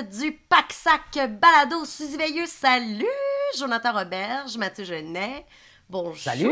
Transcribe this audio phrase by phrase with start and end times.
[0.00, 2.46] épisode numéro 19 du Pack-Sac Balado Suzy Veilleux.
[2.46, 3.04] Salut,
[3.58, 5.44] Jonathan Roberge, Mathieu Genet.
[5.88, 6.16] Bonjour.
[6.16, 6.48] Salut.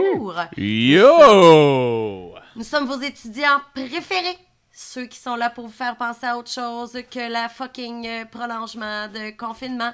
[0.57, 2.35] Yo!
[2.57, 4.39] Nous sommes vos étudiants préférés.
[4.73, 8.25] Ceux qui sont là pour vous faire penser à autre chose que la fucking euh,
[8.27, 9.93] prolongement de confinement.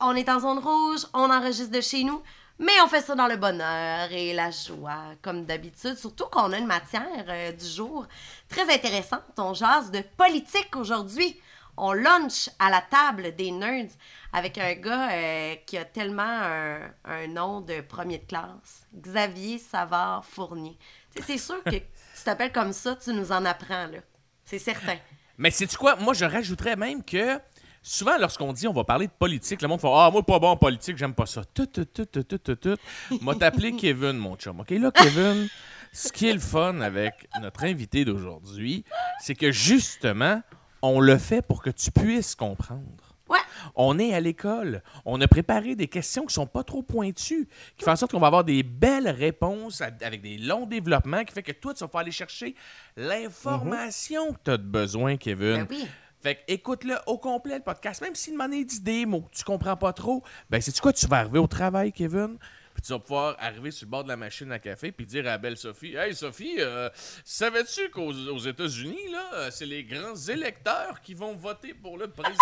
[0.00, 2.22] On est en zone rouge, on enregistre de chez nous,
[2.58, 5.96] mais on fait ça dans le bonheur et la joie, comme d'habitude.
[5.96, 8.06] Surtout qu'on a une matière euh, du jour
[8.48, 9.22] très intéressante.
[9.38, 11.36] On jase de politique aujourd'hui.
[11.76, 13.90] On lunch à la table des nerds
[14.32, 18.86] avec un gars euh, qui a tellement un, un nom de premier de classe.
[18.94, 20.78] Xavier Savard Fournier.
[21.26, 23.98] C'est sûr que tu t'appelles comme ça, tu nous en apprends, là.
[24.44, 24.96] C'est certain.
[25.38, 25.96] Mais sais-tu quoi?
[25.96, 27.40] Moi, je rajouterais même que
[27.82, 30.48] souvent, lorsqu'on dit on va parler de politique, le monde fait Ah, moi, pas bon
[30.50, 31.42] en politique, j'aime pas ça.
[31.44, 32.76] Tout, tout, tout, tout, tout, tout, tout.
[33.20, 34.60] M'a t'appelé Kevin, mon chum.
[34.60, 35.48] OK, là, Kevin,
[35.92, 38.84] ce qui est le fun avec notre invité d'aujourd'hui,
[39.20, 40.42] c'est que justement,
[40.82, 43.16] on le fait pour que tu puisses comprendre.
[43.28, 43.38] Ouais.
[43.76, 44.82] On est à l'école.
[45.06, 48.20] On a préparé des questions qui sont pas trop pointues, qui font en sorte qu'on
[48.20, 51.88] va avoir des belles réponses avec des longs développements, qui fait que toi, tu vas
[51.88, 52.54] pouvoir aller chercher
[52.96, 55.64] l'information que tu as besoin, Kevin.
[55.64, 55.86] Ben oui.
[56.20, 58.00] Fait que écoute-le au complet, le podcast.
[58.00, 58.52] Même s'il demande
[58.82, 60.92] des mots que tu comprends pas trop, ben c'est quoi?
[60.92, 62.36] Tu vas arriver au travail, Kevin,
[62.82, 65.24] puis tu vas pouvoir arriver sur le bord de la machine à café puis dire
[65.26, 66.90] à la belle Sophie Hey Sophie, euh,
[67.24, 72.08] savais-tu qu'aux aux États-Unis, là, euh, c'est les grands électeurs qui vont voter pour le
[72.08, 72.36] président?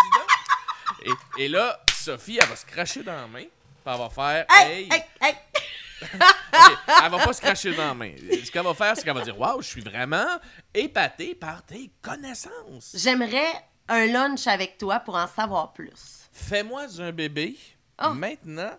[1.37, 3.50] et, et là, Sophie, elle va se cracher dans la main, puis
[3.94, 5.34] elle va faire Hey, hey, hey!
[7.04, 8.15] Elle va pas se cracher dans la main.
[8.16, 10.38] Ce qu'elle va faire, c'est qu'elle va dire Waouh, je suis vraiment
[10.72, 12.92] épaté par tes connaissances.
[12.94, 13.53] J'aimerais
[13.86, 16.22] un lunch avec toi pour en savoir plus.
[16.32, 17.59] Fais-moi un bébé
[18.03, 18.15] Oh.
[18.15, 18.72] maintenant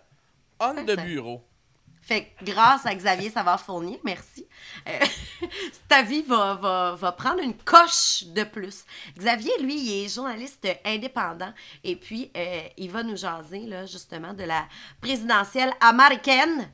[0.58, 0.96] on Parfait.
[0.96, 1.44] bureau.
[2.02, 4.46] Fait que grâce à Xavier Savard Fournier, merci,
[4.88, 4.98] euh,
[5.88, 8.84] ta vie va, va, va prendre une coche de plus.
[9.16, 11.52] Xavier, lui, il est journaliste indépendant
[11.84, 14.66] et puis euh, il va nous jaser, là, justement, de la
[15.00, 16.70] présidentielle américaine.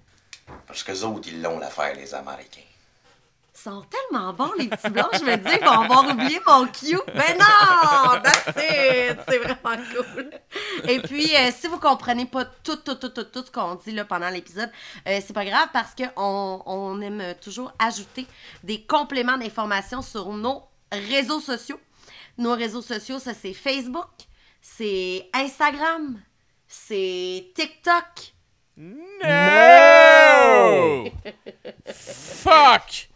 [0.67, 2.68] Parce que autres, ils l'ont l'affaire, les Américains.
[3.59, 5.11] Ils sont tellement bons, les petits blancs.
[5.15, 6.97] Je me dis, ils vont avoir oublié mon cue.
[7.13, 8.21] Mais non!
[8.23, 9.19] That's it!
[9.29, 10.31] C'est vraiment cool.
[10.89, 13.91] Et puis, euh, si vous comprenez pas tout, tout, tout, tout, tout ce qu'on dit
[13.91, 14.71] là, pendant l'épisode,
[15.09, 18.29] euh, c'est pas grave parce qu'on on aime toujours ajouter
[18.63, 21.81] des compléments d'informations sur nos réseaux sociaux.
[22.37, 24.07] Nos réseaux sociaux, ça, c'est Facebook,
[24.61, 26.21] c'est Instagram,
[26.69, 28.35] c'est TikTok.
[28.77, 29.25] No!
[31.93, 33.08] Fuck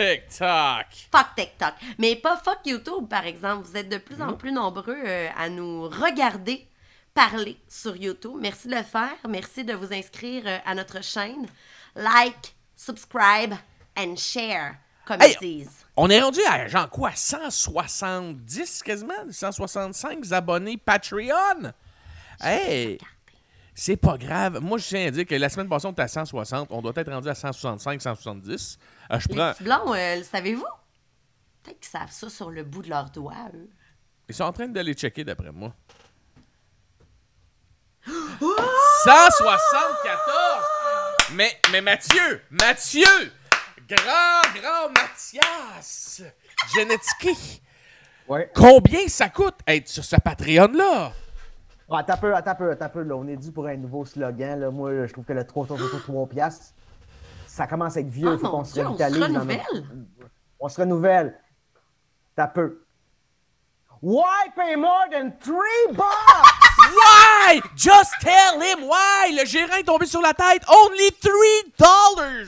[0.00, 0.86] TikTok.
[1.12, 1.74] Fuck TikTok.
[1.98, 3.66] Mais pas fuck YouTube, par exemple.
[3.66, 6.66] Vous êtes de plus en plus nombreux euh, à nous regarder
[7.12, 8.38] parler sur YouTube.
[8.40, 9.16] Merci de le faire.
[9.28, 11.46] Merci de vous inscrire euh, à notre chaîne.
[11.94, 13.54] Like, subscribe
[13.98, 15.84] and share, comme Hey, ils disent.
[15.96, 19.12] On est rendu à genre quoi 170 quasiment?
[19.30, 21.72] 165 abonnés Patreon?
[22.40, 22.98] Hey!
[23.74, 24.60] C'est pas grave.
[24.60, 26.68] Moi, je tiens à dire que la semaine passée, on était à 160.
[26.70, 28.78] On doit être rendu à 165, 170.
[29.10, 29.52] Euh, je Les prends...
[29.52, 30.66] petits blonds, euh, le savez-vous?
[31.62, 33.68] Peut-être qu'ils savent ça sur le bout de leurs doigts, eux.
[34.28, 35.74] Ils sont en train de les checker d'après moi.
[39.04, 40.64] 174!
[41.32, 42.42] Mais, mais Mathieu!
[42.50, 43.32] Mathieu!
[43.88, 46.22] Grand, grand Mathias!
[46.74, 47.62] Genetski!
[48.28, 48.50] Ouais.
[48.54, 51.12] Combien ça coûte être sur ce Patreon-là?
[51.90, 53.02] Ah, attends un peu, attends un peu, attends un peu.
[53.02, 53.16] Là.
[53.16, 54.60] On est dû pour un nouveau slogan.
[54.60, 54.70] Là.
[54.70, 56.72] Moi, je trouve que le 3 3 3 3 piastres,
[57.60, 58.26] ça commence à être vieux.
[58.30, 59.58] Oh Il faut mon qu'on se Dieu, on se renouvelle.
[59.74, 59.86] notre-
[60.60, 61.38] On se renouvelle.
[62.34, 62.84] T'as peu.
[64.00, 66.06] Why pay more than 3 bucks?
[66.96, 67.60] Why?
[67.76, 69.36] Just tell him why!
[69.38, 70.62] Le gérant est tombé sur la tête!
[70.68, 72.46] Only 3 dollars!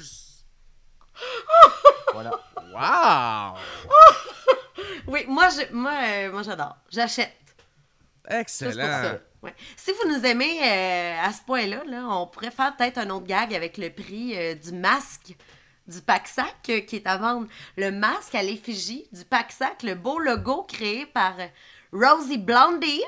[2.15, 2.31] voilà.
[2.73, 3.59] Wow!
[5.09, 6.77] Oui, moi, je, moi, euh, moi j'adore.
[6.91, 7.33] J'achète.
[8.31, 8.79] Juste pour ça.
[9.05, 9.19] Excellent!
[9.43, 9.55] Ouais.
[9.77, 13.27] Si vous nous aimez euh, à ce point-là, là, on pourrait faire peut-être un autre
[13.27, 15.35] gag avec le prix euh, du masque
[15.89, 17.49] du pack-sac euh, qui est à vendre.
[17.77, 21.35] Le masque à l'effigie du pack-sac, le beau logo créé par
[21.93, 23.03] Rosie Blondie.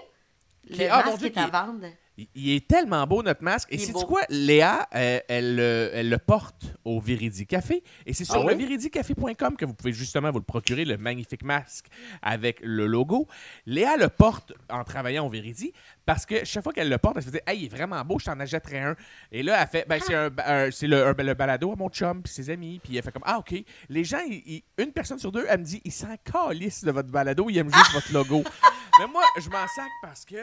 [0.69, 1.87] Le Qui- ah, masque Dieu, est à vendre.
[2.17, 3.69] Il- est tellement beau, notre masque.
[3.73, 4.21] Et c'est quoi?
[4.29, 7.83] Léa, elle, le- elle le porte au Viridi Café.
[8.07, 8.57] Et c'est sur Ah le oui?
[8.57, 11.87] viridicafé.com que vous pouvez justement vous le procurer, le magnifique masque
[12.23, 13.27] avec le logo.
[13.67, 15.73] Léa le porte en travaillant au Viridi
[16.07, 18.19] parce que chaque fois qu'elle le porte, elle se dit Hey, il est vraiment beau,
[18.21, 18.97] je t'en achèterai un.
[19.33, 21.89] Et là, elle fait ben, C'est un, un- c'est le, un- le balado à mon
[21.89, 22.81] chum puis ses amis.
[22.83, 23.55] Puis elle fait comme Ah, OK.
[23.89, 26.93] Les gens, ils- ils- une personne sur deux, elle me dit Ils s'en calissent de
[26.93, 28.45] votre balado, ils aiment juste votre logo.
[29.01, 30.37] Mais moi, je m'en sac parce que.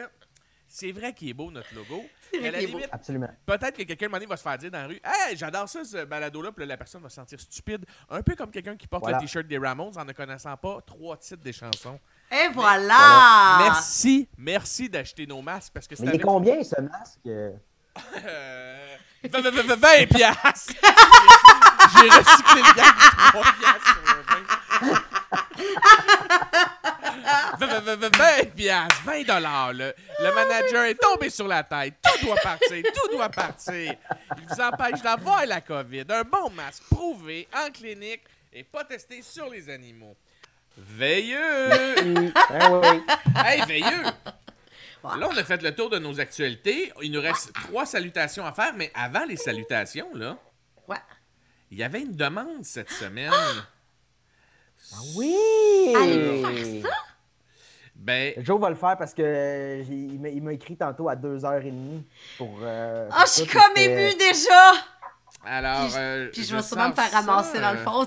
[0.74, 2.02] C'est vrai qu'il est beau, notre logo.
[2.30, 3.28] C'est vrai à la limite, Absolument.
[3.44, 5.68] Peut-être que quelqu'un, un moment donné, va se faire dire dans la rue Hey, j'adore
[5.68, 6.50] ça, ce balado-là.
[6.50, 7.84] Puis là, la personne va se sentir stupide.
[8.08, 9.18] Un peu comme quelqu'un qui porte Voilà.
[9.18, 12.00] le t-shirt des Ramones en ne connaissant pas trois titres des chansons.
[12.30, 13.58] Et voilà!
[13.58, 17.18] Merci, merci d'acheter nos masques parce que c'est Mais il est avec combien ce masque?
[17.26, 17.52] euh?
[18.24, 18.96] Euh,
[19.30, 20.72] 20 20 20 20 piastres!
[22.00, 25.00] J'ai recyclé le gars de 3 piastres sur le 20.
[27.58, 29.72] 20, 20, 20, 20 piastres, 20 dollars.
[29.72, 31.94] Le, le manager est tombé sur la tête.
[32.02, 33.94] Tout doit partir, tout doit partir.
[34.38, 36.04] Il vous empêche d'avoir la COVID.
[36.08, 40.16] Un bon masque prouvé en clinique et pas testé sur les animaux.
[40.76, 42.32] Veilleux!
[42.50, 43.02] Ben.
[43.44, 44.04] Hey, veilleux!
[45.04, 46.92] Là, on a fait le tour de nos actualités.
[47.02, 50.36] Il nous reste trois salutations à faire, mais avant les salutations, là,
[51.70, 53.32] il y avait une demande cette semaine.
[54.94, 55.94] Ah oui!
[55.96, 56.96] Allez-vous faire ça?
[57.94, 62.02] Ben, Joe va le faire parce que euh, il m'a- écrit tantôt à 2h30
[62.36, 62.58] pour.
[62.62, 64.72] euh, Oh, pour je suis comme émue déjà!
[65.44, 65.86] alors.
[65.86, 68.06] Puis, euh, puis je vais sûrement me faire ramasser ça, dans le fond.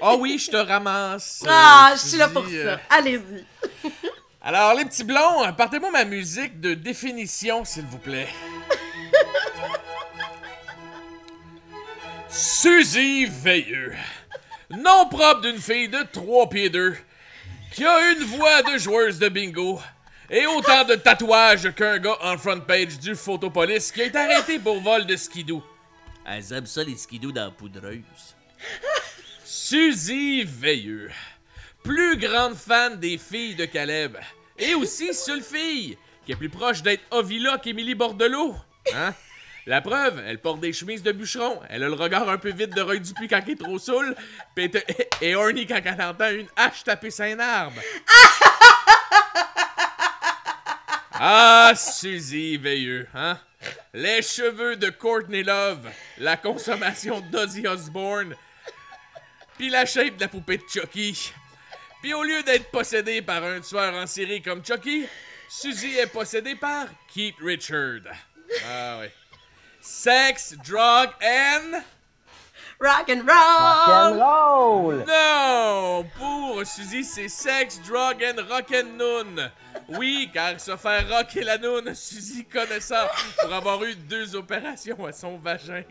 [0.00, 1.42] Ah oui, je te ramasse.
[1.44, 2.50] euh, ah, je suis là pour ça.
[2.52, 2.76] euh.
[2.90, 3.44] Allez-y.
[4.42, 8.28] Alors, les petits blonds, partez-moi ma musique de définition, s'il vous plaît.
[12.28, 13.94] Suzy Veilleux.
[14.78, 16.96] Nom propre d'une fille de 3 pieds 2
[17.72, 19.80] qui a une voix de joueuse de bingo
[20.30, 24.80] et autant de tatouages qu'un gars en front page du Photopolis qui est arrêté pour
[24.80, 25.62] vol de skidoo.
[26.26, 28.34] Elles aiment ça les skidoo dans la poudreuse.
[29.44, 31.10] Suzy Veilleux.
[31.82, 34.16] Plus grande fan des filles de Caleb.
[34.58, 38.54] Et aussi seule fille, qui est plus proche d'être Ovila qu'Émilie Bordelot.
[38.94, 39.12] Hein?
[39.66, 41.60] La preuve, elle porte des chemises de bûcheron.
[41.70, 44.14] Elle a le regard un peu vide de Roy Dupuis quand il est trop saoul.
[44.54, 44.70] Pis
[45.22, 47.80] et horny quand elle entend une hache taper un arbre.
[51.16, 53.38] Ah, Suzy Veilleux, hein?
[53.94, 55.88] Les cheveux de Courtney Love,
[56.18, 58.34] la consommation d'Ozzy Osbourne,
[59.56, 61.32] puis la shape de la poupée de Chucky.
[62.02, 65.06] Puis au lieu d'être possédée par un tueur en série comme Chucky,
[65.48, 68.02] Suzy est possédée par Keith Richard.
[68.68, 69.06] Ah oui.
[69.86, 71.84] Sex, drug and...
[72.80, 74.92] Rock and Rock and roll!
[74.94, 75.04] roll!
[75.06, 76.06] Non!
[76.16, 79.50] Pour Suzy, c'est sex, drug and rock and noon.
[79.88, 83.10] Oui, car se faire rocker la noun, Suzy connaît ça
[83.42, 85.84] pour avoir eu deux opérations à son vagin.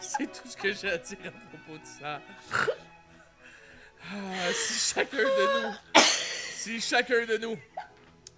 [0.00, 2.20] C'est tout ce que j'ai à dire à propos de ça.
[4.10, 7.58] Ah, si chacun de nous, si chacun de nous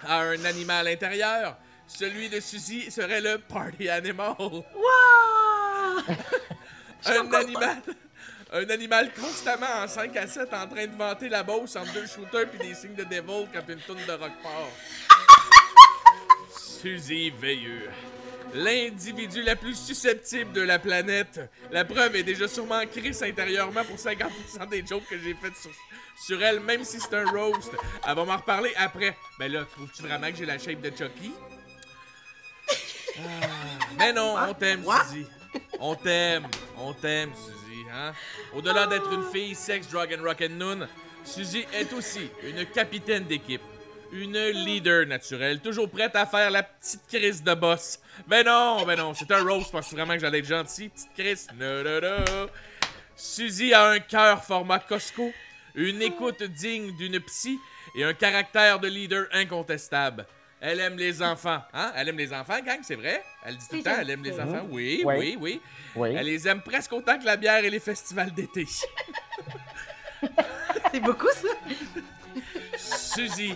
[0.05, 1.57] a un animal intérieur,
[1.95, 4.35] celui de Suzy serait le party animal.
[4.39, 4.65] Wow!
[7.07, 7.83] Un animal.
[8.53, 12.07] Un animal constamment en 5 à 7 en train de vanter la bosse entre deux
[12.07, 14.69] shooters puis des signes de devil quand une tourne de rock part.
[16.57, 17.91] Suzy Veilleux.
[18.55, 21.41] L'individu la plus susceptible de la planète.
[21.73, 25.71] La preuve est déjà sûrement crise intérieurement pour 50% des jokes que j'ai faites sur,
[26.25, 27.73] sur elle, même si c'est un roast.
[28.07, 29.17] Elle va m'en reparler après.
[29.39, 31.33] Ben là, trouves-tu vraiment que j'ai la shape de Chucky?
[33.19, 33.47] Ah,
[33.99, 34.85] mais non, on t'aime?
[35.09, 35.27] Suzy.
[35.79, 38.13] On t'aime, on t'aime, Suzy, hein?
[38.55, 40.89] Au-delà d'être une fille sex, drug and rock and noon,
[41.25, 43.63] Suzy est aussi une capitaine d'équipe.
[44.13, 47.99] Une leader naturelle, toujours prête à faire la petite crise de boss.
[48.29, 50.89] Ben non, ben non, c'est un roast, je pensais vraiment que j'allais être gentil.
[50.89, 52.47] Petite crise, no, no, no.
[53.17, 55.33] Suzy a un cœur format Costco,
[55.75, 57.59] une écoute digne d'une psy
[57.97, 60.27] et un caractère de leader incontestable.
[60.67, 61.93] Elle aime les enfants, hein?
[61.95, 63.23] Elle aime les enfants, gang, c'est vrai?
[63.45, 64.67] Elle dit tout le temps, elle aime les enfants.
[64.71, 65.15] Oui, Oui.
[65.19, 65.61] oui, oui.
[65.95, 66.15] Oui.
[66.17, 68.65] Elle les aime presque autant que la bière et les festivals d'été.
[70.91, 71.49] C'est beaucoup, ça?
[72.79, 73.55] Suzy.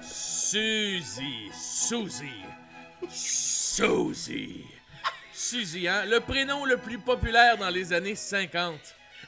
[0.00, 1.50] Suzy.
[1.52, 2.32] Suzy.
[3.10, 4.64] Suzy.
[5.30, 6.06] Suzy, hein?
[6.06, 8.74] Le prénom le plus populaire dans les années 50.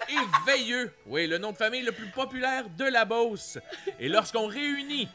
[0.09, 0.15] Et
[0.47, 0.91] Veilleux.
[1.05, 3.59] Oui, le nom de famille le plus populaire de la Beauce.
[3.99, 5.07] Et lorsqu'on réunit.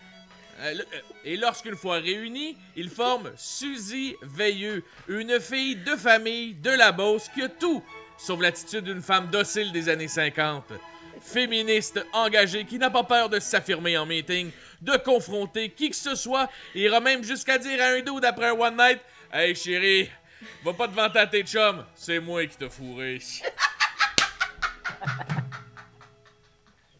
[0.59, 0.83] Euh, euh,
[1.23, 7.29] et lorsqu'une fois réunis, ils forment Suzy Veilleux, une fille de famille de la Beauce
[7.33, 7.83] qui a tout,
[8.17, 10.63] sauf l'attitude d'une femme docile des années 50
[11.21, 16.13] féministe engagée qui n'a pas peur de s'affirmer en meeting, de confronter qui que ce
[16.13, 18.99] soit, et ira même jusqu'à dire à un dude après un one night
[19.33, 20.09] Hey chérie,
[20.63, 23.19] va pas te vanter à tes chums, c'est moi qui t'ai fourré.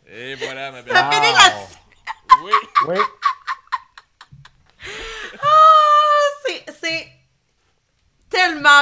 [0.08, 0.94] Et voilà ma belle.
[0.94, 1.78] Ça finit là-dessus.
[2.44, 2.52] Oui.
[2.88, 2.96] Oui.
[5.42, 7.08] Ah, c'est- c'est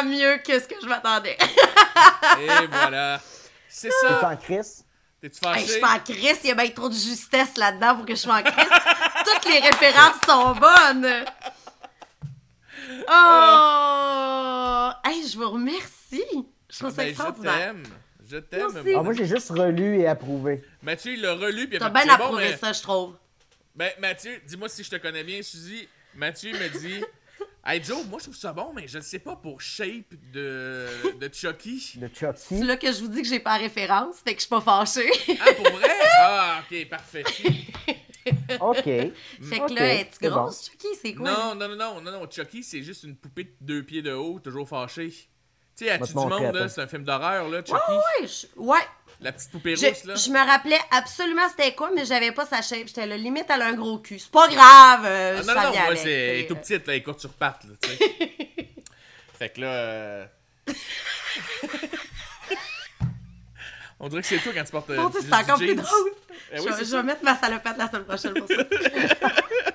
[0.01, 1.37] mieux que ce que je m'attendais.
[2.41, 3.21] Et voilà.
[3.69, 4.29] C'est ça.
[4.31, 4.83] en crise?
[5.21, 5.67] T'es-tu Hey, je fâché?
[5.73, 8.19] suis pas en crise, il y a bien trop de justesse là-dedans pour que je
[8.19, 8.53] sois en crise.
[9.25, 11.25] Toutes les références sont bonnes.
[13.07, 14.89] Oh!
[15.05, 16.23] Hey, je vous remercie.
[16.69, 17.53] Je trouve ça Ben, je extraordinaire.
[17.57, 17.83] t'aime.
[18.29, 18.59] Je t'aime.
[18.71, 18.89] Moi aussi.
[18.93, 20.63] mon Ah, moi, j'ai juste relu et approuvé.
[20.81, 23.15] Mathieu, il l'a relu, puis il a T'as bien bon, approuvé mais- ça, je trouve.
[23.75, 25.87] Ben, Mathieu, dis-moi si je te connais bien, Suzy.
[26.15, 27.03] Mathieu me dit
[27.65, 30.87] Hey Joe, moi je trouve ça bon, mais je ne sais pas pour Shape de,
[31.17, 31.93] de Chucky.
[31.97, 32.63] De C'est Chucky.
[32.63, 35.09] là que je vous dis que j'ai pas référence, fait que je suis pas fâchée.
[35.39, 35.89] Ah, pour vrai?
[36.19, 37.23] Ah, ok, parfait.
[38.59, 38.83] OK.
[38.83, 39.13] fait
[39.67, 40.87] que là, es-tu c'est grosse, Chucky?
[41.01, 41.29] C'est quoi?
[41.31, 44.11] Non, non, non, non, non, non, Chucky, c'est juste une poupée de deux pieds de
[44.11, 45.09] haut, toujours fâchée.
[45.75, 47.79] Tu sais, As-tu te du monde, là, c'est un film d'horreur, là, Chucky.
[47.91, 48.79] Ouais, je- ouais.
[49.23, 50.15] La petite poupée Je, rousse, là.
[50.15, 52.87] je me rappelais absolument c'était quoi, mais j'avais pas sa shape.
[52.87, 54.19] J'étais là, limite, elle a un gros cul.
[54.19, 56.57] C'est pas grave, euh, Ah, non, non, moi, avec, c'est elle est t'sais, tout euh.
[56.57, 57.97] petite, là, elle est courte sur pattes, là, tu sais.
[59.39, 59.67] fait que là.
[59.67, 60.25] euh,
[63.99, 64.89] On dirait que c'est toi quand tu portes.
[64.89, 66.11] euh, Dieu, du- c'est encore plus drôle.
[66.51, 68.55] Eh je, oui, c'est je vais mettre ma salopette la semaine prochaine pour ça.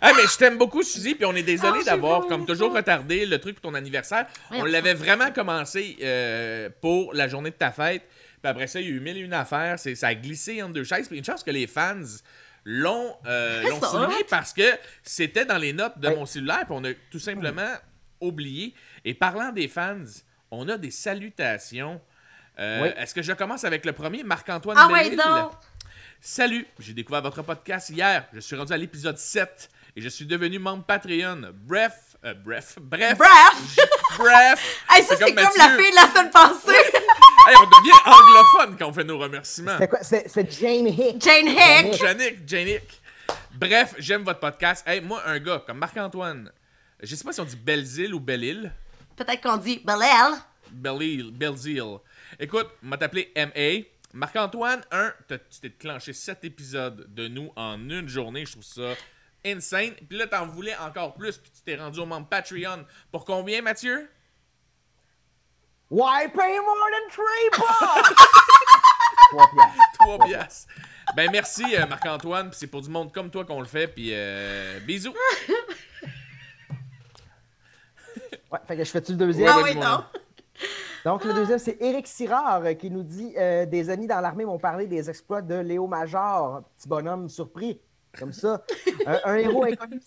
[0.00, 3.26] Ah, mais je t'aime beaucoup, Suzy, puis on est désolé Ah, d'avoir, comme toujours, retardé
[3.26, 4.26] le truc pour ton anniversaire.
[4.50, 8.02] On l'avait vraiment commencé euh, pour la journée de ta fête.
[8.40, 9.78] Puis après ça, il y a eu mille et une affaires.
[9.78, 11.08] C'est, ça a glissé entre deux chaises.
[11.08, 11.96] Puis une chance que les fans
[12.64, 14.62] l'ont, euh, souligné parce que
[15.02, 16.64] c'était dans les notes de mon cellulaire.
[16.64, 17.74] Puis on a tout simplement
[18.20, 18.74] oublié.
[19.04, 20.04] Et parlant des fans,
[20.50, 22.00] on a des salutations.
[22.60, 22.88] Euh, Oui.
[22.96, 25.50] Est-ce que je commence avec le premier, Marc-Antoine ah!
[26.20, 28.26] Salut, j'ai découvert votre podcast hier.
[28.32, 31.40] Je suis rendu à l'épisode 7 et je suis devenu membre Patreon.
[31.66, 33.76] Bref, euh, bref, bref, Bref!
[34.16, 34.84] bref.
[34.90, 36.70] Hey, ça, c'est comme, la fille de la semaine passée!
[37.48, 39.72] Hey, on devient anglophone quand on fait nos remerciements.
[39.72, 39.98] C'était quoi?
[40.02, 41.20] C'est c'est Jane Hick.
[41.20, 41.94] Jane Hick!
[41.94, 43.02] Janik, Janik.
[43.54, 44.84] Bref, j'aime votre podcast.
[44.86, 46.52] Hey, moi, un gars comme Marc-Antoine,
[47.02, 48.72] je sais pas si on dit Belzile ou Bellil.
[49.16, 50.38] Peut-être qu'on dit Bellel.
[50.70, 51.98] Bellil, Belzile.
[52.38, 53.82] Écoute, on m'a appelé MA.
[54.12, 58.46] Marc-Antoine, un, tu t'es déclenché 7 épisodes de nous en une journée.
[58.46, 58.94] Je trouve ça
[59.44, 59.94] insane.
[60.08, 61.38] Puis là, t'en voulais encore plus.
[61.38, 62.84] Puis tu t'es rendu au membre Patreon.
[63.10, 64.10] Pour combien, Mathieu?
[65.90, 68.18] Why pay more than three bucks?
[69.30, 69.98] Trois piastres.
[70.00, 70.68] 3 piastres.
[71.16, 72.50] Ben merci, euh, Marc-Antoine.
[72.50, 73.88] Puis c'est pour du monde comme toi qu'on le fait.
[73.88, 75.14] Puis euh, bisous.
[78.50, 79.48] Ouais, fait que je fais-tu le deuxième?
[79.52, 80.04] Ah ouais, oui, dis-moi, non.
[81.04, 84.44] Donc, le deuxième, c'est Éric Sirard euh, qui nous dit euh, Des amis dans l'armée
[84.44, 87.80] m'ont parlé des exploits de Léo Major, petit bonhomme surpris,
[88.18, 88.62] comme ça.
[89.06, 90.00] un, un héros inconnu.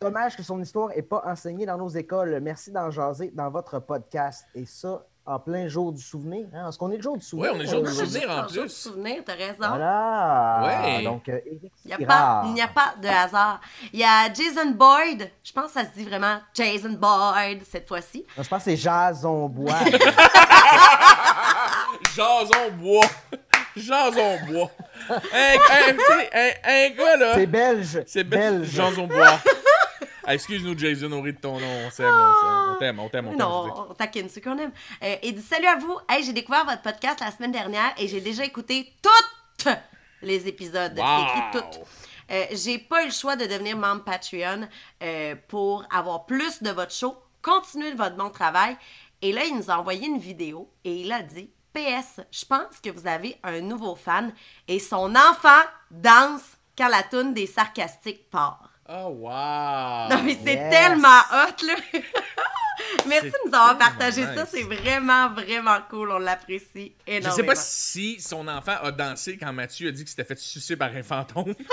[0.00, 2.38] Dommage que son histoire n'est pas enseignée dans nos écoles.
[2.42, 4.44] Merci d'en jaser dans votre podcast.
[4.54, 6.46] Et ça, en plein jour du souvenir.
[6.54, 6.68] Hein?
[6.68, 7.50] Est-ce qu'on est le jour du souvenir?
[7.52, 8.30] Ouais, on est le jour du souvenir.
[8.30, 8.72] en Un jour plus.
[8.72, 9.56] souvenir, t'as raison.
[9.58, 10.82] Voilà.
[10.84, 11.02] Ouais.
[11.02, 13.60] Donc, euh, Il n'y a, pas- a de hasard.
[13.92, 15.30] Il y a Jason Boyd.
[15.42, 18.24] Je pense que ça se dit vraiment Jason Boyd cette fois-ci.
[18.36, 19.72] Je pense que c'est Jason Bois.
[22.14, 23.04] Jason bois.
[23.76, 24.70] Jason bois.
[25.10, 27.34] Un, un, tu sais, un, un gars, là.
[27.34, 28.02] c'est belge.
[28.06, 28.60] C'est belge.
[28.60, 28.70] belge.
[28.70, 29.40] Jason bois.
[30.24, 31.86] Ah, Excuse-nous, Jason, on rit de ton nom.
[31.86, 32.72] On s'aime, on.
[32.72, 33.38] On t'aime, on t'aime, on t'aime.
[33.38, 34.72] Non, on taquine ceux qu'on aime.
[35.02, 35.96] Euh, il dit Salut à vous.
[36.08, 39.68] Hey, j'ai découvert votre podcast la semaine dernière et j'ai déjà écouté toutes
[40.22, 40.98] les épisodes.
[40.98, 41.22] Wow.
[41.22, 41.80] Écrit toutes.
[42.32, 44.68] Euh, j'ai pas eu le choix de devenir membre Patreon
[45.02, 47.16] euh, pour avoir plus de votre show.
[47.40, 48.76] Continuez votre bon travail.
[49.22, 52.80] Et là, il nous a envoyé une vidéo et il a dit PS, je pense
[52.82, 54.32] que vous avez un nouveau fan
[54.66, 58.70] et son enfant danse quand la toune des sarcastiques part.
[58.88, 60.08] Oh, wow.
[60.08, 60.70] Non, mais c'est yes.
[60.70, 61.74] tellement hot, là.
[63.06, 64.46] Merci de nous avoir partagé ça.
[64.46, 66.12] C'est vraiment, vraiment cool.
[66.12, 67.36] On l'apprécie Je énormément.
[67.36, 70.76] sais pas si son enfant a dansé quand Mathieu a dit qu'il s'était fait sucer
[70.76, 71.54] par un fantôme.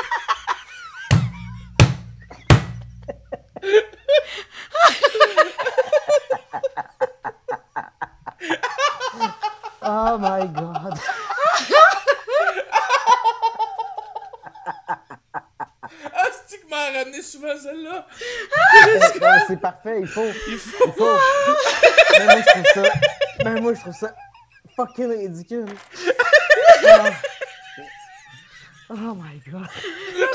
[9.86, 10.98] Oh my God.
[16.16, 18.08] Ah, c'est que m'a ramené souvent celle-là?
[19.48, 20.26] C'est parfait, il faut.
[20.48, 20.86] Il faut.
[20.88, 21.18] Il faut.
[22.18, 22.84] Mais moi, je trouve ça.
[23.44, 24.16] Mais moi, je trouve ça
[24.76, 25.66] fucking ridicule.
[26.86, 27.10] Oh,
[28.96, 29.68] Oh my god.
[30.14, 30.28] J'ai chaud.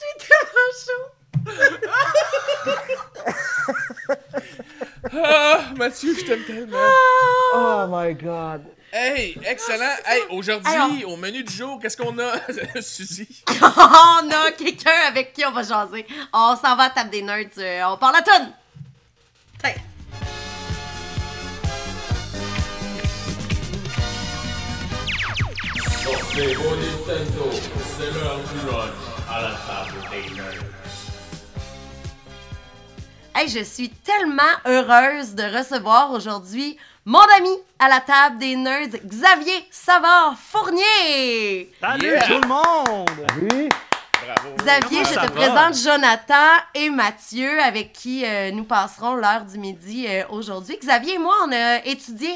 [0.00, 1.06] J'ai tellement chaud.
[5.24, 6.76] Ah, Mathieu, je t'aime tellement.
[7.54, 8.62] Oh my god.
[8.92, 9.96] Hey, excellent.
[10.06, 12.32] Hey, aujourd'hui, Hey, au menu du jour, qu'est-ce qu'on a,
[12.80, 13.42] Suzy?
[13.62, 16.06] on a quelqu'un avec qui on va jaser.
[16.32, 17.46] On s'en va à table des nerds.
[17.58, 18.52] euh, on parle à tonne.
[26.02, 27.50] Sortez vos Nintendo,
[27.96, 28.90] c'est l'heure du lunch
[29.28, 30.35] à la table des
[33.38, 38.88] Hey, je suis tellement heureuse de recevoir aujourd'hui mon ami à la table des nerds,
[39.04, 41.70] Xavier Savard Fournier.
[41.80, 42.26] Salut Yeah.
[42.26, 43.10] tout le monde!
[43.28, 43.68] Salut.
[44.24, 44.56] Bravo.
[44.56, 45.28] Xavier, Comment je te va?
[45.28, 50.78] présente Jonathan et Mathieu avec qui euh, nous passerons l'heure du midi euh, aujourd'hui.
[50.80, 52.30] Xavier et moi, on a étudié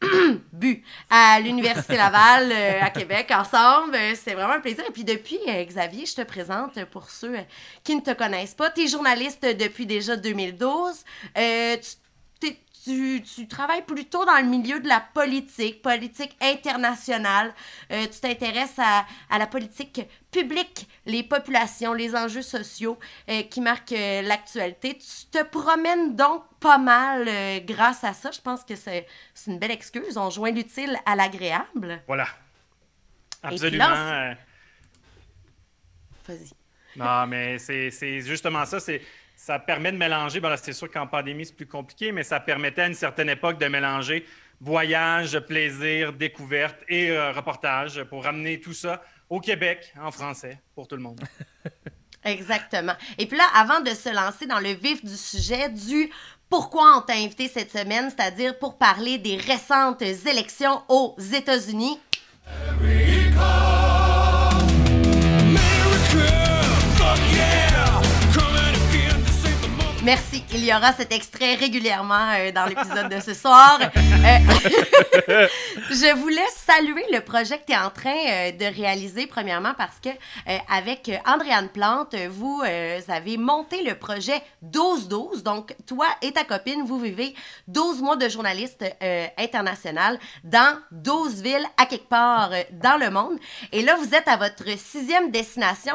[0.52, 3.96] bu à l'Université Laval euh, à Québec ensemble.
[4.14, 4.84] C'est vraiment un plaisir.
[4.86, 7.42] Et puis depuis, euh, Xavier, je te présente pour ceux euh,
[7.82, 8.70] qui ne te connaissent pas.
[8.70, 11.04] Tu es journaliste depuis déjà 2012.
[11.38, 11.76] Euh,
[12.40, 12.48] tu,
[12.84, 17.52] tu, tu travailles plutôt dans le milieu de la politique, politique internationale.
[17.90, 22.96] Tu t'intéresses à, à la politique publique, les populations, les enjeux sociaux
[23.50, 23.90] qui marquent
[24.22, 24.98] l'actualité.
[24.98, 28.32] Tu te promènes donc pas mal euh, grâce à ça.
[28.32, 29.06] Je pense que c'est
[29.46, 30.16] une belle excuse.
[30.16, 32.02] On joint l'utile à l'agréable.
[32.08, 32.26] Voilà.
[33.42, 33.84] Absolument.
[33.88, 34.34] euh,
[36.26, 36.50] Vas-y.
[36.96, 38.80] Non, mais c'est justement ça.
[38.80, 39.00] C'est
[39.36, 40.40] ça permet de mélanger.
[40.40, 43.58] Bon, c'est sûr qu'en pandémie, c'est plus compliqué, mais ça permettait à une certaine époque
[43.58, 44.26] de mélanger
[44.60, 50.88] voyage, plaisir, découverte et euh, reportage pour ramener tout ça au Québec en français pour
[50.88, 51.20] tout le monde.
[52.24, 52.94] Exactement.
[53.18, 56.10] Et puis là, avant de se lancer dans le vif du sujet, du
[56.48, 61.98] pourquoi on t'a invité cette semaine, c'est-à-dire pour parler des récentes élections aux États-Unis?
[70.06, 70.44] Merci.
[70.52, 73.80] Il y aura cet extrait régulièrement euh, dans l'épisode de ce soir.
[73.82, 73.88] Euh,
[75.90, 79.98] je voulais saluer le projet que tu es en train euh, de réaliser, premièrement, parce
[79.98, 80.10] que
[80.70, 82.62] avec Andréane Plante, vous
[83.08, 85.42] avez monté le projet 12-12.
[85.42, 87.34] Donc, toi et ta copine, vous vivez
[87.66, 88.84] 12 mois de journaliste
[89.36, 93.38] international dans 12 villes à quelque part dans le monde.
[93.72, 95.94] Et là, vous êtes à votre sixième destination.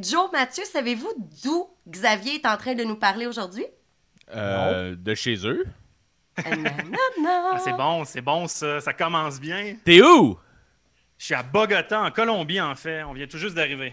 [0.00, 3.64] Joe, Mathieu, savez-vous d'où Xavier est en train de nous parler aujourd'hui?
[4.34, 5.64] Euh, de chez eux.
[6.46, 6.64] Euh.
[7.26, 8.80] Ah, c'est bon, c'est bon ça.
[8.80, 9.74] Ça commence bien.
[9.84, 10.38] T'es où?
[11.16, 13.02] Je suis à Bogota, en Colombie, en fait.
[13.02, 13.92] On vient tout juste d'arriver.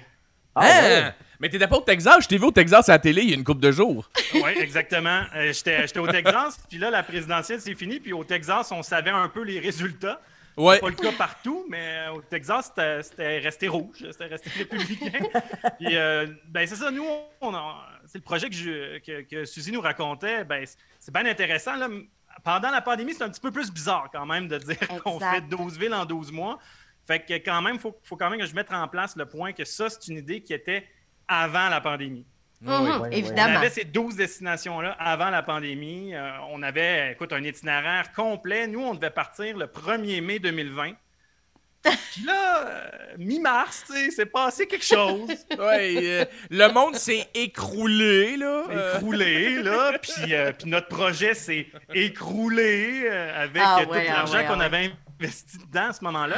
[0.54, 0.82] Ah, Hein?
[0.84, 1.14] ouais.
[1.40, 2.18] Mais t'étais pas au Texas?
[2.24, 4.10] Je t'ai vu au Texas à la télé il y a une couple de jours.
[4.36, 5.24] Oui, exactement.
[5.36, 8.00] Euh, J'étais j'étais au Texas, puis là, la présidentielle, c'est fini.
[8.02, 10.20] Puis au Texas, on savait un peu les résultats.
[10.58, 10.80] Ouais.
[10.80, 15.20] Pas le cas partout, mais au Texas, c'était- resté rouge, c'était resté républicain.
[15.80, 17.06] Puis, euh, ben, c'est ça, nous,
[17.42, 17.54] on
[18.08, 20.44] c'est le projet que, je- que, que Suzy nous racontait.
[20.46, 21.76] Ben, c'est- c'est bien intéressant.
[21.76, 21.88] Là.
[22.44, 25.42] Pendant la pandémie, c'est un petit peu plus bizarre quand même de dire qu'on fait
[25.42, 26.60] 12 villes en 12 mois.
[27.08, 29.26] Fait que quand même, il faut, faut quand même que je mette en place le
[29.28, 30.88] point que ça, c'est une idée qui était
[31.28, 32.26] avant la pandémie.
[32.64, 32.92] Ouais, ouais.
[33.00, 33.58] On évidemment.
[33.60, 36.14] avait ces 12 destinations-là avant la pandémie.
[36.16, 38.68] Euh, on avait, écoute, un itinéraire complet.
[38.68, 40.94] Nous, on devait partir le 1er mai 2020.
[41.86, 42.90] Puis là, euh,
[43.20, 45.30] mi-mars, tu sais, c'est passé quelque chose.
[45.60, 48.64] Ouais, euh, le monde s'est écroulé, là.
[48.70, 49.92] Euh, écroulé, là.
[50.02, 54.46] Puis, euh, puis notre projet s'est écroulé euh, avec Ah tout ouais, ah l'argent ouais,
[54.48, 54.66] ah qu'on ouais.
[54.66, 56.38] avait investi dedans à ce moment-là.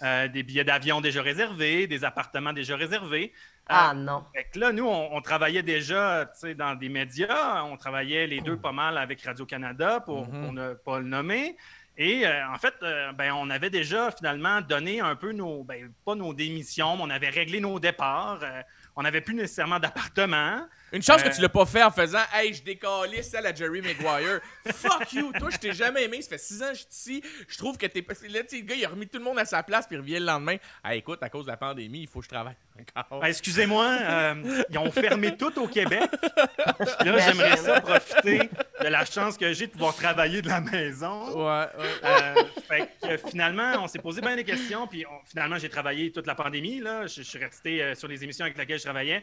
[0.00, 3.32] Ah, Euh, des billets d'avion déjà réservés, des appartements déjà réservés.
[3.34, 4.24] Euh, Ah non.
[4.34, 7.64] Fait que là, nous, on, on travaillait déjà tu sais, dans des médias.
[7.64, 10.42] On travaillait les deux pas mal avec Radio-Canada pour, Mhm.
[10.42, 11.56] pour ne pas le nommer.
[12.00, 15.92] Et euh, en fait, euh, ben, on avait déjà finalement donné un peu nos, ben,
[16.04, 18.38] pas nos démissions, mais on avait réglé nos départs.
[18.42, 18.62] Euh,
[18.94, 20.60] on n'avait plus nécessairement d'appartement.
[20.92, 23.82] Une chance que tu l'as pas fait en faisant Hey, je décalisse celle à Jerry
[23.82, 24.40] Maguire.
[24.72, 25.32] Fuck you!
[25.38, 26.22] Toi, je t'ai jamais aimé.
[26.22, 27.22] Ça fait six ans que je suis ici.
[27.46, 28.02] Je trouve que t'es.
[28.02, 29.86] pas- Là, tu sais, le gars, il a remis tout le monde à sa place
[29.86, 30.56] puis il revient le lendemain.
[30.84, 32.56] Hey, écoute, à cause de la pandémie, il faut que je travaille
[32.96, 33.20] encore.
[33.20, 36.08] Ben, excusez-moi, euh, ils ont fermé tout au Québec.
[37.04, 38.48] Là, j'aimerais ça profiter
[38.80, 41.30] de la chance que j'ai de pouvoir travailler de la maison.
[41.36, 42.04] Ouais, ouais.
[42.04, 42.34] Euh,
[42.68, 46.26] fait que, finalement, on s'est posé bien des questions, puis on- finalement, j'ai travaillé toute
[46.26, 46.80] la pandémie.
[46.80, 47.06] Là.
[47.06, 49.22] Je, je suis resté euh, sur les émissions avec lesquelles je travaillais.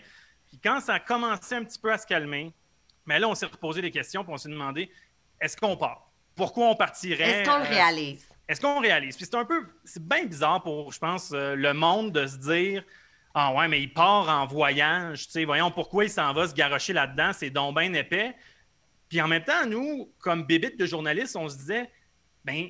[0.55, 2.53] Puis quand ça a commencé un petit peu à se calmer,
[3.05, 4.89] mais là, on s'est reposé des questions, puis on s'est demandé
[5.41, 6.09] est-ce qu'on part?
[6.33, 7.41] Pourquoi on partirait?
[7.41, 8.25] Est-ce qu'on le Euh, réalise?
[8.47, 9.17] Est-ce qu'on réalise?
[9.17, 12.37] Puis c'est un peu, c'est bien bizarre pour, je pense, euh, le monde de se
[12.37, 12.85] dire
[13.33, 16.53] ah ouais, mais il part en voyage, tu sais, voyons pourquoi il s'en va se
[16.53, 18.33] garrocher là-dedans, c'est donc bien épais.
[19.09, 21.91] Puis en même temps, nous, comme bébite de journalistes, on se disait,
[22.45, 22.69] ben,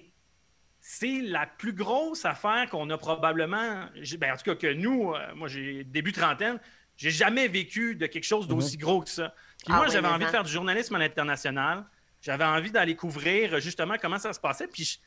[0.82, 3.86] c'est la plus grosse affaire qu'on a probablement,
[4.18, 6.60] ben, en tout cas que nous, euh, moi j'ai début trentaine,
[6.98, 9.34] j'ai jamais vécu de quelque chose d'aussi gros que ça.
[9.60, 11.84] Puis Ah moi, oui, j'avais envie de faire du journalisme à l'international,
[12.22, 14.98] j'avais envie d'aller couvrir euh, justement comment ça se passait, puis je-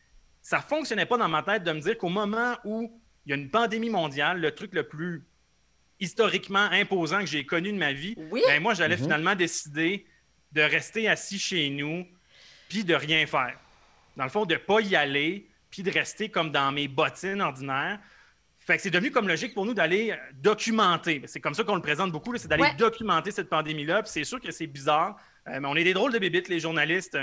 [0.42, 3.36] ça fonctionnait pas dans ma tête de me dire qu'au moment où il y a
[3.36, 5.24] une pandémie mondiale, le truc le plus
[6.00, 8.42] historiquement imposant que j'ai connu de ma vie, Oui.
[8.46, 10.06] ben moi, j'allais finalement décider
[10.52, 12.06] de rester assis chez nous
[12.68, 13.58] puis de rien faire.
[14.16, 17.98] Dans le fond, de pas y aller puis de rester comme dans mes bottines ordinaires.
[18.68, 21.22] Fait que c'est devenu comme logique pour nous d'aller euh, documenter.
[21.26, 22.74] C'est comme ça qu'on le présente beaucoup, là, c'est d'aller Ouais.
[22.76, 24.02] documenter cette pandémie-là.
[24.02, 25.16] Puis c'est sûr que c'est bizarre,
[25.48, 27.16] euh, mais on est des drôles de bébites, les journalistes.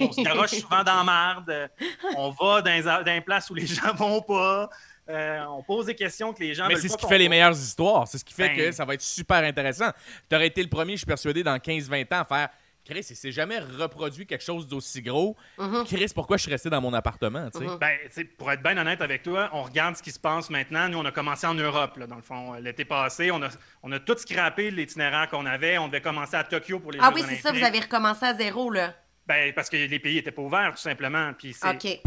[0.00, 1.70] On se garoche souvent dans la marde.
[2.16, 4.70] On va dans les, dans les places où les gens vont pas.
[5.08, 7.50] euh, on pose des questions que les gens Mais c'est ce qui fait les meilleures
[7.58, 8.06] histoires.
[8.06, 9.90] C'est ce qui fait Ben- que ça va être super intéressant.
[10.28, 12.48] T'aurais été le premier, je suis persuadé, dans 15-20 ans à faire
[12.88, 15.36] Chris, il s'est jamais reproduit quelque chose d'aussi gros.
[15.58, 15.84] Mhm.
[15.84, 17.50] Chris, pourquoi je suis resté dans mon appartement?
[17.54, 17.78] Mhm.
[17.78, 17.98] Ben,
[18.38, 20.88] pour être bien honnête avec toi, on regarde ce qui se passe maintenant.
[20.88, 23.30] Nous, on a commencé en Europe, là, dans le fond, l'été passé.
[23.30, 23.48] On a,
[23.82, 25.76] on a tout scrappé l'itinéraire qu'on avait.
[25.76, 28.24] On devait commencer à Tokyo pour les Ah Jeux oui, c'est ça, vous avez recommencé
[28.24, 28.94] à zéro, là.
[29.28, 31.34] Ben, parce que les pays n'étaient pas ouverts, tout simplement.
[31.34, 31.52] Puis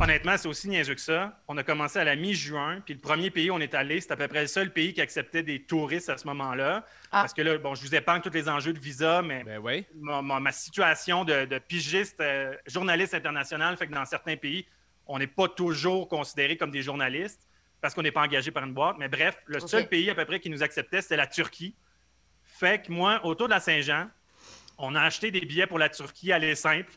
[0.01, 1.39] honnêtement, c'est aussi niaiseux que ça.
[1.47, 4.11] On a commencé à la mi-juin, puis le premier pays où on est allé, c'est
[4.11, 6.83] à peu près le seul pays qui acceptait des touristes à ce moment-là.
[7.11, 7.21] Ah.
[7.21, 9.85] Parce que là, bon, je vous épargne tous les enjeux de visa, mais Ben oui.
[9.99, 14.65] ma, ma- ma situation de, de pigiste, euh, journaliste international, fait que dans certains pays,
[15.05, 17.47] on n'est pas toujours considéré comme des journalistes
[17.81, 18.95] parce qu'on n'est pas engagé par une boîte.
[18.97, 21.75] Mais bref, le seul pays à peu près qui nous acceptait, c'était la Turquie.
[22.43, 24.07] Fait que moi, autour de la Saint-Jean,
[24.79, 26.91] on a acheté des billets pour la Turquie aller simple.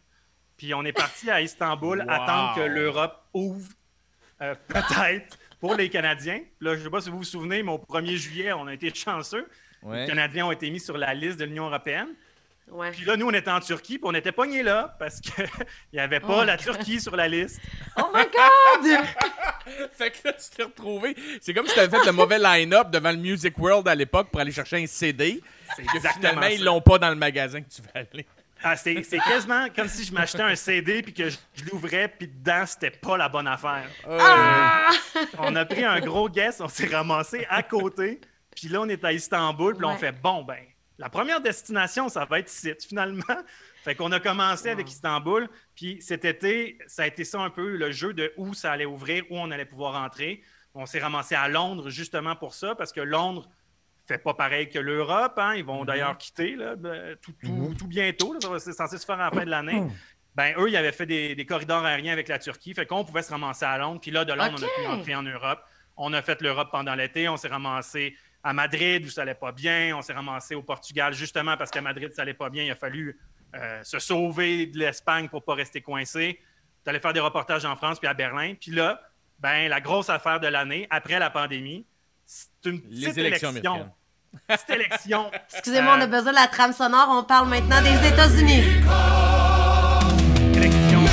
[0.56, 2.10] Puis on est parti à Istanbul Wow.
[2.10, 3.68] attendre que l'Europe ouvre,
[4.40, 6.40] euh, peut-être, pour les Canadiens.
[6.60, 8.74] Là, je ne sais pas si vous vous souvenez, mais au 1er juillet, on a
[8.74, 9.48] été chanceux.
[9.82, 10.02] Ouais.
[10.02, 12.08] Les Canadiens ont été mis sur la liste de l'Union européenne.
[12.70, 12.90] Ouais.
[12.92, 15.44] Puis là, nous, on était en Turquie, puis on était pognés là parce qu'il
[15.92, 17.60] n'y avait pas Oh la Turquie sur la liste.
[17.98, 19.04] Oh my God!
[19.92, 21.14] Fait que là, tu t'es retrouvé.
[21.42, 24.30] C'est comme si tu avais fait le mauvais line-up devant le Music World à l'époque
[24.30, 25.42] pour aller chercher un CD.
[25.76, 26.50] C'est exactement finalement, ça.
[26.52, 28.26] ils l'ont pas dans le magasin que tu veux aller.
[28.66, 32.28] Ah, c'est quasiment comme si je m'achetais un CD puis que je, je l'ouvrais, puis
[32.28, 33.86] dedans, c'était pas la bonne affaire.
[34.08, 34.90] Ah!
[35.38, 38.20] On a pris un gros guess, on s'est ramassé à côté,
[38.56, 40.58] puis là, on est à Istanbul, puis on fait bon, ben,
[40.98, 43.22] la première destination, ça va être ici, finalement.
[43.82, 47.76] Fait qu'on a commencé avec Istanbul, puis cet été, ça a été ça un peu
[47.76, 50.42] le jeu de où ça allait ouvrir, où on allait pouvoir entrer.
[50.74, 53.46] On s'est ramassé à Londres justement pour ça, parce que Londres
[54.06, 55.34] fait pas pareil que l'Europe.
[55.38, 55.54] hein.
[55.54, 58.32] Ils vont d'ailleurs quitter là, ben, tout, bientôt.
[58.34, 58.40] là.
[58.40, 59.82] Ça va- C'est censé se faire à la fin de l'année.
[60.34, 62.74] Ben, eux, ils avaient fait des, des corridors aériens avec la Turquie.
[62.74, 64.00] Fait qu'on pouvait se ramasser à Londres.
[64.00, 65.60] Puis là, de Londres, on a pu entrer en Europe.
[65.96, 67.28] On a fait l'Europe pendant l'été.
[67.28, 69.96] On s'est ramassé à Madrid où ça allait pas bien.
[69.96, 72.64] On s'est ramassé au Portugal justement parce qu'à Madrid, ça allait pas bien.
[72.64, 73.16] Il a fallu
[73.54, 76.40] euh, se sauver de l'Espagne pour pas rester coincé.
[76.82, 78.54] Tu allais faire des reportages en France puis à Berlin.
[78.60, 79.00] Puis là,
[79.38, 81.86] ben, la grosse affaire de l'année, après la pandémie,
[82.36, 83.72] c'est une Les petite élections élection.
[83.74, 83.92] américaines.
[84.48, 85.30] Petite élection.
[85.52, 87.06] Excusez-moi, on a besoin de la trame sonore.
[87.10, 88.64] On parle maintenant des États-Unis.
[90.56, 91.04] élection.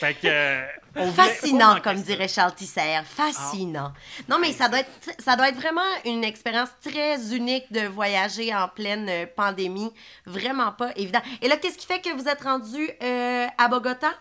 [0.00, 0.26] Fait que.
[0.26, 3.00] euh, on Fascinant, comme dirait Charles Tisser.
[3.04, 3.92] Fascinant.
[4.28, 4.90] Non, mais ça doit, être,
[5.20, 9.92] ça doit être vraiment une expérience très unique de voyager en pleine euh, pandémie.
[10.26, 11.20] Vraiment pas évident.
[11.42, 14.12] Et là, qu'est-ce qui fait que vous êtes rendu euh, à Bogota?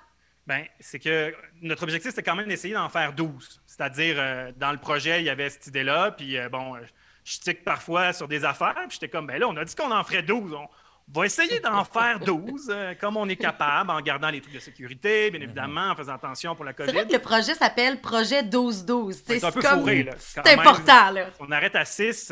[0.45, 3.61] Ben, c'est que notre objectif, c'était quand même d'essayer d'en faire 12.
[3.65, 6.11] C'est-à-dire, euh, dans le projet, il y avait cette idée-là.
[6.11, 6.79] Puis, euh, bon, euh,
[7.23, 8.75] je tique parfois sur des affaires.
[8.87, 10.53] Puis, j'étais comme, ben là, on a dit qu'on en ferait 12.
[10.53, 14.53] On va essayer d'en faire 12, euh, comme on est capable, en gardant les trucs
[14.53, 16.91] de sécurité, bien évidemment, en faisant attention pour la C'est COVID.
[16.93, 19.17] vrai que le projet s'appelle Projet 12-12.
[19.23, 20.13] tu sais, C'est un peu comme- fourré, là.
[20.17, 21.25] C'est important, là.
[21.39, 22.31] On arrête à 6,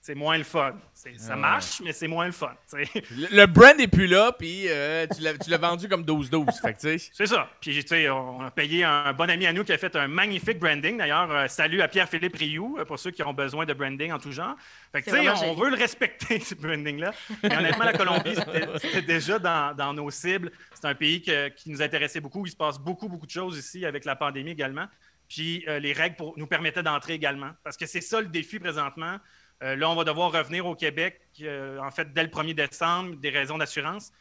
[0.00, 0.74] c'est moins le fun.
[1.18, 2.54] Ça Ah marche, mais c'est moins le fun.
[2.72, 6.60] Le, le brand est plus là, puis euh, tu l'as tu l'as vendu comme 12-12.
[6.60, 7.10] Fait que, tu sais.
[7.12, 7.48] C'est ça.
[7.60, 10.06] Puis, tu sais, on a payé un bon ami à nous qui a fait un
[10.08, 10.96] magnifique branding.
[10.98, 14.18] D'ailleurs, euh, salut à Pierre-Philippe Rioux, euh, pour ceux qui ont besoin de branding en
[14.18, 14.54] tout genre.
[14.92, 17.12] Fait que, on veut le respecter, ce branding-là.
[17.42, 20.52] Mais honnêtement, la Colombie, c'était c'était déjà dans, dans nos cibles.
[20.74, 22.46] C'est un pays que- qui nous intéressait beaucoup.
[22.46, 24.86] Il se passe beaucoup, beaucoup de choses ici avec la pandémie également.
[25.28, 27.50] Puis, euh, les règles pour, nous permettaient d'entrer également.
[27.64, 29.18] Parce que c'est ça le défi présentement.
[29.62, 33.16] Euh, là, on va devoir revenir au Québec, euh, en fait, dès le 1er décembre,
[33.16, 34.12] des raisons d'assurance.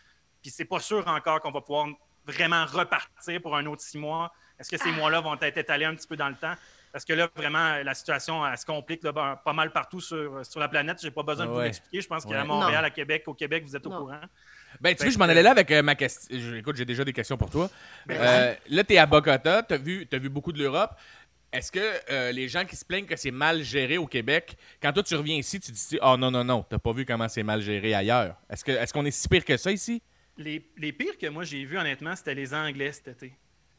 [0.41, 1.87] Puis c'est pas sûr encore qu'on va pouvoir
[2.25, 4.31] vraiment repartir pour un autre six mois.
[4.59, 6.53] Est-ce que ces mois-là vont être étalés un petit peu dans le temps?
[6.91, 10.45] Parce que là, vraiment, la situation elle se complique là, ben, pas mal partout sur,
[10.45, 10.97] sur la planète.
[11.01, 11.63] Je n'ai pas besoin de vous Ouais.
[11.65, 12.01] l'expliquer.
[12.01, 12.43] Je pense qu'à.
[12.43, 12.87] Montréal, Non.
[12.87, 14.19] à Québec, au Québec, vous êtes au courant.
[14.79, 16.37] Ben, tu vois, je m'en allais là avec euh, ma question.
[16.55, 17.69] Écoute, j'ai déjà des questions pour toi.
[18.05, 20.91] Ben, Euh, là, t'es à Bogota, t'as vu, t'as vu beaucoup de l'Europe.
[21.53, 24.93] Est-ce que euh, les gens qui se plaignent que c'est mal géré au Québec, quand
[24.93, 27.43] toi tu reviens ici, tu dis Oh non, non, non, t'as pas vu comment c'est
[27.43, 28.35] mal géré ailleurs?
[28.49, 30.01] Est-ce que est-ce qu'on est si pire que ça ici?
[30.37, 33.33] Les, les pires que moi j'ai vus, honnêtement, c'était les Anglais cet été.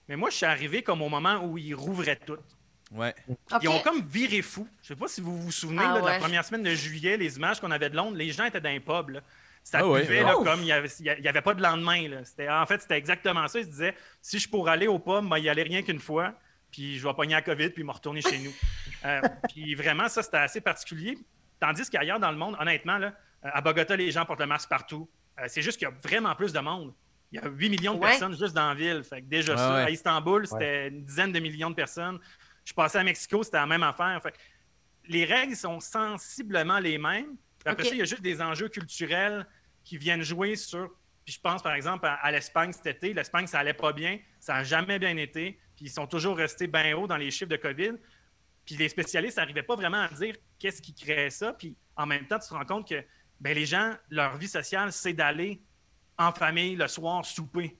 [0.08, 2.36] Mais moi, je suis arrivé comme au moment où ils rouvraient tout.
[2.90, 3.14] Ouais.
[3.62, 4.68] Ils ont comme viré fou.
[4.82, 7.16] Je sais pas si vous vous souvenez Ah là, de la première semaine de juillet,
[7.16, 9.10] les images qu'on avait de Londres, les gens étaient dans un pub.
[9.14, 9.20] Là.
[9.64, 10.02] Ça Ah ouais.
[10.02, 12.06] buvait là, comme il n'y avait, il y avait pas de lendemain.
[12.08, 12.24] Là.
[12.24, 13.60] C'était, en fait, c'était exactement ça.
[13.60, 16.00] Ils se disaient si je pourrais aller au pub, ben, il y allait rien qu'une
[16.00, 16.34] fois,
[16.72, 18.52] puis je vais pogner la COVID, puis me retourner chez nous.
[19.04, 21.18] Euh, puis vraiment, ça, c'était assez particulier.
[21.58, 23.08] Tandis qu'ailleurs dans le monde, honnêtement, là,
[23.44, 25.10] euh, à Bogota, les gens portent le masque partout.
[25.40, 26.94] Euh, c'est juste qu'il y a vraiment plus de monde.
[27.32, 28.10] Il y a 8 millions de Ouais.
[28.10, 29.02] personnes juste dans la ville.
[29.02, 29.80] Fait que déjà Ouais, ça, ouais.
[29.82, 32.20] à Istanbul, c'était une dizaine de millions de personnes.
[32.62, 34.20] Je suis passé à Mexico, c'était la même affaire.
[34.22, 34.36] Fait que
[35.08, 37.34] les règles sont sensiblement les mêmes.
[37.58, 39.44] Puis après ça, il y a juste des enjeux culturels
[39.82, 40.90] qui viennent jouer sur.
[41.24, 43.12] Puis je pense par exemple à, à l'Espagne cet été.
[43.14, 44.20] L'Espagne, ça allait pas bien.
[44.38, 45.58] Ça n'a jamais bien été.
[45.82, 47.94] Puis ils sont toujours restés bien hauts dans les chiffres de COVID.
[48.64, 51.52] Puis les spécialistes n'arrivaient pas vraiment à dire qu'est-ce qui créait ça.
[51.52, 53.04] Puis en même temps, tu te rends compte qu'il
[53.40, 55.60] ben les gens, leur vie sociale, c'est d'aller
[56.16, 57.76] en famille le soir souper.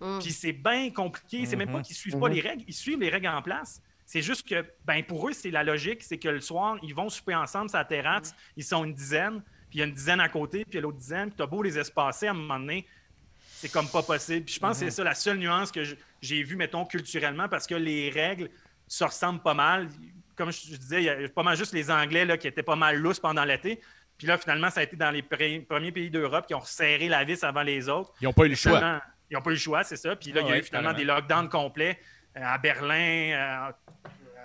[0.00, 0.20] Mm.
[0.20, 1.44] Puis c'est bien compliqué.
[1.44, 1.82] C'est même pas Mhm.
[1.82, 2.34] qu'ils suivent pas Mhm.
[2.34, 3.82] les règles, ils suivent les règles en place.
[4.06, 7.08] C'est juste que, ben pour eux, c'est la logique, c'est que le soir, ils vont
[7.08, 10.20] souper ensemble sur la terrasse, ils sont une dizaine, puis il y a une dizaine
[10.20, 12.34] à côté, puis il y a l'autre dizaine, puis t'as beau les espacer à un
[12.34, 12.86] moment donné,
[13.50, 14.44] c'est comme pas possible.
[14.44, 17.48] Puis je pense que c'est ça la seule nuance que je- j'ai vue, mettons, culturellement,
[17.48, 18.50] parce que les règles
[18.86, 19.88] se ressemblent pas mal.
[20.36, 22.62] Comme je je disais, il y a pas mal juste les Anglais là, qui étaient
[22.62, 23.80] pas mal lousses pendant l'été.
[24.18, 27.08] Puis là, finalement, ça a été dans les pre- premiers pays d'Europe qui ont resserré
[27.08, 28.12] la vis avant les autres.
[28.20, 29.00] Ils n'ont pas eu le choix.
[29.30, 30.16] Ils n'ont pas eu le choix, c'est ça.
[30.16, 30.98] Puis là, Ah il y a ouais, eu finalement carrément.
[31.16, 31.98] des lockdowns complets
[32.36, 33.72] euh, à Berlin, euh,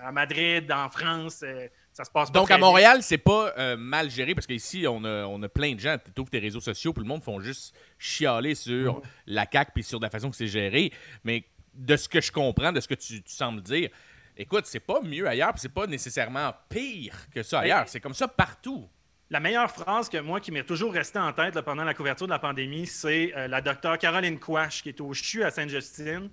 [0.03, 1.41] à Madrid, en France.
[1.43, 4.45] euh, ça se passe pas Donc très à Montréal, c'est pas euh, mal géré parce
[4.47, 5.97] qu'ici, on a, on a plein de gens.
[6.13, 9.83] Tu ouvres tes réseaux sociaux, puis le monde font juste chialer sur la CAQ puis
[9.83, 10.91] sur la façon que c'est géré.
[11.23, 11.43] Mais
[11.75, 13.89] de ce que je comprends, de ce que tu, tu sembles dire,
[14.37, 17.87] écoute, c'est pas mieux ailleurs, c'est pas nécessairement pire que ça Mais- ailleurs.
[17.87, 18.87] C'est comme ça partout.
[19.29, 22.27] La meilleure phrase que moi qui m'est toujours restée en tête là, pendant la couverture
[22.27, 26.29] de la pandémie, c'est euh, la docteure Caroline Quash, qui est au CHU à Sainte-Justine,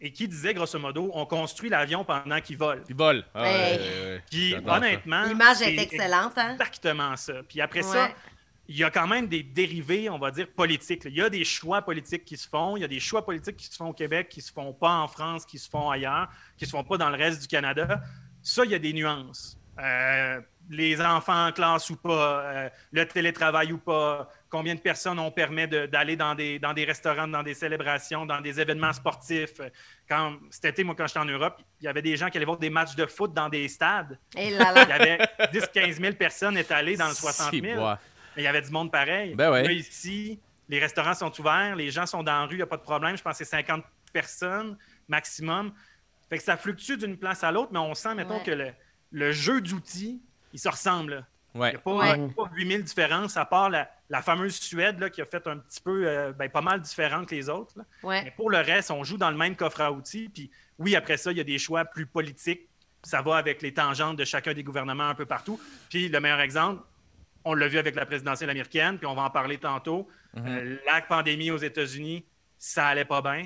[0.00, 2.82] et qui disait grosso modo on construit l'avion pendant qu'il vole.
[2.88, 3.22] Ils volent.
[3.34, 4.22] Ah, ouais, ouais, ouais.
[4.30, 5.24] Puis honnêtement.
[5.24, 6.52] L'image est excellente, hein?
[6.52, 7.34] Exactement ça.
[7.48, 8.10] Puis après ça.
[8.68, 11.04] Il y a quand même des dérivés, on va dire, politiques.
[11.04, 11.10] là.
[11.10, 12.76] Il y a des choix politiques qui se font.
[12.76, 14.90] Il y a des choix politiques qui se font au Québec, qui se font pas
[14.96, 18.00] en France, qui se font ailleurs, qui se font pas dans le reste du Canada.
[18.42, 19.58] Ça, il y a des nuances.
[19.78, 25.18] Euh, les enfants en classe ou pas, euh, le télétravail ou pas, combien de personnes
[25.18, 28.92] on permet de- d'aller dans des, dans des restaurants, dans des célébrations, dans des événements
[28.94, 29.60] sportifs.
[30.08, 32.46] Quand, cet été, moi, quand j'étais en Europe, il y avait des gens qui allaient
[32.46, 34.18] voir des matchs de foot dans des stades.
[34.38, 35.18] Et là Il y avait
[35.52, 37.82] 10-15 000 personnes étalées dans le 60 000.
[38.36, 39.34] Mais il y avait du monde pareil.
[39.34, 39.62] Ben ouais.
[39.62, 42.66] Là, ici, les restaurants sont ouverts, les gens sont dans la rue, il n'y a
[42.66, 43.16] pas de problème.
[43.16, 44.76] Je pense que c'est 50 personnes
[45.08, 45.72] maximum.
[46.28, 48.42] Fait que ça fluctue d'une place à l'autre, mais on sent, mettons, Ouais.
[48.44, 48.72] que le,
[49.12, 50.20] le jeu d'outils,
[50.52, 51.14] il se ressemble.
[51.16, 51.26] là.
[51.54, 51.70] Il Ouais.
[51.70, 52.14] n'y a pas, Ouais.
[52.16, 55.24] il y a pas 8000 différences, à part la, la fameuse Suède là, qui a
[55.24, 57.74] fait un petit peu, euh, ben, pas mal différente que les autres.
[57.78, 57.84] là.
[58.02, 58.32] Mais Ouais.
[58.36, 60.28] pour le reste, on joue dans le même coffre à outils.
[60.32, 62.68] Puis oui, après ça, il y a des choix plus politiques.
[63.04, 65.60] Ça va avec les tangentes de chacun des gouvernements un peu partout.
[65.90, 66.82] Puis le meilleur exemple,
[67.44, 70.08] on l'a vu avec la présidentielle américaine, puis on va en parler tantôt.
[70.36, 72.24] Euh, la pandémie aux États-Unis,
[72.58, 73.44] ça allait pas bien.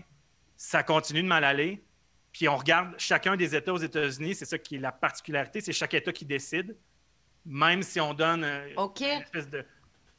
[0.57, 1.83] Ça continue de mal aller.
[2.33, 5.73] Puis on regarde chacun des États aux États-Unis, c'est ça qui est la particularité, c'est
[5.73, 6.77] chaque État qui décide.
[7.45, 9.65] Même si on donne euh, une espèce de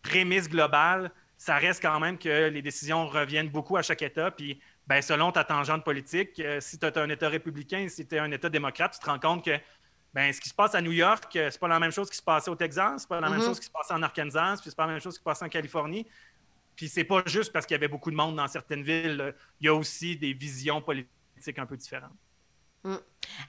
[0.01, 4.31] prémisse globale, ça reste quand même que les décisions reviennent beaucoup à chaque État.
[4.31, 8.15] Puis, ben, selon ta tangente politique, euh, si tu as un État républicain, si tu
[8.15, 9.57] es un État démocrate, tu te rends compte que
[10.13, 12.17] ben, ce qui se passe à New York, euh, c'est pas la même chose qui
[12.17, 13.45] se passait au Texas, c'est pas la même Mhm.
[13.45, 15.45] chose qui se passait en Arkansas, puis c'est pas la même chose qui se passait
[15.45, 16.07] en Californie.
[16.75, 19.35] Puis c'est pas juste parce qu'il y avait beaucoup de monde dans certaines villes.
[19.59, 22.15] Il y a aussi des visions politiques un peu différentes.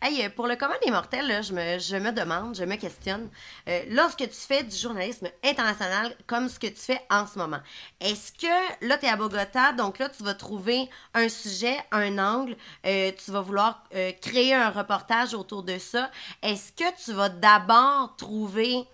[0.02, 3.28] Hey, euh, pour le commun des mortels, je, me, je me demande, je me questionne,
[3.68, 7.60] euh, lorsque tu fais du journalisme international comme ce que tu fais en ce moment,
[8.00, 12.18] est-ce que là, tu es à Bogota, donc là, tu vas trouver un sujet, un
[12.18, 13.84] angle, euh, tu vas vouloir
[14.20, 16.10] créer un reportage autour de ça.
[16.42, 18.84] Est-ce que tu vas d'abord trouver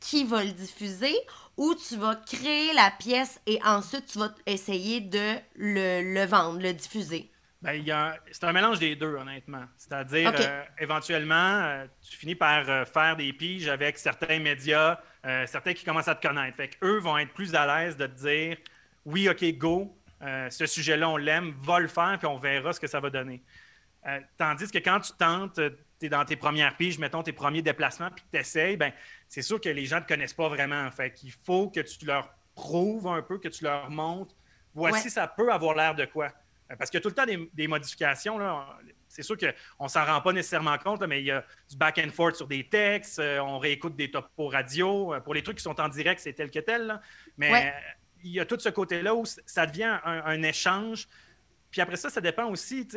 [0.00, 1.14] qui va le diffuser
[1.56, 6.60] ou tu vas créer la pièce et ensuite tu vas essayer de le, le vendre,
[6.60, 7.33] le diffuser?
[7.64, 7.82] Ben,
[8.30, 9.64] c'est un mélange des deux, honnêtement.
[9.78, 15.00] C'est-à-dire, euh, éventuellement, euh, tu finis par euh, faire des piges avec certains médias,
[15.46, 16.58] certains qui commencent à te connaître.
[16.58, 18.58] Fait eux vont être plus à l'aise de te dire
[19.06, 22.86] oui, OK, go, ce sujet-là, on l'aime, va le faire, puis on verra ce que
[22.86, 23.42] ça va donner.
[24.36, 25.58] Tandis que quand tu tentes,
[25.98, 28.92] tu es dans tes premières piges, mettons tes premiers déplacements, puis que tu essayes, ben,
[29.26, 30.90] c'est sûr que les gens ne te connaissent pas vraiment.
[30.90, 34.34] Fait qu'il faut que tu leur prouves un peu, que tu leur montres.
[34.74, 35.10] Voici, Ouais.
[35.10, 36.28] ça peut avoir l'air de quoi.
[36.70, 38.38] Euh, Parce qu'il y a tout le temps des, des modifications.
[38.38, 38.78] là.
[39.08, 41.76] C'est sûr qu'on ne s'en rend pas nécessairement compte, là, mais il y a du
[41.76, 45.14] back and forth sur des textes, euh, on réécoute des topos radio.
[45.14, 46.86] Euh, Pour les trucs qui sont en direct, c'est tel que tel.
[46.86, 47.00] là.
[47.36, 47.74] Mais Ouais.
[48.24, 51.06] il y a tout ce côté-là où ça devient un, un échange.
[51.70, 52.88] Puis après ça, ça dépend aussi.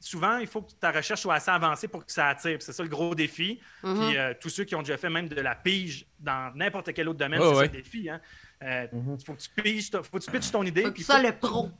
[0.00, 2.58] Souvent, il faut que ta recherche soit assez avancée pour que ça attire.
[2.58, 3.60] Puis C'est ça le gros défi.
[3.82, 3.94] Mhm.
[4.08, 7.08] Puis euh, tous ceux qui ont déjà fait même de la pige dans n'importe quel
[7.08, 7.54] autre domaine, c'est ouais.
[7.54, 8.08] ça le défi.
[8.10, 8.20] Hein?
[8.62, 9.18] Euh, Mhm.
[9.20, 10.82] faut que tu piges, ta- faut que tu pitches ton idée.
[10.82, 11.70] Faut puis sois faut- le pro.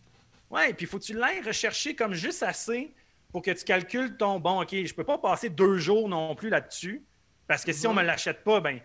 [0.50, 2.94] Ouais, puis faut que tu l'ailles rechercher comme juste assez
[3.32, 6.48] pour que tu calcules ton bon, OK, je peux pas passer deux jours non plus
[6.50, 7.02] là-dessus.
[7.46, 8.78] Parce que si on me l'achète pas, ben,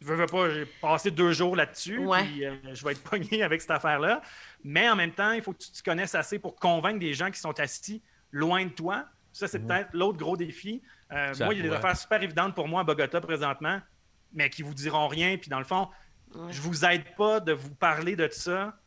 [0.00, 2.22] je veux, veux pas, j'ai passé deux jours là-dessus, Ouais.
[2.24, 4.22] puis euh, je vais être pogné avec cette affaire-là.
[4.64, 7.30] Mais en même temps, il faut que tu te connaisses assez pour convaincre des gens
[7.30, 9.04] qui sont assis loin de toi.
[9.32, 10.82] Ça, c'est peut-être l'autre gros défi.
[11.12, 13.80] Euh, moi, il y a des affaires super évidentes pour moi à Bogota présentement,
[14.32, 15.36] mais qui vous diront rien.
[15.36, 15.88] Puis dans le fond,
[16.34, 16.52] Ouais.
[16.52, 18.78] je vous aide pas de vous parler de ça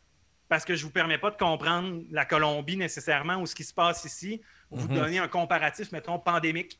[0.53, 3.73] parce que je vous permets pas de comprendre la Colombie nécessairement ou ce qui se
[3.73, 4.39] passe ici,
[4.69, 4.93] ou vous Mhm.
[4.95, 6.79] donner un comparatif, mettons, pandémique.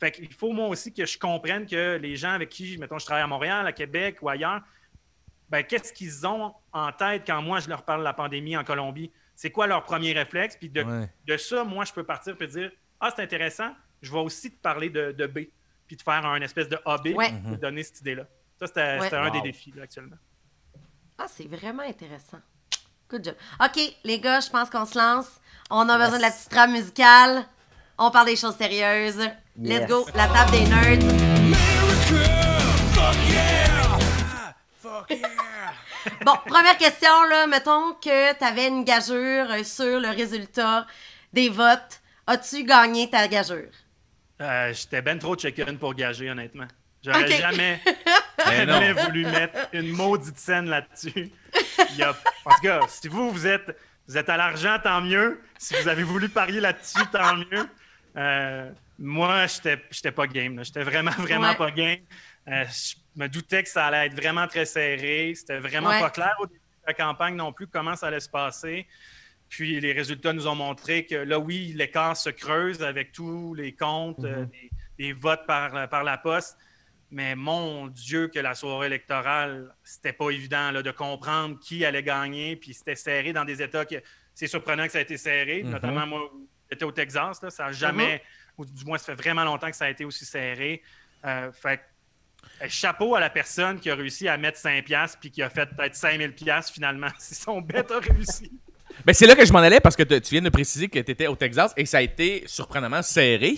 [0.00, 3.04] Fait qu'il faut moi aussi que je comprenne que les gens avec qui, mettons, je
[3.06, 4.60] travaille à Montréal, à Québec ou ailleurs,
[5.50, 8.64] ben, qu'est-ce qu'ils ont en tête quand moi je leur parle de la pandémie en
[8.64, 9.12] Colombie?
[9.36, 10.56] C'est quoi leur premier réflexe?
[10.56, 11.08] Puis de, Ouais.
[11.24, 14.60] de ça, moi, je peux partir et dire Ah, c'est intéressant, je vais aussi te
[14.60, 15.38] parler de, de B,
[15.86, 17.30] puis de faire un espèce de AB Ouais.
[17.44, 18.26] pour te donner cette idée-là.
[18.58, 19.14] Ça, c'était Ouais.
[19.14, 20.16] un des défis là, actuellement.
[21.18, 22.40] Ah, c'est vraiment intéressant.
[23.12, 23.34] Good job.
[23.62, 25.26] OK, les gars, je pense qu'on se lance.
[25.68, 27.44] On a besoin de la petite trame musicale.
[27.98, 29.28] On parle des choses sérieuses.
[29.60, 31.02] Let's go, la table des nerds.
[34.80, 35.74] Fuck yeah!
[36.24, 37.46] Bon, première question, là.
[37.46, 40.86] Mettons que tu avais une gageure euh, sur le résultat
[41.34, 42.00] des votes.
[42.26, 43.72] As-tu gagné ta gageure?
[44.40, 46.66] Euh, J'étais ben trop chicken pour gager, honnêtement.
[47.04, 47.78] J'aurais jamais,
[48.46, 51.30] jamais voulu mettre une maudite scène là-dessus.
[51.90, 53.76] Il y a- En tout cas, si vous, vous êtes,
[54.08, 55.40] vous êtes à l'argent, tant mieux.
[55.58, 57.68] Si vous avez voulu parier là-dessus, tant mieux.
[58.16, 60.56] Euh, moi, j'étais j'étais pas game.
[60.56, 60.62] là.
[60.62, 61.56] J'étais vraiment, vraiment Ouais.
[61.56, 61.98] pas game.
[62.48, 65.32] Euh, je me doutais que ça allait être vraiment très serré.
[65.36, 66.00] C'était vraiment Ouais.
[66.00, 68.86] pas clair au début de la campagne non plus comment ça allait se passer.
[69.48, 73.72] Puis les résultats nous ont montré que là, oui, l'écart se creuse avec tous les
[73.72, 76.56] comptes, euh, des, des votes par, par la poste.
[77.12, 82.02] Mais mon Dieu, que la soirée électorale, c'était pas évident là, de comprendre qui allait
[82.02, 82.56] gagner.
[82.56, 83.96] Puis c'était serré dans des États que
[84.34, 85.62] c'est surprenant que ça a été serré.
[85.62, 85.70] Mhm.
[85.72, 86.30] Notamment, moi,
[86.70, 87.42] j'étais au Texas.
[87.42, 88.22] Là, ça a jamais,
[88.56, 90.82] ou du moins, ça fait vraiment longtemps que ça a été aussi serré.
[91.26, 91.78] Euh, fait
[92.60, 95.50] que, chapeau à la personne qui a réussi à mettre 5$ piastres puis qui a
[95.50, 98.50] fait peut-être 5000$ piastres finalement, si son bet a réussi.
[99.04, 100.98] Ben, c'est là que je m'en allais parce que te- tu viens de préciser que
[100.98, 103.56] tu étais au Texas et ça a été surprenamment serré.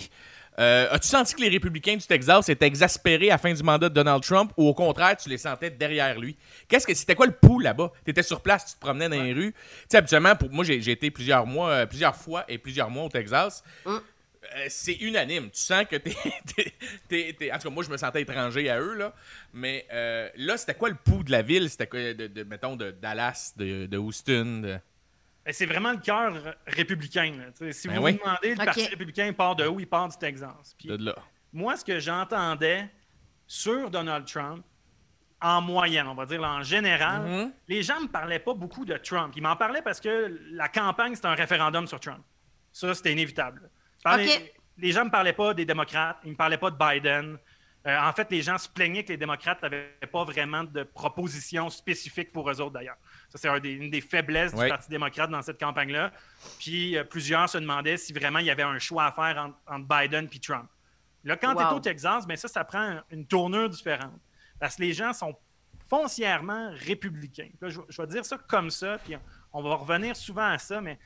[0.57, 3.89] Euh, As-tu senti que les républicains du Texas étaient exaspérés à la fin du mandat
[3.89, 6.37] de Donald Trump ou au contraire, tu les sentais derrière lui?
[6.67, 7.91] Qu'est-ce que c'était quoi le pouls là-bas?
[8.05, 9.51] Tu étais sur place, tu te promenais dans les rues.
[9.53, 13.03] Tu sais, habituellement, pour moi, j'ai été plusieurs mois, euh, plusieurs fois et plusieurs mois
[13.05, 13.63] au Texas.
[13.85, 14.01] Hum.
[14.55, 15.49] Euh, c'est unanime.
[15.49, 15.95] Tu sens que
[17.09, 19.13] t'es, En tout cas, moi, je me sentais étranger à eux, là.
[19.53, 19.85] Mais
[20.37, 21.69] là, c'était quoi le pouls de la ville?
[21.69, 24.61] C'était quoi, de, de- mettons, de Dallas, de, de Houston?
[24.63, 24.77] de-
[25.51, 26.33] C'est vraiment le cœur
[26.65, 27.33] républicain.
[27.37, 27.71] là.
[27.71, 28.11] Si Ben vous oui.
[28.13, 28.55] vous demandez, le.
[28.65, 29.79] Parti républicain part de où?
[29.79, 30.75] Il part du Texas.
[30.77, 31.15] Puis de là.
[31.53, 32.89] moi, ce que j'entendais
[33.47, 34.65] sur Donald Trump,
[35.41, 37.53] en moyenne, on va dire en général, Mhm.
[37.67, 39.33] les gens ne me parlaient pas beaucoup de Trump.
[39.35, 42.23] Ils m'en parlaient parce que la campagne, c'était un référendum sur Trump.
[42.71, 43.69] Ça, c'était inévitable.
[44.77, 47.37] Les gens ne me parlaient pas des démocrates, ils ne me parlaient pas de Biden.
[47.87, 51.69] Euh, en fait, les gens se plaignaient que les démocrates n'avaient pas vraiment de propositions
[51.69, 52.97] spécifiques pour eux autres, d'ailleurs.
[53.29, 54.65] Ça, c'est une des faiblesses Ouais.
[54.65, 56.11] du Parti démocrate dans cette campagne-là.
[56.59, 59.57] Puis euh, plusieurs se demandaient si vraiment il y avait un choix à faire entre,
[59.67, 60.69] entre Biden et Trump.
[61.23, 64.19] Là, quand tu es au Texas, ben ça, ça prend une tournure différente.
[64.59, 65.35] Parce que les gens sont
[65.89, 67.49] foncièrement républicains.
[67.61, 69.19] Là, je, je vais dire ça comme ça, puis on,
[69.53, 70.99] on va revenir souvent à ça, mais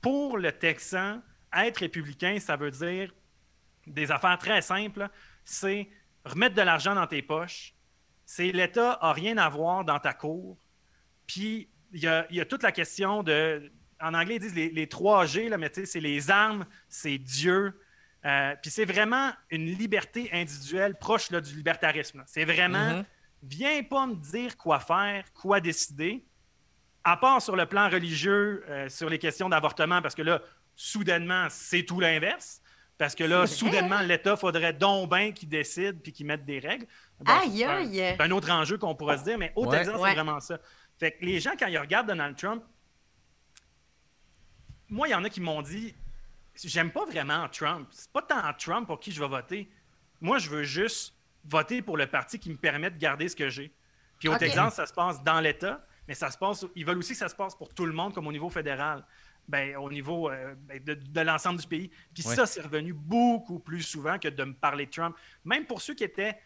[0.00, 1.22] pour le Texan,
[1.56, 3.12] être républicain, ça veut dire
[3.86, 5.08] des affaires très simples.
[5.44, 5.88] C'est
[6.24, 7.74] remettre de l'argent dans tes poches.
[8.26, 10.56] C'est l'État n'a rien à voir dans ta cour.
[11.26, 13.70] Puis il y a, il y a toute la question de.
[14.00, 17.16] En anglais, ils disent les, les 3G, là, mais tu sais, c'est les armes, c'est
[17.18, 17.80] Dieu.
[18.26, 22.22] Euh, puis c'est vraiment une liberté individuelle proche là, du libertarisme.
[22.26, 23.04] C'est vraiment, Mhm.
[23.42, 26.24] viens pas me dire quoi faire, quoi décider,
[27.04, 30.42] à part sur le plan religieux, euh, sur les questions d'avortement, parce que là,
[30.74, 32.60] soudainement, c'est tout l'inverse.
[32.96, 36.86] Parce que là, soudainement, l'État faudrait donc bien qu'il décide puis qu'il mette des règles.
[37.18, 37.96] Bon, Aïe, c'est un- aïe.
[38.16, 39.78] c'est un autre enjeu qu'on pourrait se dire, mais au Ouais.
[39.78, 40.10] Texas, Ouais.
[40.10, 40.58] c'est vraiment ça.
[40.98, 42.62] Fait que les gens, quand ils regardent Donald Trump,
[44.88, 45.94] moi, il y en a qui m'ont dit
[46.62, 47.88] J'aime pas vraiment Trump.
[47.90, 49.68] C'est pas tant Trump pour qui je vais voter.
[50.20, 51.14] Moi, je veux juste
[51.44, 53.74] voter pour le parti qui me permet de garder ce que j'ai.
[54.20, 54.38] Puis au.
[54.38, 56.64] Texas, ça se passe dans l'État, mais ça se passe.
[56.76, 59.04] Ils veulent aussi que ça se passe pour tout le monde, comme au niveau fédéral.
[59.46, 61.90] Ben, au niveau euh, ben, de, de l'ensemble du pays.
[62.14, 62.34] Puis Ouais.
[62.34, 65.14] ça, c'est revenu beaucoup plus souvent que de me parler de Trump.
[65.44, 66.38] Même pour ceux qui étaient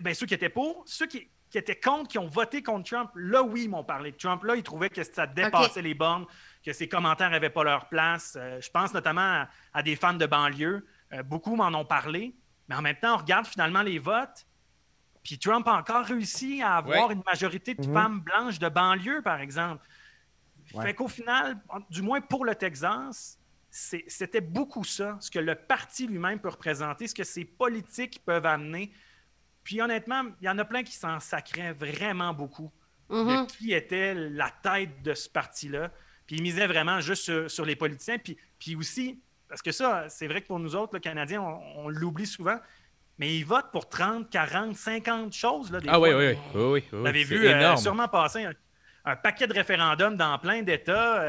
[0.00, 3.10] ben, ceux qui étaient pour, ceux qui, qui étaient contre, qui ont voté contre Trump,
[3.14, 4.42] là, oui, ils m'ont parlé de Trump.
[4.44, 6.26] Là, ils trouvaient que ça dépassait les bornes,
[6.64, 8.36] que ses commentaires n'avaient pas leur place.
[8.38, 10.84] Euh, je pense notamment à, à des fans de banlieue.
[11.12, 12.34] Euh, beaucoup m'en ont parlé.
[12.68, 14.46] Mais en même temps, on regarde finalement les votes.
[15.22, 17.14] Puis Trump a encore réussi à avoir Ouais.
[17.14, 17.94] une majorité de Mhm.
[17.94, 19.86] femmes blanches de banlieue, par exemple.
[20.74, 20.82] Ouais.
[20.86, 21.58] Fait qu'au final,
[21.90, 23.38] du moins pour le Texas,
[23.70, 28.46] c'était beaucoup ça, ce que le parti lui-même peut représenter, ce que ses politiques peuvent
[28.46, 28.92] amener.
[29.64, 32.70] Puis honnêtement, il y en a plein qui s'en sacraient vraiment beaucoup
[33.10, 33.26] Mhm.
[33.46, 35.90] de qui était la tête de ce parti-là.
[36.26, 38.18] Puis ils misaient vraiment juste sur, sur les politiciens.
[38.18, 41.84] Puis, puis aussi, parce que ça, c'est vrai que pour nous autres, le Canadiens, on,
[41.84, 42.58] on l'oublie souvent,
[43.18, 45.70] mais ils votent pour 30, 40, 50 choses.
[45.70, 46.18] Là, des Ah oui, fois.
[46.18, 46.36] oui, oui.
[46.54, 47.76] oui, oui, oui, Vous avez vu euh, énorme.
[47.76, 48.52] sûrement passer un,
[49.04, 51.20] un paquet de référendums dans plein d'États.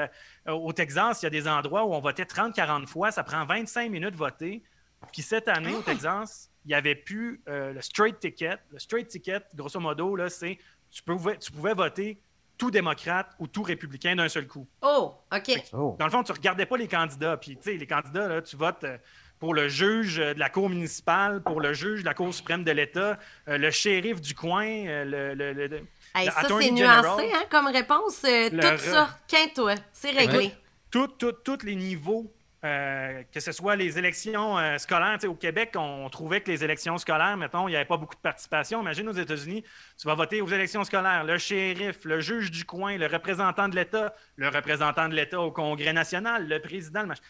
[0.48, 3.12] Euh, au Texas, il y a des endroits où on votait 30-40 fois.
[3.12, 4.64] Ça prend 25 minutes de voter.
[5.12, 8.58] Puis cette année, au Texas, il n'y avait plus euh, le straight ticket.
[8.72, 10.58] Le straight ticket, grosso modo, là, c'est
[10.92, 12.18] tu pouvais, tu pouvais voter
[12.58, 14.66] tout démocrate ou tout républicain d'un seul coup.
[14.82, 15.64] Oh, OK.
[15.74, 15.96] Oh.
[16.00, 17.36] Dans le fond, tu regardais pas les candidats.
[17.38, 18.98] Puis, tu sais, les candidats, là, tu votes euh,
[19.40, 22.64] pour le juge euh, de la Cour municipale, pour le juge de la Cour suprême
[22.64, 25.82] de l'État, euh, le shérif du coin, euh, le, le- le- le-
[26.16, 28.24] Hey, Le ça, c'est nuancé hein, comme réponse.
[28.24, 29.76] Euh, tout re- ça, quinte-toi.
[29.92, 30.54] C'est réglé.
[30.90, 32.32] tout- tout- tous les niveaux,
[32.66, 35.20] euh, que ce soit les élections euh, scolaires.
[35.26, 38.22] Au Québec, on, trouvait que les élections scolaires, mettons, il n'y avait pas beaucoup de
[38.22, 38.82] participation.
[38.82, 39.64] Imagine aux États-Unis,
[40.00, 43.76] tu vas voter aux élections scolaires, le shérif, le juge du coin, le représentant de
[43.76, 47.22] l'État, le représentant de l'État au Congrès national, le président, le machin.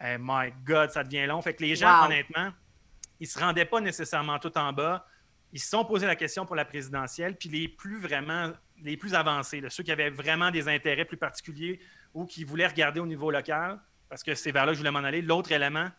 [0.00, 1.42] Eh, my God, ça devient long.
[1.42, 2.06] Fait que les gens, Wow.
[2.06, 2.52] honnêtement,
[3.18, 5.04] ils se rendaient pas nécessairement tout en bas.
[5.52, 9.14] Ils se sont posé la question pour la présidentielle, puis les plus vraiment, les plus
[9.14, 11.80] avancés, là, ceux qui avaient vraiment des intérêts plus particuliers
[12.14, 14.90] ou qui voulaient regarder au niveau local, parce que c'est vers là que je voulais
[14.90, 15.22] m'en aller.
[15.22, 15.90] L'autre élément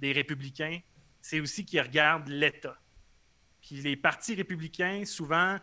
[0.00, 0.80] des républicains,
[1.20, 2.78] c'est aussi qu'ils regardent l'État.
[3.62, 5.56] Puis les partis républicains, souvent,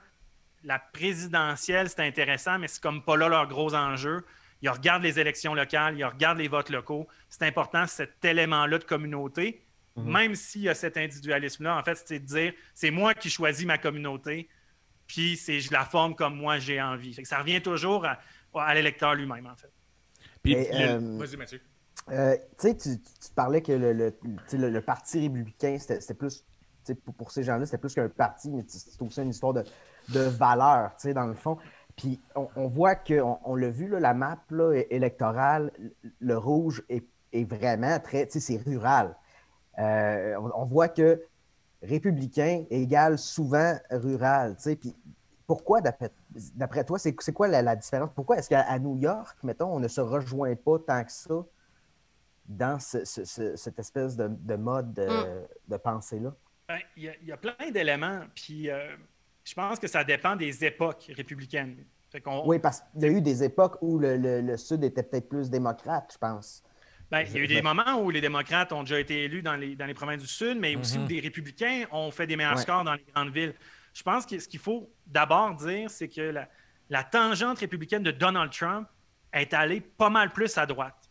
[0.64, 4.26] la présidentielle, c'est intéressant, mais c'est comme pas là leur gros enjeu.
[4.62, 7.08] Ils regardent les élections locales, ils regardent les votes locaux.
[7.30, 11.78] C'est important, cet élément-là de communauté, même s'il y a cet individualisme-là.
[11.78, 14.49] En fait, c'est de dire, c'est moi qui choisis ma communauté,
[15.06, 17.14] puis c'est, je la forme comme moi j'ai envie.
[17.26, 18.20] Ça revient toujours à,
[18.56, 19.72] à l'électeur lui-même, en fait.
[20.41, 21.62] Puis, euh, Vas-y, Mathieu.
[22.12, 22.99] Euh, tu tu,
[23.36, 26.45] parlais que le, Parti républicain, c'était plus,
[27.18, 29.64] pour, ces gens-là, c'était plus qu'un parti, mais c'est aussi une histoire de,
[30.10, 31.58] de valeur, dans le fond.
[31.95, 34.38] Puis on, voit que, on, l'a vu, là, la map
[34.89, 35.72] électorale,
[36.20, 37.06] le rouge est,
[37.45, 39.16] vraiment très, tu sais, c'est rural.
[39.80, 41.24] Euh, on, voit que
[41.82, 44.95] républicain égale souvent rural, puis
[45.45, 48.10] pourquoi, d'après toi, c'est quoi la, différence?
[48.16, 51.43] Pourquoi est-ce qu'à New York, mettons, on ne se rejoint pas tant que ça?
[52.46, 55.08] Dans ce- ce- ce- cette espèce de, de mode de,
[55.68, 56.34] de pensée-là?
[56.68, 58.96] Ben, Il y, a- il y a plein d'éléments, puis euh,
[59.44, 61.78] je pense que ça dépend des époques républicaines.
[62.12, 64.84] Fait qu'on- Oui, parce qu'il y a eu des époques où le, le- le Sud
[64.84, 66.64] était peut-être plus démocrate, je pense.
[67.10, 69.56] Ben, il y a eu des moments où les démocrates ont déjà été élus dans
[69.56, 72.56] les, dans les provinces du Sud, mais aussi où des républicains ont fait des meilleurs
[72.56, 72.62] Ouais.
[72.62, 73.54] scores dans les grandes villes.
[73.94, 76.48] Je pense que ce qu'il faut d'abord dire, c'est que la,
[76.89, 78.88] la tangente républicaine de Donald Trump
[79.32, 81.03] est allée pas mal plus à droite.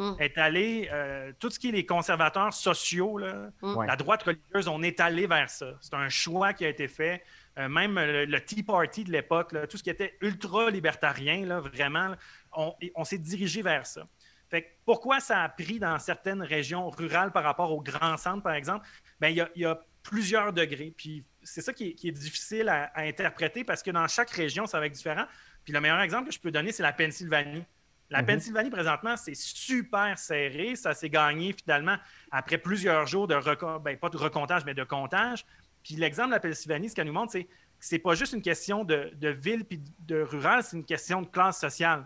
[0.00, 0.14] Mm.
[0.18, 3.86] Est allée, euh, tout ce qui est les conservateurs sociaux, là, Ouais.
[3.86, 5.74] la droite religieuse, on est allé vers ça.
[5.82, 7.22] C'est un choix qui a été fait.
[7.58, 12.08] Euh, même le, le Tea Party de l'époque, tout ce qui était ultra-libertarien, là, vraiment,
[12.08, 12.16] là,
[12.52, 14.06] on, on s'est dirigé vers ça.
[14.48, 18.42] Fait que pourquoi ça a pris dans certaines régions rurales par rapport aux grands centres,
[18.42, 18.86] par exemple?
[19.20, 20.92] Bien, il y a, il y a plusieurs degrés.
[20.96, 24.30] Puis c'est ça qui est, qui est difficile à, à interpréter parce que dans chaque
[24.30, 25.26] région, ça va être différent.
[25.62, 27.64] Puis le meilleur exemple que je peux donner, c'est la Pennsylvanie.
[28.10, 28.26] La Mhm.
[28.26, 30.74] Pennsylvanie, présentement, c'est super serré.
[30.74, 31.96] Ça s'est gagné finalement
[32.30, 33.36] après plusieurs jours de
[33.78, 35.46] ben, pas de recomptage, mais de comptage.
[35.84, 38.42] Puis l'exemple de la Pennsylvanie, ce qu'elle nous montre, c'est que c'est pas juste une
[38.42, 42.04] question de, de ville puis de rural, c'est une question de classe sociale.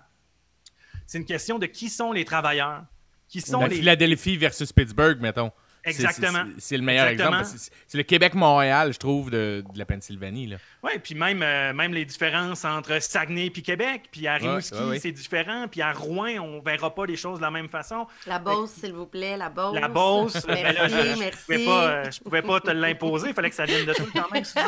[1.07, 2.85] C'est une question de qui sont les travailleurs,
[3.29, 3.77] qui sont La les.
[3.77, 5.51] Philadelphie versus Pittsburgh, mettons.
[5.85, 6.45] Exactement.
[6.59, 7.41] c'est- le meilleur Exactement.
[7.41, 7.61] exemple.
[7.87, 10.47] C'est le Québec-Montréal, je trouve, de, de la Pennsylvanie.
[10.47, 10.57] Là.
[10.83, 14.81] Oui, puis même, euh, même les différences entre Saguenay et Québec, puis à Rimouski, Ouais,
[14.83, 14.99] ouais, ouais.
[14.99, 18.07] c'est différent, puis à Rouen, on verra pas les choses de la même façon.
[18.27, 19.75] La Beauce, s'il vous plaît, la Beauce.
[19.81, 21.39] La Beauce, Merci, ben là, je, je merci.
[21.47, 24.07] pouvais pas, euh, je pouvais pas te l'imposer, il fallait que ça vienne de toi
[24.15, 24.45] quand même.
[24.45, 24.59] Suzy.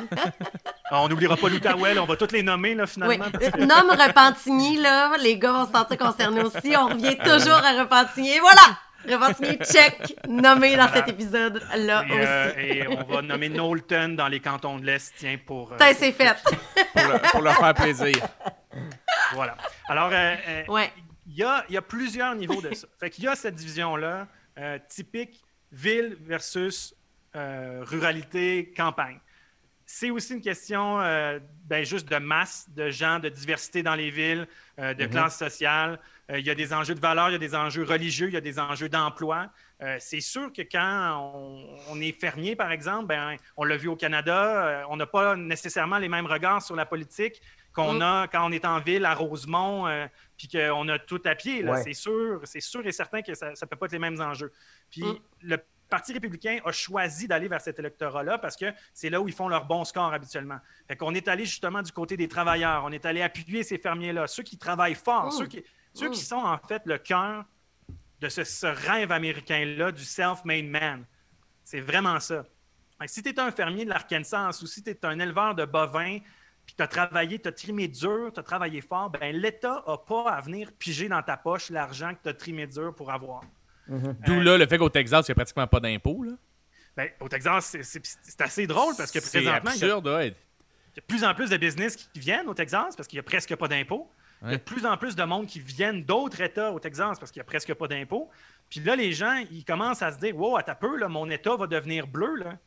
[0.93, 3.31] on n'oubliera pas l'Outaouais, on va toutes les nommer là, finalement.
[3.31, 5.17] que- Euh, nomme Repentigny, là.
[5.21, 6.75] Les gars vont se sentir concernés aussi.
[6.77, 8.39] On revient toujours à Repentigny.
[8.41, 8.79] Voilà!
[9.15, 12.61] Repentigny, check, nommé dans cet épisode-là Et, euh, aussi?
[12.61, 15.73] et on va nommer Knowlton dans les cantons de l'Est, tiens, pour.
[15.73, 16.37] euh, c'est fait.
[16.95, 18.17] Pour, le- pour leur faire plaisir.
[19.35, 19.57] Voilà.
[19.89, 20.93] Alors, euh, euh, Ouais.
[21.27, 22.87] il y, a, il y a plusieurs niveaux de ça.
[22.99, 24.29] Fait qu'il y a cette division-là,
[24.59, 25.43] euh, typique
[25.73, 26.95] ville versus
[27.35, 29.19] euh, ruralité, campagne.
[29.89, 34.11] C'est aussi une question euh, ben, juste de masse de gens, de diversité dans les
[34.11, 34.49] villes,
[34.81, 36.01] euh, de classe sociale.
[36.31, 38.35] Euh, il y a des enjeux de valeur, il y a des enjeux religieux, il
[38.35, 39.49] y a des enjeux d'emploi.
[39.83, 43.89] Euh, c'est sûr que quand on, on est fermier, par exemple, ben, on l'a vu
[43.89, 47.41] au Canada, euh, on n'a pas nécessairement les mêmes regards sur la politique
[47.73, 48.03] qu'on Mm.
[48.03, 50.07] a quand on est en ville à Rosemont, euh,
[50.37, 51.63] puis qu'on a tout à pied.
[51.63, 51.83] Ouais.
[51.83, 54.53] C'est sûr, c'est sûr et certain que ça ne peut pas être les mêmes enjeux.
[54.91, 55.19] Puis Mm.
[55.43, 55.59] le
[55.89, 59.47] Parti républicain a choisi d'aller vers cet électorat-là parce que c'est là où ils font
[59.47, 60.59] leur bon score habituellement.
[60.89, 64.27] Fait qu'on est allé justement du côté des travailleurs, on est allé appuyer ces fermiers-là,
[64.27, 65.31] ceux qui travaillent fort, Mm.
[65.31, 65.63] ceux, qui,
[65.97, 66.13] ceux Mm.
[66.13, 67.45] qui sont en fait le cœur
[68.21, 71.05] de ce, ce rêve américain-là du self-made man.
[71.65, 72.45] C'est vraiment ça.
[73.07, 76.19] Si tu es un fermier de l'Arkansas ou si tu es un éleveur de bovins,
[76.65, 79.97] puis tu as travaillé, tu as trimé dur, tu as travaillé fort, ben l'État n'a
[79.99, 83.43] pas à venir piger dans ta poche l'argent que tu as trimé dur pour avoir.
[83.89, 86.23] D'où là le fait qu'au Texas, il n'y a pratiquement pas d'impôts.
[86.25, 86.33] là.
[86.97, 89.99] Ben, au Texas, c'est- c'est c'est assez drôle parce que C'est présentement, il y a-
[89.99, 90.29] ouais.
[90.29, 93.17] il y a de plus en plus de business qui viennent au Texas parce qu'il
[93.19, 93.69] n'y a presque pas
[94.47, 97.19] Il y a de plus en plus de monde qui viennent d'autres États au Texas
[97.19, 98.31] parce qu'il n'y a presque pas d'impôts.
[98.71, 101.29] Puis là, les gens, ils commencent à se dire Wow, à ta peu, là, mon
[101.31, 102.37] État va devenir bleu.
[102.37, 102.59] Là.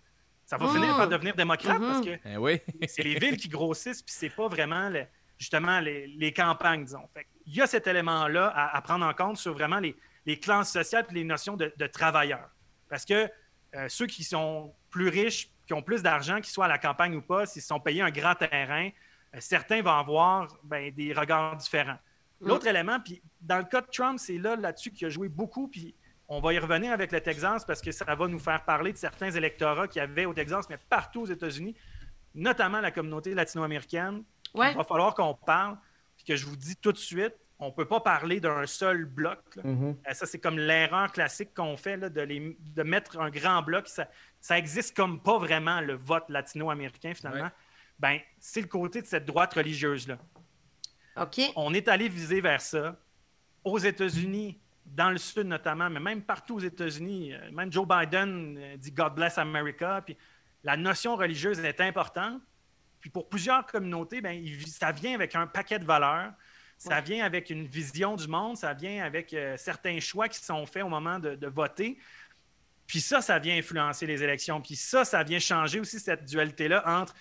[0.45, 0.73] Ça va Mm.
[0.73, 2.59] finir par devenir démocrate parce que Eh oui.
[2.87, 5.05] c'est les villes qui grossissent, puis c'est pas vraiment le-
[5.37, 7.07] justement les, les campagnes, disons.
[7.13, 10.39] Fait Il y a cet élément-là à, à prendre en compte sur vraiment les, les
[10.39, 12.49] classes sociales et les notions de, de travailleurs.
[12.89, 13.29] Parce que
[13.75, 17.15] euh, ceux qui sont plus riches, qui ont plus d'argent, qu'ils soient à la campagne
[17.15, 18.89] ou pas, s'ils se sont payés un grand terrain,
[19.39, 21.97] certains vont avoir ben, des regards différents.
[22.41, 25.67] L'autre élément, puis dans le cas de Trump, c'est là là-dessus qu'il a joué beaucoup,
[25.67, 25.93] puis
[26.29, 28.97] on va y revenir avec le Texas parce que ça va nous faire parler de
[28.97, 31.75] certains électorats qu'il y avait au Texas, mais partout aux États-Unis,
[32.33, 34.23] notamment la communauté latino-américaine.
[34.53, 34.71] Ouais.
[34.71, 35.77] Il va falloir qu'on parle,
[36.15, 39.03] puis que je vous dis tout de suite, on ne peut pas parler d'un seul
[39.03, 39.39] bloc.
[39.61, 39.97] Mhm.
[40.07, 43.61] Euh, Ça, c'est comme l'erreur classique qu'on fait là, de, les- de mettre un grand
[43.63, 43.87] bloc.
[43.89, 44.07] Ça,
[44.39, 47.43] ça existe comme pas vraiment le vote latino-américain, finalement.
[47.45, 47.51] Ouais.
[47.99, 50.17] Ben, c'est le côté de cette droite religieuse-là.
[51.21, 51.41] OK.
[51.55, 52.97] On est allé viser vers ça.
[53.63, 58.57] Aux États-Unis, dans le Sud notamment, mais même partout aux États-Unis, euh, même Joe Biden
[58.57, 60.01] euh, dit God bless America.
[60.05, 60.17] Puis
[60.63, 62.41] la notion religieuse est importante.
[63.01, 66.31] Puis pour plusieurs communautés, il- ça vient avec un paquet de valeurs.
[66.77, 70.65] Ça vient avec une vision du monde, ça vient avec euh, certains choix qui sont
[70.65, 71.97] faits au moment de, de voter.
[72.87, 74.61] Puis ça, ça vient influencer les élections.
[74.61, 77.13] Puis ça, ça vient changer aussi cette dualité-là entre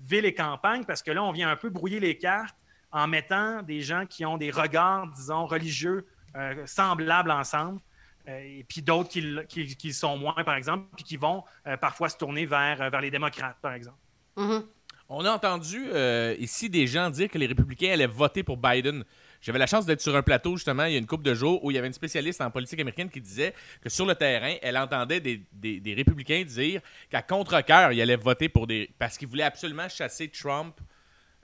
[0.00, 2.56] ville et campagne, parce que là, on vient un peu brouiller les cartes
[2.92, 7.80] en mettant des gens qui ont des regards, disons, religieux euh, semblables ensemble,
[8.28, 11.76] euh, et puis d'autres qui, qui, qui sont moins, par exemple, puis qui vont euh,
[11.76, 13.98] parfois se tourner vers, vers les démocrates, par exemple.
[14.36, 14.64] Mhm.
[15.08, 19.04] On a entendu euh, ici des gens dire que les républicains allaient voter pour Biden.
[19.46, 21.64] J'avais la chance d'être sur un plateau, justement, il y a une couple de jours,
[21.64, 24.56] où il y avait une spécialiste en politique américaine qui disait que sur le terrain,
[24.60, 26.80] elle entendait des, des- des républicains dire
[27.10, 28.90] qu'à contre-cœur, ils allaient voter pour des.
[28.98, 30.76] parce qu'ils voulaient absolument chasser Trump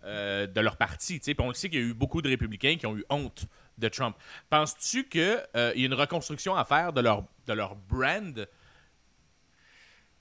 [0.03, 1.21] euh, de leur parti.
[1.21, 1.35] tu sais.
[1.35, 3.47] Puis on le sait qu'il y a eu beaucoup de républicains qui ont eu honte
[3.79, 4.17] de Trump.
[4.51, 8.49] Penses-tu qu'il y a une reconstruction à faire de leur, de leur brand?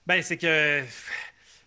[0.05, 0.83] Ben, c'est que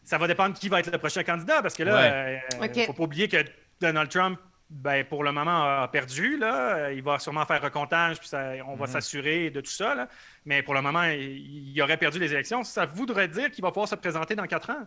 [0.04, 2.86] ça va dépendre qui va être le prochain candidat, parce que là, il ne Ok.
[2.86, 3.44] faut pas oublier que
[3.80, 4.38] Donald Trump,
[4.70, 6.36] ben, pour le moment, a perdu.
[6.38, 6.90] Là.
[6.92, 9.94] Il va sûrement faire recomptage, puis ça- on va s'assurer de tout ça.
[9.94, 10.08] là.
[10.44, 12.64] Mais pour le moment, il, il aurait perdu les élections.
[12.64, 14.86] Ça voudrait dire qu'il va pouvoir se présenter dans quatre ans.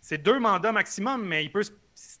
[0.00, 1.70] C'est deux mandats maximum, mais il peut se-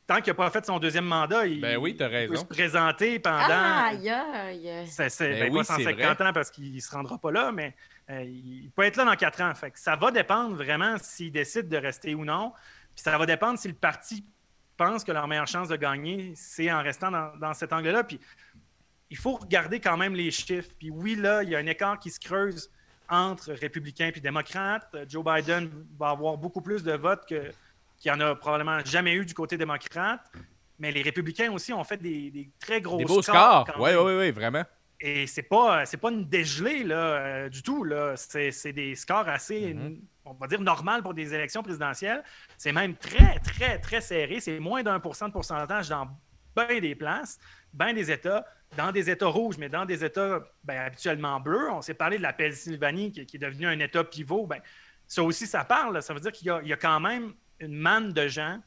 [0.06, 2.44] tant qu'il n'a pas fait son deuxième mandat, il, Ben oui, t'as il peut se
[2.44, 3.46] présenter pendant.
[3.48, 7.74] Ben ben, oui, pas c'est 150 ans parce qu'il ne se rendra pas là, mais
[8.10, 9.54] euh, il peut être là dans 4 ans.
[9.54, 12.52] Fait que ça va dépendre vraiment s'il décide de rester ou non.
[12.94, 14.24] Puis ça va dépendre si le parti
[14.76, 18.04] pense que leur meilleure chance de gagner, c'est en restant dans, dans cet angle-là.
[18.04, 18.20] Puis
[19.10, 20.70] il faut regarder quand même les chiffres.
[20.78, 22.70] Puis oui, là, il y a un écart qui se creuse
[23.08, 24.94] entre républicains et démocrates.
[25.08, 27.52] Joe Biden va avoir beaucoup plus de votes que,
[27.98, 30.20] qu'il n'y en a probablement jamais eu du côté démocrate.
[30.78, 33.70] Mais les républicains aussi ont fait des, des très gros Des beaux scores.
[33.78, 34.64] Oui, oui, oui, vraiment.
[35.00, 37.84] Et c'est pas, c'est pas une dégelée là, euh, du tout.
[37.84, 38.16] Là.
[38.16, 40.00] C'est, c'est des scores assez, Mhm.
[40.24, 42.22] On va dire, normal pour des élections présidentielles.
[42.56, 44.40] C'est même très, très, très serré.
[44.40, 46.08] C'est moins d'un pour cent de pourcentage dans
[46.56, 47.38] bien des places,
[47.72, 48.44] bien des États,
[48.76, 51.70] dans des États rouges, mais dans des États ben, habituellement bleus.
[51.70, 54.46] On s'est parlé de la Pennsylvanie qui, qui est devenue un État pivot.
[54.46, 54.60] Ben,
[55.06, 56.02] ça aussi, ça parle.
[56.02, 58.60] Ça veut dire qu'il y a quand même une manne de gens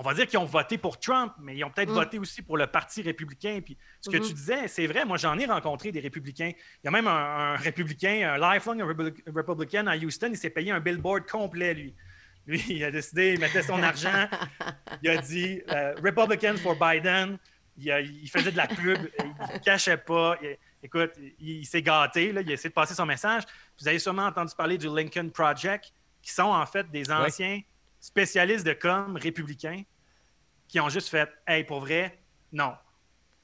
[0.00, 1.94] on va dire qu'ils ont voté pour Trump, mais ils ont peut-être Mm.
[1.94, 3.60] voté aussi pour le Parti républicain.
[3.62, 4.22] Puis ce que Mhm.
[4.24, 6.52] tu disais, c'est vrai, moi j'en ai rencontré des républicains.
[6.82, 8.80] Il y a même un, un républicain, un lifelong
[9.34, 11.94] Republican à Houston, il s'est payé un billboard complet, lui.
[12.46, 14.26] Lui, il a décidé, il mettait son argent,
[15.02, 17.38] il a dit euh, Republican for Biden.
[17.76, 20.36] Il, a- il faisait de la pub, il ne cachait pas.
[20.42, 23.42] Il- écoute, il, il s'est gâté, là, il a essayé de passer son message.
[23.78, 25.92] Vous avez sûrement entendu parler du Lincoln Project,
[26.22, 27.60] qui sont en fait des anciens
[28.00, 29.82] spécialistes de com républicains
[30.70, 32.18] qui ont juste fait Hey, pour vrai,
[32.52, 32.74] non.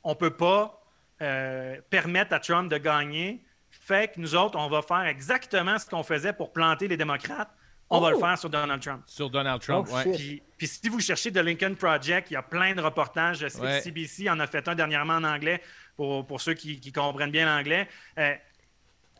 [0.05, 0.81] On ne peut pas
[1.23, 3.43] euh, permettre à Trump de gagner.
[3.71, 7.51] Fait que nous autres, on va faire exactement ce qu'on faisait pour planter les démocrates.
[7.91, 8.11] On va Oh!
[8.13, 9.03] le faire sur Donald Trump.
[9.07, 10.15] Sur Donald Trump, Oh, shit.
[10.17, 13.39] Puis, puis si vous cherchez The Lincoln Project, il y a plein de reportages.
[13.39, 13.79] Je sais Ouais.
[13.79, 15.61] que CBC en a fait un dernièrement en anglais
[15.97, 17.89] pour, pour ceux qui, qui comprennent bien l'anglais.
[18.19, 18.35] Euh,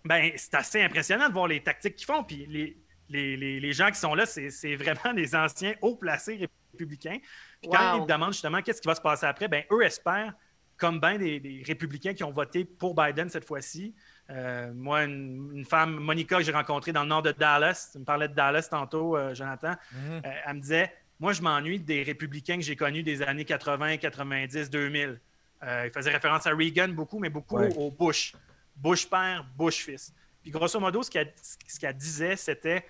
[0.05, 2.23] ben, c'est assez impressionnant de voir les tactiques qu'ils font.
[2.25, 2.77] Puis les,
[3.09, 6.49] les, les- les gens qui sont là, c'est c'est vraiment des anciens haut placés
[6.81, 7.19] républicains.
[7.61, 7.99] Puis quand Wow.
[7.99, 10.35] ils me demandent justement qu'est-ce qui va se passer après, ben, eux espèrent,
[10.77, 13.95] comme bien des, des républicains qui ont voté pour Biden cette fois-ci.
[14.29, 17.99] Euh, moi, une, une femme, Monica, que j'ai rencontrée dans le nord de Dallas, tu
[17.99, 20.11] me parlais de Dallas tantôt, euh, Jonathan, Mhm.
[20.27, 23.97] euh, elle me disait Moi, je m'ennuie des républicains que j'ai connus des années 80,
[23.97, 25.19] 90, 2000.
[25.63, 27.75] Euh, il faisait référence à Reagan beaucoup, mais beaucoup Ouais.
[27.75, 28.35] au Bush.
[28.77, 30.13] Bush père, Bush fils.
[30.43, 31.33] Puis grosso modo, ce qu'elle
[31.67, 32.85] ce qu'elle disait, c'était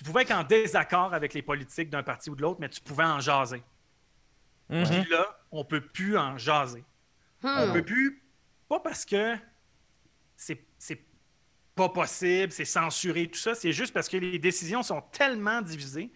[0.00, 2.80] tu pouvais être en désaccord avec les politiques d'un parti ou de l'autre, mais tu
[2.80, 3.62] pouvais en jaser.
[4.70, 4.86] Mhm.
[4.86, 6.84] Puis là, on peut plus en jaser.
[7.42, 7.72] On Hmm.
[7.72, 8.22] peut plus,
[8.68, 9.36] pas parce que
[10.36, 11.04] c'est c'est
[11.74, 16.12] pas possible, c'est censuré, tout ça, c'est juste parce que les décisions sont tellement divisées.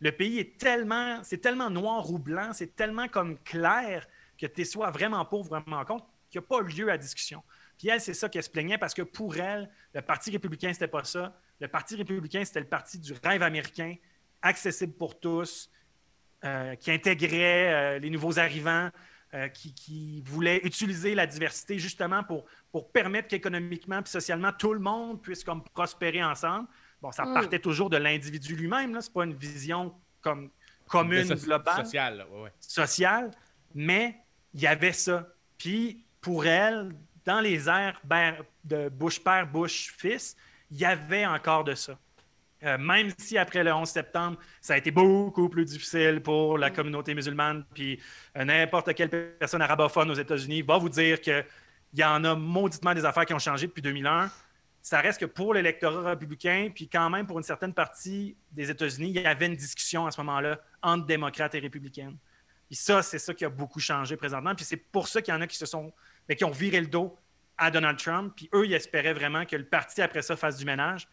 [0.00, 4.06] Le pays est tellement, c'est tellement noir ou blanc, c'est tellement comme clair
[4.38, 7.42] que tu sois vraiment pour, vraiment contre, qu'il n'y a pas lieu à discussion.
[7.78, 10.88] Puis elle, c'est ça qu'elle se plaignait parce que pour elle, le Parti républicain, c'était
[10.88, 11.38] pas ça.
[11.60, 13.94] Le Parti républicain, c'était le parti du rêve américain,
[14.42, 15.70] accessible pour tous,
[16.44, 18.90] euh, qui intégrait euh, les nouveaux arrivants,
[19.34, 24.72] euh, qui, qui voulait utiliser la diversité justement pour, pour permettre qu'économiquement et socialement, tout
[24.72, 26.68] le monde puisse comme prospérer ensemble.
[27.02, 27.34] Bon, ça Mm.
[27.34, 29.00] partait toujours de l'individu lui-même, là.
[29.00, 30.50] c'est pas une vision comme
[30.86, 32.52] commune, so- globale Social, là, ouais, ouais.
[32.60, 33.30] sociale,
[33.74, 34.16] mais
[34.54, 35.26] il y avait ça.
[35.58, 36.94] Puis pour elle,
[37.26, 40.36] dans les airs ber- de Bush père, Bush fils,
[40.70, 41.98] il y avait encore de ça.
[42.62, 46.70] Euh, même si après le 11 septembre, ça a été beaucoup plus difficile pour la
[46.70, 48.00] communauté musulmane, puis
[48.36, 51.44] euh, n'importe quelle personne arabophone aux États-Unis va vous dire qu'il
[51.94, 54.30] y en a mauditement des affaires qui ont changé depuis 2001.
[54.80, 59.10] Ça reste que pour l'électorat républicain, puis quand même pour une certaine partie des États-Unis,
[59.10, 62.16] il y avait une discussion à ce moment-là entre démocrates et républicaines.
[62.68, 64.54] Puis ça, c'est ça qui a beaucoup changé présentement.
[64.54, 65.92] Puis c'est pour ça qu'il y en a qui se sont,
[66.28, 67.16] ben, qui ont viré le dos
[67.58, 68.32] à Donald Trump.
[68.36, 71.08] Puis eux, ils espéraient vraiment que le parti après ça fasse du ménage.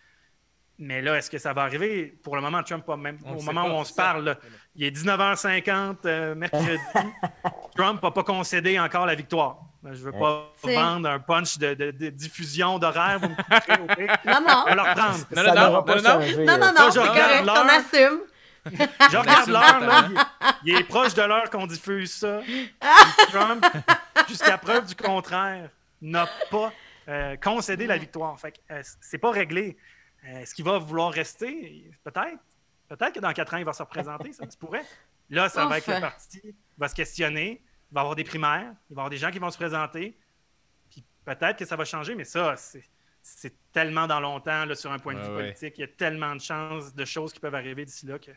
[0.80, 2.18] Mais là, est-ce que ça va arriver?
[2.24, 4.36] Pour le moment, Trump, pas même, On au moment où on se parle, là,
[4.76, 6.80] il est 19h50 euh, mercredi.
[7.76, 9.60] Trump n'a pas concédé encore la victoire.
[9.84, 13.20] Je ne veux pas vendre un punch de, de- de diffusion d'horaire.
[13.20, 14.18] Vous me couperez au pire.
[14.26, 14.64] Non, non.
[14.66, 15.18] On va leur prendre.
[15.36, 16.46] Non, non, non, pas non, non.
[16.46, 17.66] Non, non, non, je c'est regarde correct, l'heure.
[17.66, 18.20] on assume.
[18.66, 20.10] Je regarde l'heure, là.
[20.64, 22.42] Il, il est proche de l'heure qu'on diffuse ça.
[23.30, 23.66] Trump,
[24.28, 25.70] jusqu'à preuve du contraire,
[26.02, 26.72] n'a pas
[27.08, 28.40] euh, concédé la victoire.
[28.40, 29.78] Fait que, euh, c'est pas réglé.
[30.26, 31.92] Euh, Est-ce qu'il va vouloir rester?
[32.04, 32.40] Peut-être.
[32.88, 34.86] Peut-être que dans quatre ans, il va se représenter, ça se pourrait.
[35.30, 37.62] Là, ça va être le parti qui va se questionner.
[37.92, 38.74] Il va y avoir des primaires.
[38.90, 40.18] Il va y avoir des gens qui vont se présenter.
[40.90, 42.84] Puis peut-être que ça va changer, mais ça, c'est.
[43.26, 45.44] C'est tellement dans longtemps là, sur un point de Ouais, vue ouais.
[45.44, 45.76] politique.
[45.78, 48.32] Il y a tellement de chances, de choses qui peuvent arriver d'ici là que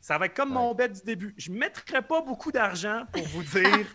[0.00, 1.34] ça va être comme mon bet du début.
[1.36, 3.86] Je ne mettrai pas beaucoup d'argent pour vous dire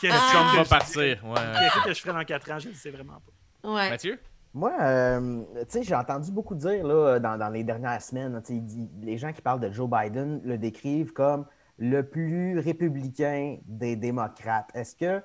[0.00, 1.24] qu'est-ce Trump que va partir.
[1.24, 2.58] Ouais, qu'est-ce que je ferai dans quatre ans.
[2.58, 3.20] Je ne sais vraiment
[3.62, 3.68] pas.
[3.70, 3.90] Ouais.
[3.90, 4.18] Mathieu?
[4.52, 8.88] Moi, euh, tu sais, j'ai entendu beaucoup dire là, dans, dans les dernières semaines, dit-
[9.02, 11.44] les gens qui parlent de Joe Biden le décrivent comme
[11.76, 14.70] le plus républicain des démocrates.
[14.74, 15.22] Est-ce que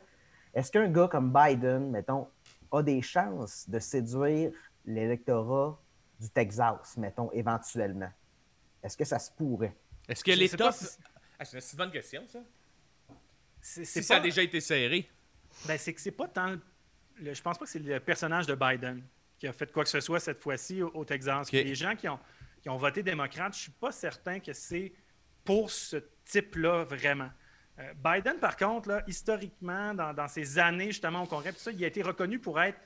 [0.56, 2.28] est-ce qu'un gars comme Biden, mettons,
[2.72, 4.52] a des chances de séduire
[4.84, 5.80] l'électorat
[6.20, 8.10] du Texas, mettons, éventuellement?
[8.82, 9.76] Est-ce que ça se pourrait?
[10.10, 10.98] Est-ce que Je si-
[11.40, 12.40] Ah, c'est une bonne question, ça.
[13.62, 15.10] C'est Si ça a déjà été serré.
[15.66, 16.58] ben, c'est que c'est pas tant.
[17.22, 19.04] le- je pense pas que c'est le personnage de Biden
[19.38, 21.52] qui a fait quoi que ce soit cette fois-ci au, au Texas.
[21.52, 22.20] Les gens qui ont,
[22.62, 24.94] qui ont voté démocrate, je suis pas certain que c'est
[25.44, 27.30] pour ce type-là vraiment.
[27.80, 31.72] Euh, Biden, par contre, là, historiquement, dans, dans ses années justement au Congrès, tout ça,
[31.72, 32.78] il a été reconnu pour être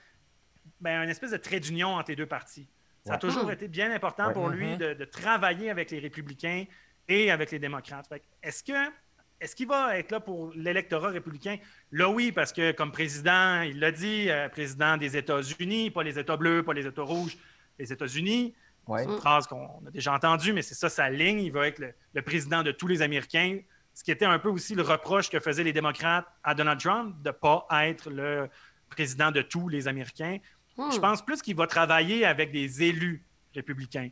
[0.79, 2.67] ben, un espèce de trait d'union entre les deux partis.
[3.05, 3.51] Ça a toujours Hmm.
[3.51, 4.77] été bien important pour lui Mhm.
[4.77, 6.65] de, de travailler avec les républicains
[7.07, 8.07] et avec les démocrates.
[8.41, 8.91] Est-ce que
[9.39, 11.57] est-ce qu'il va être là pour l'électorat républicain?
[11.91, 16.17] Là, oui, parce que comme président, il l'a dit, euh, président des États-Unis, pas les
[16.17, 17.37] États bleus, pas les États rouges,
[17.77, 18.55] les États-Unis.
[18.87, 19.03] Ouais.
[19.03, 21.41] C'est une phrase qu'on a déjà entendue, mais c'est ça sa ligne.
[21.41, 23.59] Il va être le, le président de tous les Américains.
[23.93, 27.13] Ce qui était un peu aussi le reproche que faisaient les démocrates à Donald Trump
[27.21, 28.49] de ne pas être le
[28.89, 30.37] président de tous les Américains.
[30.77, 30.89] Hmm.
[30.91, 34.09] Je pense plus qu'il va travailler avec des élus républicains.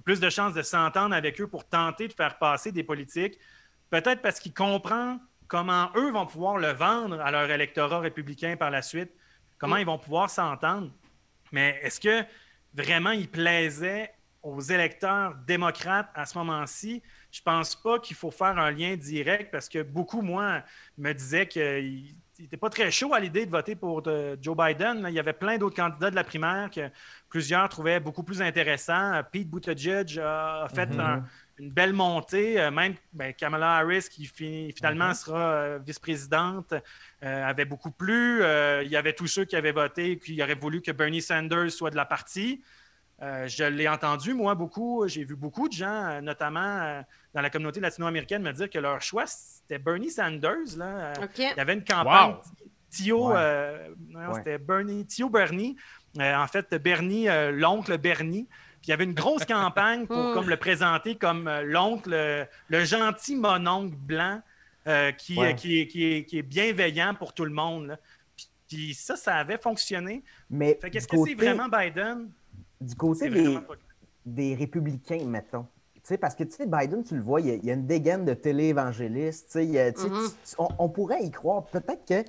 [0.00, 3.38] Plus de chances de s'entendre avec eux pour tenter de faire passer des politiques.
[3.90, 5.18] Peut-être parce qu'il comprend
[5.48, 9.10] comment eux vont pouvoir le vendre à leur électorat républicain par la suite,
[9.58, 10.90] comment ils vont pouvoir s'entendre.
[11.52, 12.24] Mais est-ce que
[12.72, 14.10] vraiment il plaisait
[14.42, 17.02] aux électeurs démocrates à ce moment-ci?
[17.30, 20.62] Je pense pas qu'il faut faire un lien direct parce que beaucoup, moi,
[20.96, 25.04] me disaient qu'il n'était pas très chaud à l'idée de voter pour euh, Joe Biden.
[25.08, 26.88] Il y avait plein d'autres candidats de la primaire que
[27.28, 29.14] plusieurs trouvaient beaucoup plus intéressants.
[29.14, 31.00] Euh, Pete Buttigieg a fait Mhm.
[31.00, 31.24] un-
[31.58, 32.60] une belle montée.
[32.60, 35.14] Euh, Même ben, Kamala Harris, qui fi- finalement Mhm.
[35.14, 36.72] sera vice-présidente,
[37.22, 38.42] euh, avait beaucoup plu.
[38.42, 41.22] Euh, il y avait tous ceux qui avaient voté et qui auraient voulu que Bernie
[41.22, 42.62] Sanders soit de la partie.
[43.22, 45.04] Euh, je l'ai entendu, moi, beaucoup.
[45.06, 47.02] J'ai vu beaucoup de gens, euh, notamment euh,
[47.34, 50.76] dans la communauté latino-américaine, me dire que leur choix, c'était Bernie Sanders.
[50.76, 51.12] Là.
[51.38, 52.40] Il y avait une campagne Wow.
[52.90, 53.34] Tio, Ouais.
[53.38, 54.34] euh, non, Ouais.
[54.34, 55.76] c'était Bernie, Tio Bernie.
[56.18, 58.46] Euh, en fait, Bernie, euh, l'oncle Bernie.
[58.82, 62.10] Puis il y avait une grosse campagne pour comme le présenter comme euh, l'oncle,
[62.68, 64.42] le gentil mononcle blanc
[64.88, 65.52] euh, qui, Ouais.
[65.52, 67.86] euh, qui, est, qui, est, qui est bienveillant pour tout le monde.
[67.86, 67.96] là.
[68.36, 70.24] Puis, puis ça, ça avait fonctionné.
[70.50, 72.28] Mais qu'est-ce que c'est vraiment Biden?
[72.82, 73.74] Du côté des, pas...
[74.26, 75.66] des républicains, mettons.
[75.94, 77.70] Tu sais, parce que tu sais, Biden, tu le vois, il y a, il y
[77.70, 79.46] a une dégaine de télé-évangéliste.
[79.46, 80.28] tu sais, il y a- tu sais, Mhm.
[80.44, 81.64] tu- on, on pourrait y croire.
[81.66, 82.24] Peut-être que,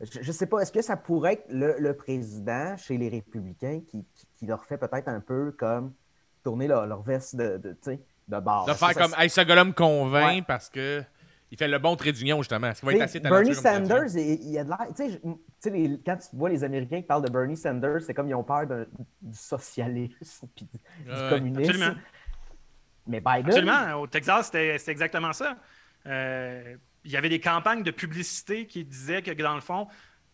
[0.00, 3.80] je ne sais pas, est-ce que ça pourrait être le, le président chez les républicains
[3.88, 5.92] qui, qui- qui leur fait peut-être un peu comme
[6.44, 8.64] tourner leur, leur veste de, de, tu sais, de bord?
[8.66, 10.42] De faire ça comme, hey, ce gars-là me convainc Ouais.
[10.46, 11.02] parce que
[11.50, 12.68] il fait le bon trait d'union, justement.
[12.68, 13.54] Est-ce qu'il va être assez Bernie?
[13.54, 14.78] Sanders, il, il a de l'air.
[14.96, 15.10] Tu
[15.60, 18.34] sais, les- quand tu vois les Américains qui parlent de Bernie Sanders, c'est comme ils
[18.34, 21.70] ont peur du socialisme puis du, communisme.
[21.70, 22.00] absolument.
[23.06, 23.46] Mais Biden.
[23.46, 23.94] Absolument.
[24.00, 25.56] Au Texas, c'était exactement ça.
[26.06, 29.86] Euh, il y avait des campagnes de publicité qui disaient que, dans le fond,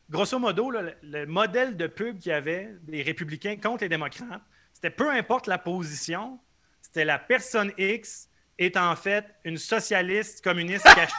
[0.08, 3.90] grosso modo, là, le, le modèle de pub qu'il y avait des républicains contre les
[3.90, 4.40] démocrates,
[4.72, 6.38] c'était peu importe la position,
[6.80, 11.12] c'était la personne X est en fait une socialiste communiste cachée.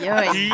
[0.00, 0.52] Aïe, aïe.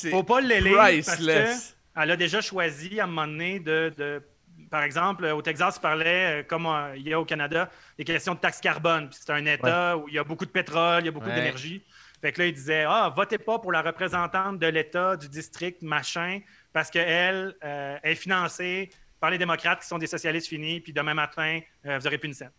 [0.00, 4.22] Puis, faut pas l'élire parce qu'elle a déjà choisi à un moment donné de, de-
[4.70, 8.04] par exemple, au Texas, il parlait, euh, comme euh, il y a au Canada, des
[8.04, 9.08] questions de taxe carbone.
[9.08, 11.28] Puis c'est un État où il y a beaucoup de pétrole, il y a beaucoup
[11.28, 11.34] Ouais.
[11.34, 11.82] d'énergie.
[12.20, 15.82] Fait que là, il disait Ah, votez pas pour la représentante de l'État, du district,
[15.82, 16.40] machin,
[16.72, 18.90] parce qu'elle euh, est financée
[19.20, 22.28] par les démocrates qui sont des socialistes finis, puis demain matin, euh, vous aurez plus
[22.28, 22.50] une scène.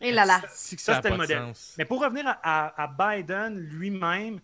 [0.00, 0.40] Et là là.
[0.40, 1.38] Que Ça, a c'était le modèle.
[1.38, 1.74] sens.
[1.78, 4.40] Mais pour revenir à, à- à Biden lui-même,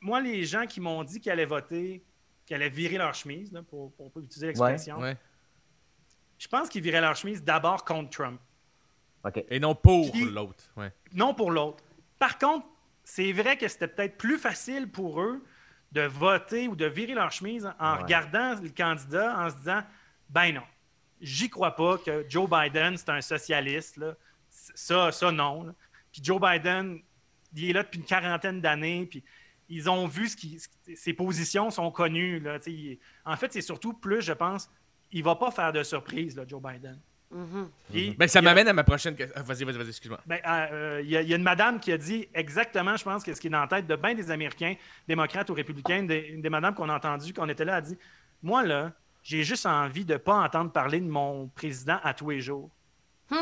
[0.00, 2.02] moi, les gens qui m'ont dit qu'ils allaient voter,
[2.46, 5.16] qu'ils allaient virer leur chemise, là, pour, pour pas utiliser l'expression, Ouais.
[6.38, 8.40] je pense qu'ils viraient leur chemise d'abord contre Trump,
[9.24, 9.44] OK.
[9.48, 10.64] Et non pour Puis- l'autre.
[10.76, 10.92] Ouais.
[11.12, 11.84] non pour l'autre.
[12.18, 12.66] Par contre,
[13.04, 15.44] c'est vrai que c'était peut-être plus facile pour eux
[15.92, 18.02] de voter ou de virer leur chemise en Ouais.
[18.02, 19.82] regardant le candidat en se disant
[20.30, 20.62] ben non,
[21.22, 24.14] j'y crois pas que Joe Biden c'est un socialiste là.
[24.50, 25.64] Ça ça non.
[25.64, 25.72] là.
[26.12, 27.00] Puis Joe Biden,
[27.54, 29.24] il est là depuis une quarantaine d'années puis
[29.68, 30.60] ils ont vu ce qui
[30.94, 34.68] ses positions sont connues là, il- en fait, c'est surtout plus je pense
[35.12, 36.98] il va pas faire de surprise là, Joe Biden.
[37.30, 37.70] Mhm.
[37.90, 39.34] Puis, Ben, ça m'amène à ma prochaine question.
[39.38, 40.20] Ah, Vas-y, vas-y, vas-y, excuse-moi.
[40.26, 43.04] ben, euh, Il y, a- il y a une madame qui a dit exactement, je
[43.04, 44.74] pense, que ce qui est dans la tête de bien des Américains,
[45.08, 47.96] démocrates ou républicains, des, une des madames qu'on a entendues, qu'on était là, a dit
[48.42, 48.92] Moi, là,
[49.22, 52.70] j'ai juste envie de ne pas entendre parler de mon président à tous les jours.
[53.30, 53.36] Hmm.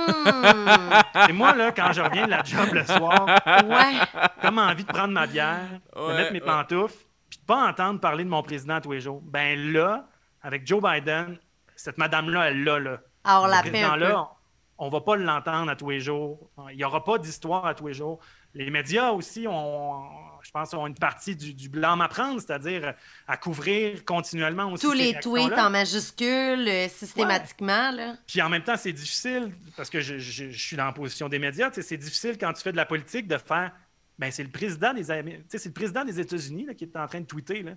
[1.28, 3.26] Et moi, là, quand je reviens de la job le soir,
[3.64, 3.98] Ouais.
[4.40, 5.66] comme envie de prendre ma bière,
[5.96, 6.46] de mettre mes ouais.
[6.46, 9.20] pantoufles, puis de pas entendre parler de mon président à tous les jours.
[9.24, 10.06] Ben là,
[10.42, 11.38] avec Joe Biden,
[11.74, 12.98] cette madame-là, elle l'a, là.
[13.24, 14.30] Alors, Ce la président-là,
[14.78, 16.38] on va pas l'entendre à tous les jours.
[16.70, 18.18] Il n'y aura pas d'histoire à tous les jours.
[18.54, 20.08] Les médias aussi, ont,
[20.42, 22.94] je pense, ont une partie du, du blâme à prendre, c'est-à-dire
[23.26, 28.16] à couvrir continuellement aussi Tous les tweets en majuscules, euh, systématiquement, là.
[28.26, 31.28] Puis en même temps, c'est difficile, parce que je, je- je suis dans la position
[31.28, 33.72] des médias, c'est difficile quand tu fais de la politique de faire.
[34.18, 37.26] Ben, c'est le président des c'est le président des États-Unis qui est en train de
[37.26, 37.62] tweeter.
[37.62, 37.72] Là.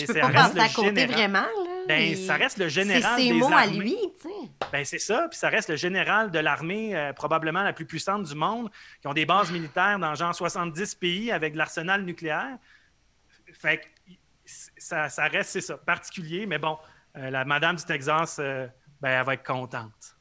[0.00, 1.70] Je peux ça pas reste passer à le côté général- vraiment, là.
[1.88, 4.50] Ben, ça reste le C'est général ses des mots à lui, tu sais.
[4.72, 8.24] Ben, c'est ça, puis ça reste le général de l'armée euh, probablement la plus puissante
[8.24, 8.70] du monde,
[9.00, 12.56] qui ont des bases militaires dans genre 70 pays avec de l'arsenal nucléaire.
[13.52, 13.84] Fait que
[14.44, 16.76] ça, ça reste, c'est ça, particulier, mais bon,
[17.16, 18.66] euh, la madame du Texas, euh,
[19.00, 20.16] ben, elle va être contente.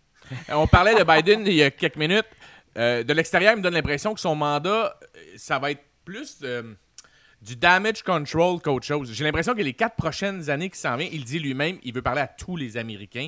[0.49, 2.26] On parlait de Biden il y a quelques minutes.
[2.78, 4.99] Euh, de l'extérieur, il me donne l'impression que son mandat,
[5.38, 6.73] ça va être plus euh,
[7.41, 9.11] du damage control qu'autre chose.
[9.13, 12.01] J'ai l'impression que les quatre prochaines années qui s'en viennent, il dit lui-même, il veut
[12.01, 13.27] parler à tous les Américains.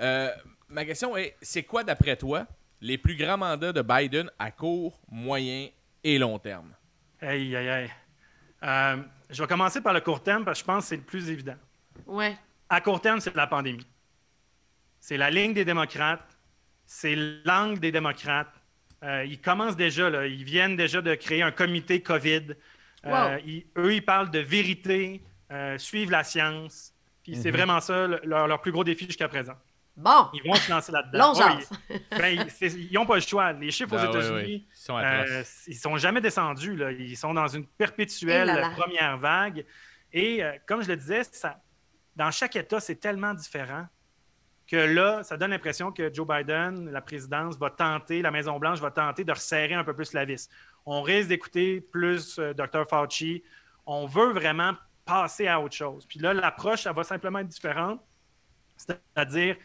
[0.00, 0.30] Euh,
[0.68, 2.46] ma question est, c'est quoi d'après toi
[2.80, 5.68] les plus grands mandats de Biden à court, moyen
[6.04, 6.72] et long terme?
[7.20, 7.90] Aïe, aïe, aïe.
[8.62, 8.96] Euh,
[9.30, 11.30] je vais commencer par le court terme parce que je pense que c'est le plus
[11.30, 11.56] évident.
[12.06, 12.36] Ouais.
[12.68, 13.86] À court terme, c'est la pandémie.
[15.00, 16.36] C'est la ligne des démocrates,
[16.84, 18.52] c'est l'angle des démocrates.
[19.02, 22.54] Euh, ils commencent déjà, là, ils viennent déjà de créer un comité COVID.
[23.06, 23.40] Euh, Wow.
[23.46, 26.92] ils- eux, ils parlent de vérité, euh, suivre la science.
[27.22, 29.54] Puis c'est vraiment ça le- leur, leur plus gros défi jusqu'à présent.
[29.96, 31.18] Bon, Ils vont se lancer là-dedans.
[31.18, 31.70] long Oui, jase.
[32.10, 33.52] ben, ils- n'ont pas le choix.
[33.52, 34.48] Les chiffres aux ouais, États-Unis, ouais.
[34.50, 36.76] Ils sont euh, ils sont jamais descendus.
[36.76, 36.92] Là.
[36.92, 38.70] Ils sont dans une perpétuelle Eh là là.
[38.76, 39.64] première vague.
[40.12, 41.58] Et euh, comme je le disais, ça,
[42.14, 43.86] dans chaque État, c'est tellement différent
[44.66, 48.90] que là, ça donne l'impression que Joe Biden, la présidence, va tenter, la Maison-Blanche va
[48.90, 50.48] tenter de resserrer un peu plus la vis.
[50.86, 52.88] On risque d'écouter plus euh, Dr.
[52.88, 53.42] Fauci.
[53.84, 54.74] On veut vraiment
[55.04, 56.06] passer à autre chose.
[56.06, 58.00] Puis là, l'approche, ça va simplement être différente.
[58.76, 59.56] C'est-à-dire,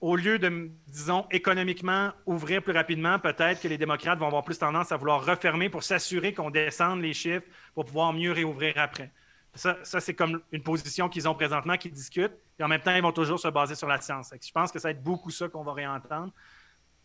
[0.00, 4.58] au lieu de, disons, économiquement ouvrir plus rapidement, peut-être que les démocrates vont avoir plus
[4.58, 9.12] tendance à vouloir refermer pour s'assurer qu'on descende les chiffres pour pouvoir mieux réouvrir après.
[9.54, 12.94] Ça, ça, c'est comme une position qu'ils ont présentement, qu'ils discutent, et en même temps,
[12.94, 14.32] ils vont toujours se baser sur la science.
[14.32, 16.32] Je pense que ça va être beaucoup ça qu'on va réentendre.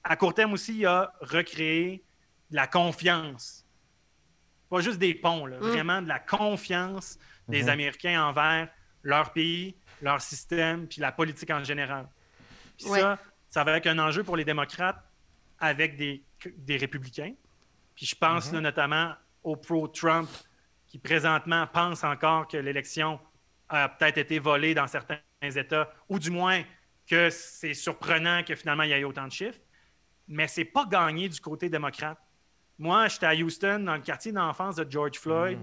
[0.03, 2.03] À court terme aussi, il y a recréer
[2.50, 3.66] de la confiance.
[4.70, 7.18] Pas juste des ponts, là, vraiment de la confiance
[7.48, 7.70] des Mhm.
[7.70, 8.70] Américains envers
[9.04, 12.10] leur pays, leur système, puis la politique en général.
[12.78, 13.00] Puis Ouais.
[13.00, 13.18] ça,
[13.50, 15.02] ça va être un enjeu pour les démocrates
[15.60, 16.24] avec des,
[16.58, 17.34] des républicains.
[17.95, 20.30] Puis je pense là, notamment aux pro-Trump
[20.88, 23.20] qui présentement pensent encore que l'élection
[23.70, 26.64] a peut-être été volée dans certains États, ou du moins
[27.10, 29.60] que c'est surprenant que finalement il y ait autant de chiffres.
[30.28, 32.18] Mais c'est pas gagné du côté démocrate.
[32.80, 35.59] Moi, j'étais à Houston, dans le quartier d'enfance de George Floyd.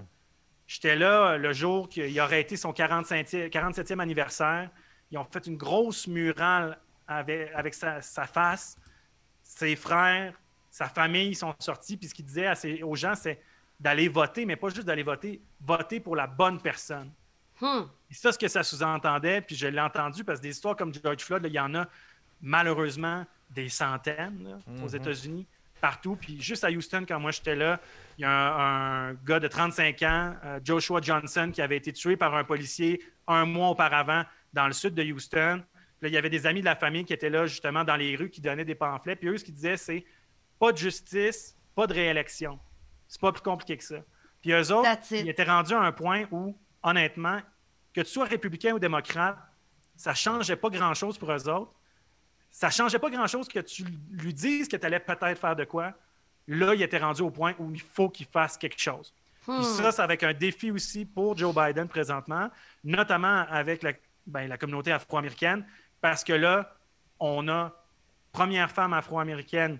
[0.67, 4.69] J'étais là le jour qu'il aurait été son 45e 47e anniversaire.
[5.11, 8.75] Ils ont fait une grosse murale avec, avec sa, sa face.
[9.43, 10.33] Ses frères,
[10.71, 11.95] sa famille sont sortis.
[11.97, 13.39] Puis ce qu'il disait à ses- aux gens, c'est
[13.79, 17.11] d'aller voter, mais pas juste d'aller voter, voter pour la bonne personne.
[17.61, 17.83] Hmm.
[18.09, 20.93] Et ça, ce que ça sous-entendait, puis je l'ai entendu parce que des histoires comme
[20.93, 21.85] George Floyd, là, il y en a
[22.41, 25.45] malheureusement des centaines là, aux États-Unis,
[25.85, 26.15] partout.
[26.15, 27.79] Puis juste à Houston, quand moi j'étais là,
[28.17, 31.93] il y a un, un gars de 35 ans, euh, Joshua Johnson, qui avait été
[31.93, 35.61] tué par un policier un mois auparavant dans le sud de Houston.
[35.99, 37.97] Puis là, il y avait des amis de la famille qui étaient là justement dans
[37.97, 39.15] les rues qui donnaient des pamphlets.
[39.15, 40.03] Puis eux, ce qu'ils disaient, c'est
[40.57, 42.59] pas de justice, pas de réélection.
[43.07, 43.99] C'est pas plus compliqué que ça.
[44.41, 47.39] Puis eux autres, ils étaient rendus à un point où, honnêtement,
[47.93, 49.37] que tu sois républicain ou démocrate,
[49.95, 51.75] ça changeait pas grand-chose pour eux autres.
[52.55, 55.91] Ça changeait pas grand-chose que tu lui dises que tu allais peut-être faire de quoi.
[56.47, 59.13] Là, il était rendu au point où il faut qu'il fasse quelque chose.
[59.45, 59.57] Hmm.
[59.57, 62.49] Puis ça, c'est avec un défi aussi pour Joe Biden présentement,
[62.81, 63.91] notamment avec la,
[64.25, 65.65] ben, la communauté afro-américaine,
[65.99, 66.73] parce que là,
[67.19, 67.73] on a
[68.31, 69.77] première femme afro-américaine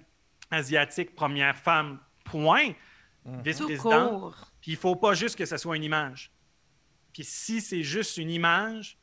[0.51, 2.73] asiatique, première femme, point,
[3.23, 4.35] Tout vice-présidente.
[4.59, 6.29] Puis il faut pas juste que ce soit une image.
[7.13, 8.97] Puis si c'est juste une image,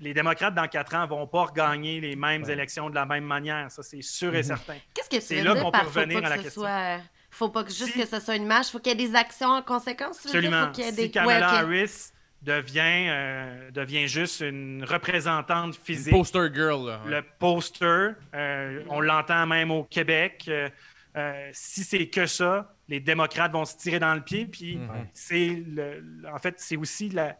[0.00, 3.70] les démocrates, dans quatre ans, vont pas regagner les mêmes élections de la même manière.
[3.70, 4.76] Ça, c'est sûr et certain.
[4.94, 6.36] Qu'est-ce que tu C'est veux là dire qu'on par peut faut revenir pas à la
[6.36, 6.62] que ce question.
[6.62, 6.98] soit...
[7.32, 9.14] Faut pas que juste Si- que ce soit une image, faut qu'il y ait des
[9.14, 10.24] actions en conséquence?
[10.24, 10.66] Absolument.
[10.66, 11.10] Faut qu'il y ait Si des...
[11.12, 11.58] Kamala Ouais.
[11.58, 12.10] Harris
[12.42, 17.00] devient, euh, devient juste une représentante physique, Poster girl, là.
[17.06, 20.68] le poster, euh, on l'entend même au Québec, euh,
[21.16, 24.46] euh, si c'est que ça, les démocrates vont se tirer dans le pied.
[24.46, 24.88] Puis Mhm.
[25.12, 27.36] c'est le- en fait, c'est aussi la-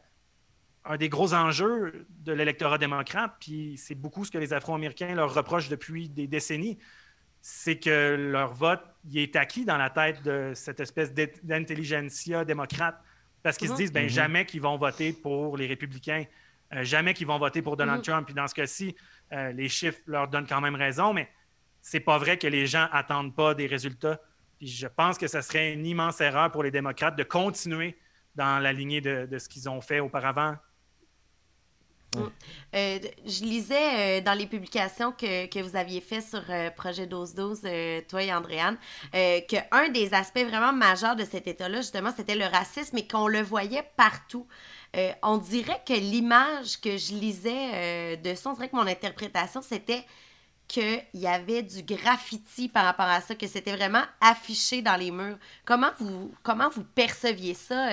[0.84, 3.34] un des gros enjeux de l'électorat démocrate.
[3.40, 6.78] Puis c'est beaucoup ce que les Afro-Américains leur reprochent depuis des décennies.
[7.42, 12.44] C'est que leur vote il est acquis dans la tête de cette espèce d'in- d'intelligentsia
[12.44, 13.00] démocrate.
[13.42, 13.76] Parce qu'ils Mhm.
[13.76, 16.24] se disent ben, jamais qu'ils vont voter pour les républicains,
[16.74, 18.04] euh, jamais qu'ils vont voter pour Donald Mhm.
[18.04, 18.26] Trump.
[18.26, 18.94] Puis dans ce cas-ci,
[19.32, 21.28] euh, les chiffres leur donnent quand même raison, mais
[21.80, 24.20] c'est pas vrai que les gens attendent pas des résultats.
[24.58, 27.98] Puis je pense que ce serait une immense erreur pour les démocrates de continuer
[28.34, 30.56] dans la lignée de, de ce qu'ils ont fait auparavant.
[32.16, 37.06] Euh, je lisais euh, dans les publications que, que vous aviez fait sur euh, Projet
[37.06, 38.76] 12-12, euh, toi et Andréane,
[39.12, 43.42] qu'un des aspects vraiment majeurs de cet État-là, justement, c'était le racisme et qu'on le
[43.42, 44.46] voyait partout.
[45.22, 50.04] On dirait que l'image que je lisais de ça, on dirait que mon interprétation, c'était
[50.66, 55.10] qu'il y avait du graffiti par rapport à ça, que c'était vraiment affiché dans les
[55.10, 55.38] murs.
[55.64, 57.88] Comment vous, comment vous perceviez ça,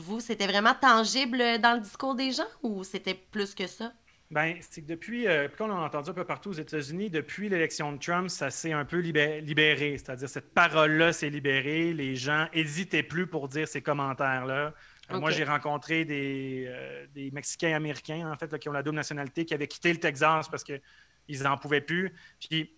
[0.00, 0.20] vous?
[0.20, 3.92] C'était vraiment tangible dans le discours des gens ou c'était plus que ça?
[4.30, 7.90] Ben, c'est que depuis, euh, qu'on a entendu un peu partout aux États-Unis, depuis l'élection
[7.92, 9.98] de Trump, ça s'est un peu libé- libéré.
[9.98, 11.92] C'est-à-dire, cette parole-là s'est libérée.
[11.92, 14.72] Les gens n'hésitaient plus pour dire ces commentaires-là.
[15.10, 18.84] Euh, Moi, j'ai rencontré des, euh, des Mexicains américains, en fait, là, qui ont la
[18.84, 22.14] double nationalité, qui avaient quitté le Texas parce qu'ils n'en pouvaient plus.
[22.38, 22.72] Puis,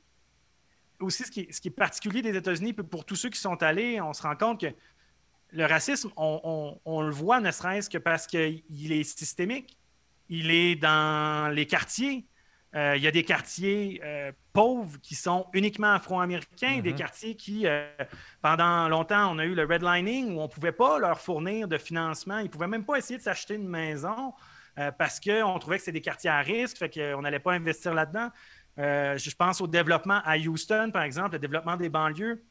[1.01, 3.63] aussi, ce qui, est- ce qui est particulier des États-Unis, pour tous ceux qui sont
[3.63, 4.69] allés, on se rend compte que
[5.53, 9.79] le racisme, on, on- on le voit ne serait-ce que parce qu'il est systémique.
[10.29, 12.27] Il est dans les quartiers.
[12.75, 17.67] Euh, il y a des quartiers euh, pauvres qui sont uniquement afro-américains, des quartiers qui,
[17.67, 17.87] euh,
[18.41, 21.77] pendant longtemps, on a eu le redlining où on ne pouvait pas leur fournir de
[21.77, 22.39] financement.
[22.39, 24.33] Ils ne pouvaient même pas essayer de s'acheter une maison
[24.97, 28.31] parce qu'on trouvait que c'était des quartiers à risque, fait qu'on n'allait pas investir là-dedans.
[28.79, 32.43] Je pense au développement à Houston, par exemple, le développement des banlieues.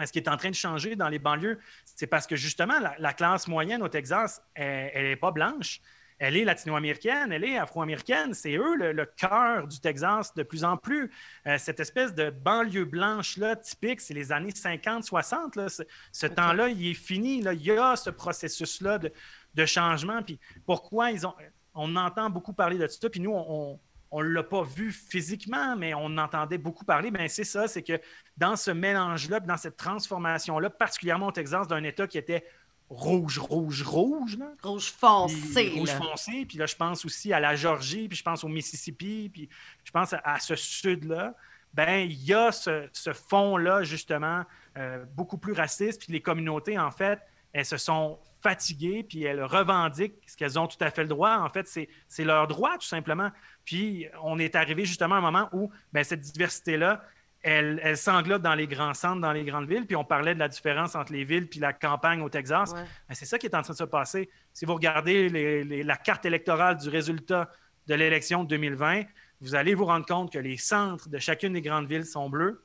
[0.00, 2.80] Mais ce qui est en train de changer dans les banlieues, c'est parce que justement,
[2.80, 5.80] la, la classe moyenne au Texas, elle n'est pas blanche.
[6.20, 8.34] Elle est latino-américaine, elle est afro-américaine.
[8.34, 11.10] C'est eux le, le cœur du Texas de plus en plus.
[11.46, 15.56] Euh, cette espèce de banlieue blanche-là, typique, c'est les années 50-60.
[15.56, 15.68] là.
[16.12, 17.40] Ce, temps-là, il est fini.
[17.40, 17.54] là.
[17.54, 19.10] Il y a ce processus-là de,
[19.54, 20.22] de changement.
[20.22, 21.34] Puis pourquoi ils ont.
[21.72, 23.78] On entend beaucoup parler de ça, puis nous, on,
[24.10, 27.10] on ne l'a pas vu physiquement, mais on entendait beaucoup parler.
[27.10, 28.00] Ben, c'est ça, c'est que
[28.36, 32.44] dans ce mélange-là, dans cette transformation-là, particulièrement au Texas, d'un État qui était
[32.88, 36.44] rouge, rouge, rouge, là, Rouge puis foncé, rouge foncé.
[36.44, 39.48] Puis là, je pense aussi à la Georgie, puis je pense au Mississippi, puis
[39.84, 41.34] je pense à, à ce sud-là.
[41.72, 44.44] Ben, il y a ce, ce fond-là, justement,
[44.76, 46.02] euh, beaucoup plus raciste.
[46.02, 47.20] Puis les communautés, en fait,
[47.52, 51.36] elles se sont fatiguées, puis elles revendiquent ce qu'elles ont tout à fait le droit.
[51.38, 51.66] En fait,
[52.08, 53.30] c'est leur droit, tout simplement.
[53.64, 57.02] Puis on est arrivé justement à un moment où ben, cette diversité-là,
[57.42, 59.86] elle, elle s'englobe dans les grands centres, dans les grandes villes.
[59.86, 62.72] Puis on parlait de la différence entre les villes puis la campagne au Texas.
[62.72, 62.82] Ouais.
[63.08, 64.30] Ben, c'est ça qui est en train de se passer.
[64.52, 67.50] Si vous regardez les- les- la carte électorale du résultat
[67.86, 69.04] de l'élection de 2020,
[69.40, 72.62] vous allez vous rendre compte que les centres de chacune des grandes villes sont bleus.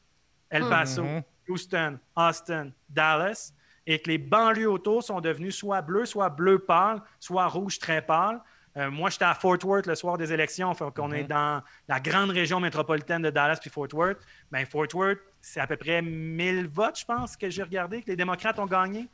[0.49, 0.67] El.
[0.69, 1.23] Paso, Mhm.
[1.47, 3.53] Houston, Austin, Dallas,
[3.88, 8.01] et que les banlieues autour sont devenues soit bleues, soit bleu pâle, soit rouge très
[8.01, 8.41] pâle.
[8.77, 11.99] Euh, moi, j'étais à Fort Worth le soir des élections, fait qu'on est dans la
[11.99, 14.17] grande région métropolitaine de Dallas puis Fort Worth.
[14.51, 18.07] Ben, Fort Worth, c'est à peu près 1000 votes, je pense, que j'ai regardé, que
[18.07, 19.07] les démocrates ont gagné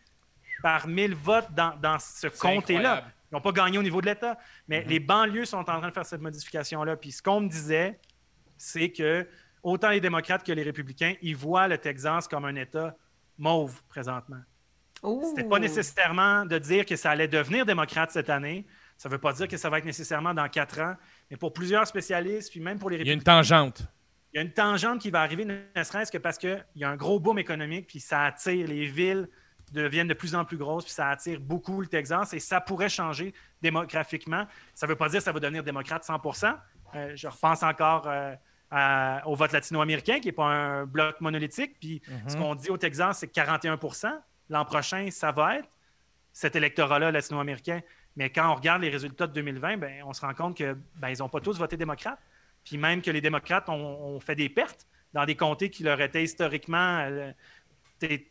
[0.63, 3.03] par 1000 votes dans, dans ce comté-là.
[3.31, 4.37] Ils n'ont pas gagné au niveau de l'État.
[4.67, 6.95] Mais les banlieues sont en train de faire cette modification-là.
[6.97, 7.99] Puis ce qu'on me disait,
[8.57, 9.27] c'est que
[9.63, 12.95] autant les démocrates que les républicains, ils voient le Texas comme un État
[13.37, 14.41] mauve présentement.
[15.29, 18.65] C'était pas nécessairement de dire que ça allait devenir démocrate cette année.
[18.97, 20.95] Ça ne veut pas dire que ça va être nécessairement dans quatre ans.
[21.31, 23.81] Mais pour plusieurs spécialistes, puis même pour les Il y a une républicains, tangente.
[24.33, 26.89] il y a une tangente qui va arriver, ne serait-ce que parce qu'il y a
[26.89, 29.27] un gros boom économique, puis ça attire les villes
[29.71, 32.89] deviennent de plus en plus grosses, puis ça attire beaucoup le Texas, et ça pourrait
[32.89, 34.45] changer démographiquement.
[34.75, 36.57] Ça ne veut pas dire que ça va devenir démocrate 100%
[36.93, 38.35] Euh, Je repense encore euh,
[38.69, 42.77] à- au vote latino-américain, qui n'est pas un bloc monolithique, puis ce qu'on dit au
[42.77, 43.77] Texas, c'est que 41
[44.49, 45.69] L'an prochain, ça va être
[46.33, 47.81] cet électorat-là latino-américain.
[48.15, 51.09] Mais quand on regarde les résultats de 2020, ben, on se rend compte que ben,
[51.09, 52.19] ils n'ont pas tous voté démocrate.
[52.63, 55.99] Puis même que les démocrates ont, ont fait des pertes dans des comtés qui leur
[56.01, 57.31] étaient historiquement euh,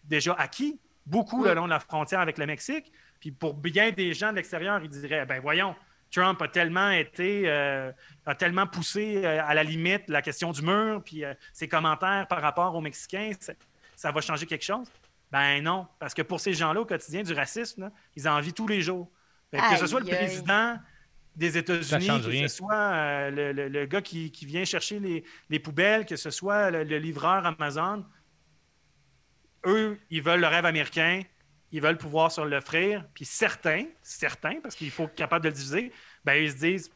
[0.04, 2.92] déjà acquis, beaucoup le long de la frontière avec le Mexique.
[3.20, 5.74] Puis pour bien des gens de l'extérieur, ils diraient ben voyons,
[6.10, 7.92] Trump a tellement été, euh,
[8.26, 12.40] a tellement poussé euh, à la limite la question du mur, puis ses commentaires par
[12.40, 13.52] rapport aux Mexicains, ça,
[13.94, 14.90] ça va changer quelque chose.
[15.30, 18.52] Ben non, parce que pour ces gens-là au quotidien du racisme, là, ils en vivent
[18.52, 19.08] tous les jours.
[19.50, 20.78] Fait que, que ce soit le président
[21.36, 22.48] des États-Unis, que rien.
[22.48, 26.16] ce soit euh, le, le- le gars qui, qui vient chercher les, les poubelles, que
[26.16, 28.04] ce soit le, le livreur Amazon,
[29.66, 31.22] eux, ils veulent le rêve américain,
[31.72, 35.54] ils veulent pouvoir se l'offrir, puis certains, certains, parce qu'il faut être capable de le
[35.54, 35.92] diviser,
[36.24, 36.90] ben ils se disent,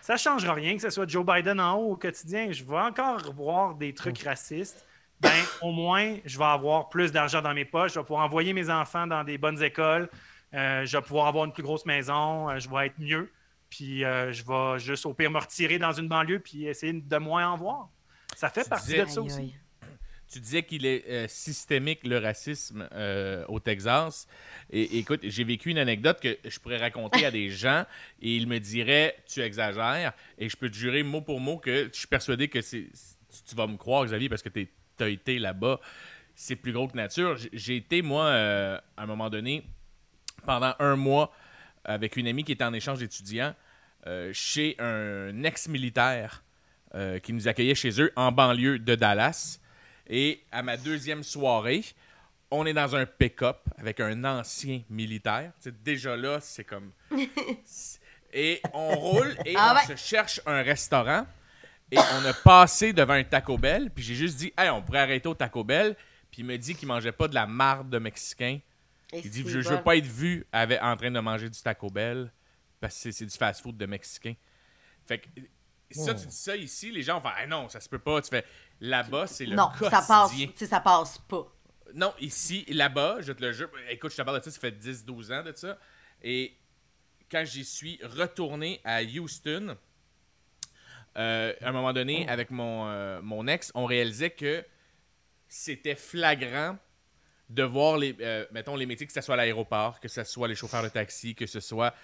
[0.00, 2.78] ça ne changera rien que ce soit Joe Biden en haut au quotidien, je vais
[2.78, 4.84] encore voir des trucs racistes,
[5.22, 8.52] ben au moins, je vais avoir plus d'argent dans mes poches, je vais pouvoir envoyer
[8.52, 10.08] mes enfants dans des bonnes écoles,
[10.52, 13.30] euh, je vais pouvoir avoir une plus grosse maison, euh, je vais être mieux,
[13.70, 17.16] puis euh, je vais juste au pire me retirer dans une banlieue puis essayer de
[17.18, 17.88] moins en voir.
[18.36, 19.38] Ça fait Tu partie disais- de ça aussi.
[19.38, 19.54] aïe.
[20.30, 22.88] Tu disais qu'il est systémique le racisme
[23.48, 24.26] au Texas.
[24.70, 27.84] Et écoute, j'ai vécu une anecdote que je pourrais raconter à des gens
[28.22, 30.14] et ils me diraient tu exagères.
[30.38, 32.86] Et je peux te jurer mot pour mot que je suis persuadé que c'est
[33.46, 34.70] tu- vas me croire, Xavier, parce que tu
[35.02, 35.80] as été là-bas.
[36.34, 37.36] C'est plus gros que nature.
[37.52, 39.64] J'ai été, moi, euh, à un moment donné,
[40.46, 41.32] pendant un mois,
[41.84, 43.54] avec une amie qui était en échange d'étudiants,
[44.06, 46.42] euh, chez un ex-militaire
[46.94, 49.60] euh, qui nous accueillait chez eux en banlieue de Dallas.
[50.08, 51.84] Et à ma deuxième soirée,
[52.50, 55.52] on est dans un pick-up avec un ancien militaire.
[55.62, 56.90] Tu déjà là, c'est comme.
[58.34, 59.96] Et on roule et Ah on ouais.
[59.96, 61.26] se cherche un restaurant.
[61.92, 63.90] Et on a passé devant un Taco Bell.
[63.90, 65.94] Puis j'ai juste dit, hey, on pourrait arrêter au Taco Bell.
[66.30, 68.58] Puis il me dit qu'il mangeait pas de la marde de Mexicain.
[69.12, 71.60] Et Il dit, je, je veux pas être vu avec, en train de manger du
[71.60, 72.32] Taco Bell.
[72.80, 74.34] Parce que c'est- c'est du fast-food de Mexicain.
[75.06, 75.28] Fait que.
[75.90, 78.22] Ça, tu dis ça ici, les gens vont faire Ah non, ça se peut pas.
[78.22, 78.46] Tu fais
[78.80, 79.90] là-bas, c'est le Non, quotidien.
[80.00, 81.46] ça passe, tu sais, ça passe pas.
[81.94, 83.68] Non, ici, là-bas, je te le jure.
[83.90, 85.76] Écoute, je te parle de ça, ça fait 10-12 ans de ça.
[86.22, 86.56] Et
[87.30, 89.76] quand j'y suis retourné à Houston,
[91.16, 94.64] euh, à un moment donné, avec mon, euh, mon ex, on réalisait que
[95.48, 96.78] c'était flagrant
[97.50, 100.48] de voir les, euh, mettons, les métiers, que ce soit à l'aéroport, que ce soit
[100.48, 101.94] les chauffeurs de taxi, que ce soit.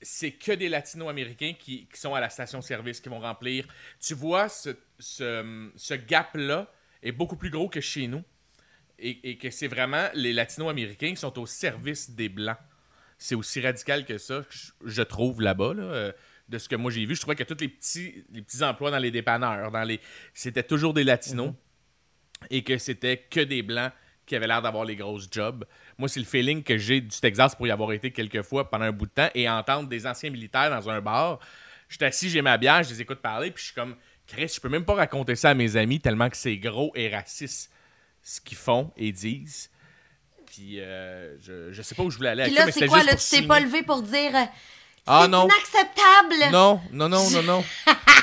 [0.00, 3.66] C'est que des latino-américains qui, sont à la station-service, qui vont remplir.
[4.00, 8.22] Tu vois, ce, ce, gap-là est beaucoup plus gros que chez nous.
[8.98, 12.56] Et, que c'est vraiment les latino-américains qui sont au service des blancs.
[13.18, 16.12] C'est aussi radical que ça, je, je trouve, là-bas, là,
[16.48, 17.14] de ce que moi j'ai vu.
[17.14, 20.00] Je trouvais que tous les petits, les petits emplois dans les dépanneurs, dans les...
[20.32, 21.52] c'était toujours des latinos
[22.50, 23.92] et que c'était que des blancs
[24.26, 25.64] qui avaient l'air d'avoir les grosses jobs.
[25.98, 28.86] Moi, c'est le feeling que j'ai du Texas pour y avoir été quelques fois pendant
[28.86, 31.40] un bout de temps et entendre des anciens militaires dans un bar.
[31.88, 34.52] Je suis assis, j'ai ma bière, je les écoute parler, puis je suis comme, Chris,
[34.54, 37.70] je peux même pas raconter ça à mes amis tellement que c'est gros et raciste
[38.22, 39.70] ce qu'ils font et disent.
[40.46, 43.16] Puis euh, je, je sais pas où je voulais aller Puis là, c'est quoi, là,
[43.16, 44.44] tu t'es pas levé pour dire euh,
[45.06, 45.44] Ah c'est non.
[45.46, 46.50] inacceptable!
[46.52, 47.64] Non, non, non, non, non.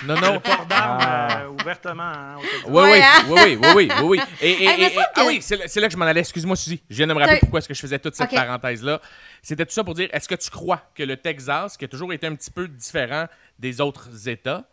[0.08, 0.34] Non, non.
[0.34, 1.42] Le port d'armes Ah.
[1.44, 2.02] euh, ouvertement.
[2.02, 2.38] hein.
[2.66, 4.20] Oui, oui, oui, oui, oui, oui.
[4.42, 6.22] Et, et- Hey, mais et- ça ah oui, c'est là, que je m'en allais.
[6.22, 6.82] Excuse-moi, Suzy.
[6.90, 9.00] Je viens de me rappeler pourquoi est-ce que je faisais toute cette parenthèse-là.
[9.44, 12.12] C'était tout ça pour dire, est-ce que tu crois que le Texas, qui a toujours
[12.14, 13.28] été un petit peu différent
[13.60, 14.64] des autres États,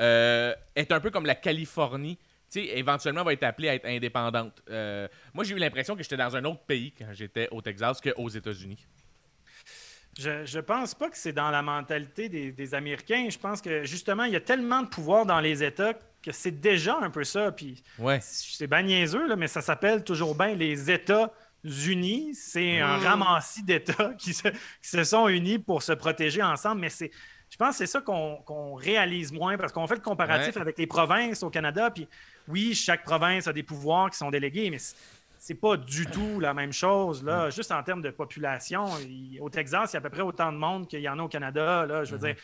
[0.00, 2.18] euh, est un peu comme la Californie,
[2.50, 4.52] tu sais, éventuellement va être appelée à être indépendante?
[4.68, 8.00] Euh, moi, j'ai eu l'impression que j'étais dans un autre pays quand j'étais au Texas
[8.00, 8.84] qu'aux États-Unis.
[10.18, 13.28] Je, je pense pas que c'est dans la mentalité des, des Américains.
[13.30, 15.92] Je pense que justement, il y a tellement de pouvoir dans les États
[16.22, 17.52] que c'est déjà un peu ça.
[17.52, 18.18] Puis Ouais.
[18.22, 22.30] c'est bien niaiseux, là, mais ça s'appelle toujours bien les États-Unis.
[22.34, 23.02] C'est un Mm.
[23.04, 24.56] ramassis d'États qui se, qui
[24.88, 26.80] se sont unis pour se protéger ensemble.
[26.80, 27.10] Mais c'est,
[27.50, 30.62] je pense que c'est ça qu'on réalise moins parce qu'on fait le comparatif Ouais.
[30.62, 31.90] avec les provinces au Canada.
[31.90, 32.08] Puis
[32.48, 34.78] oui, chaque province a des pouvoirs qui sont délégués, mais
[35.46, 37.22] c'est- pas du tout la même chose.
[37.24, 37.50] Là.
[37.50, 40.52] Juste en termes de population, il- au Texas, il y a à peu près autant
[40.52, 41.86] de monde qu'il y en a au Canada.
[41.86, 42.04] Là.
[42.04, 42.36] Je veux dire,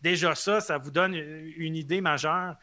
[0.00, 2.56] déjà ça, ça vous donne une idée majeure.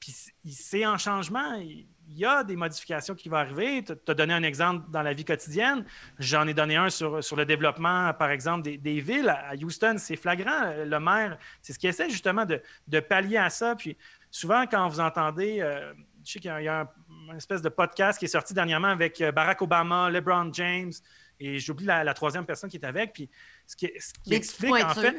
[0.00, 0.14] Puis
[0.52, 1.54] c'est en changement.
[1.54, 3.82] Il y a des modifications qui vont arriver.
[3.82, 5.84] Tu as donné un exemple dans la vie quotidienne.
[6.20, 9.28] J'en ai donné un sur, sur le développement, par exemple, des, des villes.
[9.28, 10.74] À Houston, c'est flagrant.
[10.84, 13.74] Le maire, c'est ce qui essaie justement de, de pallier à ça.
[13.74, 13.96] Puis
[14.30, 15.92] souvent, quand vous entendez, euh,
[16.24, 16.88] je sais qu'il y y a un,
[17.32, 20.92] une espèce de podcast qui est sorti dernièrement avec euh, Barack Obama, LeBron James,
[21.38, 23.12] et j'oublie la, la troisième personne qui est avec.
[23.12, 23.28] Puis
[23.66, 25.16] ce qui, ce explique, en fait.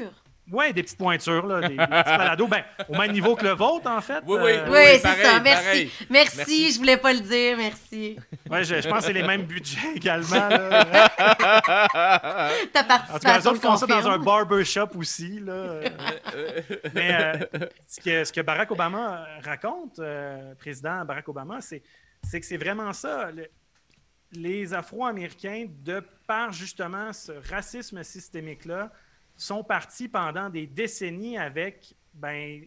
[0.51, 1.87] Oui, des petites pointures, là, des, des petits
[2.17, 4.21] balados, ben, au même niveau que le vôtre, en fait.
[4.25, 4.51] Oui, oui.
[4.53, 5.39] Euh, Oui, c'est pareil, ça.
[5.39, 5.63] Merci.
[5.65, 5.91] pareil.
[6.09, 6.37] merci.
[6.37, 6.71] Merci.
[6.73, 7.57] je voulais pas le dire.
[7.57, 8.17] Merci.
[8.49, 10.49] ouais, je, je pense que c'est les mêmes budgets également.
[10.49, 10.85] là.
[11.91, 15.39] Ta En tout cas, les participation autres font ça dans un barbershop aussi.
[15.39, 15.81] Là.
[16.93, 17.13] Mais
[17.51, 21.81] euh, ce, que, ce que Barack Obama raconte, euh, président Barack Obama, c'est
[22.23, 23.31] c'est que c'est vraiment ça.
[23.31, 23.47] Le-
[24.33, 28.91] les Afro-Américains, de par justement ce racisme systémique-là,
[29.37, 32.65] sont partis pendant des décennies avec ben,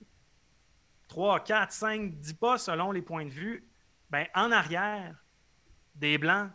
[1.08, 3.68] 3, 4, 5, 10 pas selon les points de vue,
[4.10, 5.14] ben, en arrière
[5.94, 6.50] des Blancs.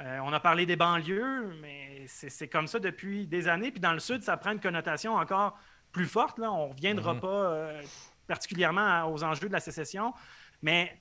[0.00, 3.70] Euh, on a parlé des banlieues, mais c'est comme ça depuis des années.
[3.70, 5.58] Puis dans le Sud, ça prend une connotation encore
[5.90, 6.38] plus forte.
[6.38, 6.52] Là.
[6.52, 7.20] On ne reviendra Mhm.
[7.20, 7.82] pas euh,
[8.26, 10.12] particulièrement aux enjeux de la sécession,
[10.62, 11.00] mais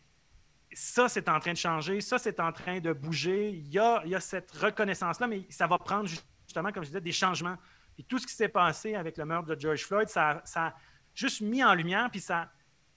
[0.72, 2.02] ça, c'est en train de changer.
[2.02, 3.50] Ça, c'est en train de bouger.
[3.50, 6.90] Il y a, il y a cette reconnaissance-là, mais ça va prendre justement, comme je
[6.90, 7.58] disais, des changements.
[7.96, 10.76] Puis tout ce qui s'est passé avec le meurtre de George Floyd, ça, ça a
[11.14, 12.52] juste mis en lumière, puis ça,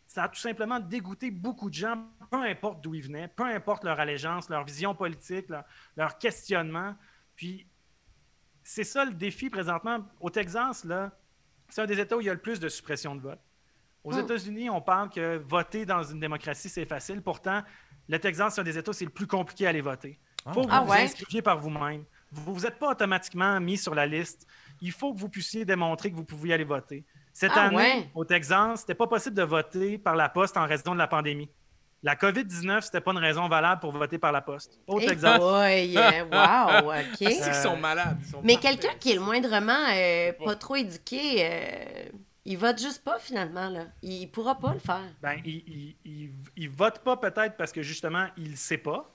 [0.07, 3.85] ça a tout simplement dégoûté beaucoup de gens, peu importe d'où ils venaient, peu importe
[3.85, 5.65] leur allégeance, leur vision politique, leur,
[5.97, 6.97] leur questionnement.
[7.37, 7.67] Puis
[8.65, 10.01] c'est ça le défi présentement.
[10.21, 11.13] Au Texas, là,
[11.69, 13.41] c'est un des États où il y a le plus de suppression de vote.
[14.05, 14.21] Aux Hmm.
[14.21, 17.23] États-Unis, on parle que voter dans une démocratie, c'est facile.
[17.23, 17.63] Pourtant,
[18.09, 20.19] le Texas, c'est un des États où c'est le plus compliqué à aller voter.
[20.47, 22.05] Il faut que vous Ah vous inscriviez par vous-même.
[22.31, 24.47] Vous n'êtes pas automatiquement mis sur la liste.
[24.81, 27.05] Il faut que vous puissiez démontrer que vous pouviez aller voter.
[27.33, 28.11] Cette Ah année, ouais?
[28.15, 31.49] au Texas, c'était pas possible de voter par la poste en raison de la pandémie.
[32.05, 34.79] La COVID-19, c'était pas une raison valable pour voter par la poste.
[34.87, 35.39] Au Eh Texas.
[35.39, 37.33] boy, euh, wow, C'est OK.
[37.43, 38.17] qu'ils sont malades.
[38.21, 42.09] ils sont Mais quelqu'un qui est le moindrement euh, pas trop éduqué, euh,
[42.45, 43.69] il vote juste pas finalement.
[43.69, 43.87] Là.
[44.03, 45.03] Il pourra pas le faire.
[45.21, 49.11] Ben, il, il, il- il vote pas peut-être parce que justement, il ne sait pas.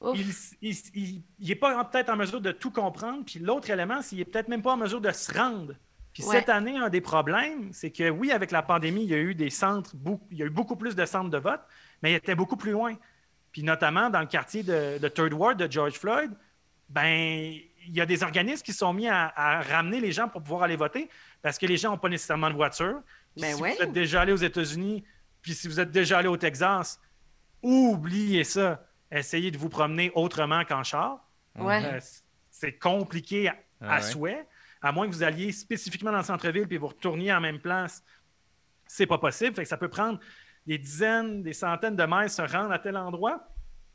[0.00, 0.18] Ouf.
[0.60, 3.24] Il n'est pas peut-être en mesure de tout comprendre.
[3.24, 5.74] Puis l'autre élément, c'est qu'il n'est peut-être même pas en mesure de se rendre.
[6.12, 6.36] Puis Ouais.
[6.38, 9.34] cette année, un des problèmes, c'est que oui, avec la pandémie, il y a eu
[9.34, 11.60] des centres, beaucoup- il y a eu beaucoup plus de centres de vote,
[12.02, 12.94] mais il était beaucoup plus loin.
[13.52, 16.30] Puis notamment dans le quartier de, de Third Ward de George Floyd,
[16.88, 17.54] ben
[17.88, 20.62] il y a des organismes qui sont mis à, à ramener les gens pour pouvoir
[20.62, 21.08] aller voter
[21.42, 23.00] parce que les gens n'ont pas nécessairement de voiture.
[23.36, 23.74] Ben si ouais.
[23.76, 25.04] vous êtes déjà allé aux États-Unis,
[25.42, 27.00] puis si vous êtes déjà allé au Texas,
[27.62, 28.85] oubliez ça.
[29.10, 31.24] Essayez de vous promener autrement qu'en char.
[31.58, 31.84] Ouais.
[31.84, 32.00] Euh,
[32.50, 34.02] c'est compliqué à, Ah à ouais.
[34.02, 34.46] souhait.
[34.82, 38.02] À moins que vous alliez spécifiquement dans le centre-ville puis vous retourniez en même place.
[38.86, 39.54] C'est pas possible.
[39.54, 40.18] Fait que ça peut prendre
[40.66, 43.48] des dizaines, des centaines de mètres se rendre à tel endroit.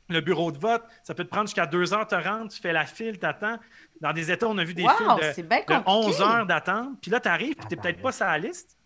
[0.09, 2.51] Le bureau de vote, ça peut te prendre jusqu'à deux heures te rendre.
[2.51, 3.57] Tu fais la file, t'attends.
[4.01, 5.81] Dans des États, on a vu des Wow, files de, de compliqué.
[5.85, 6.99] 11 heures d'attente.
[7.01, 8.77] Puis là, tu arrives, puis tu n'es peut-être pas sur la liste.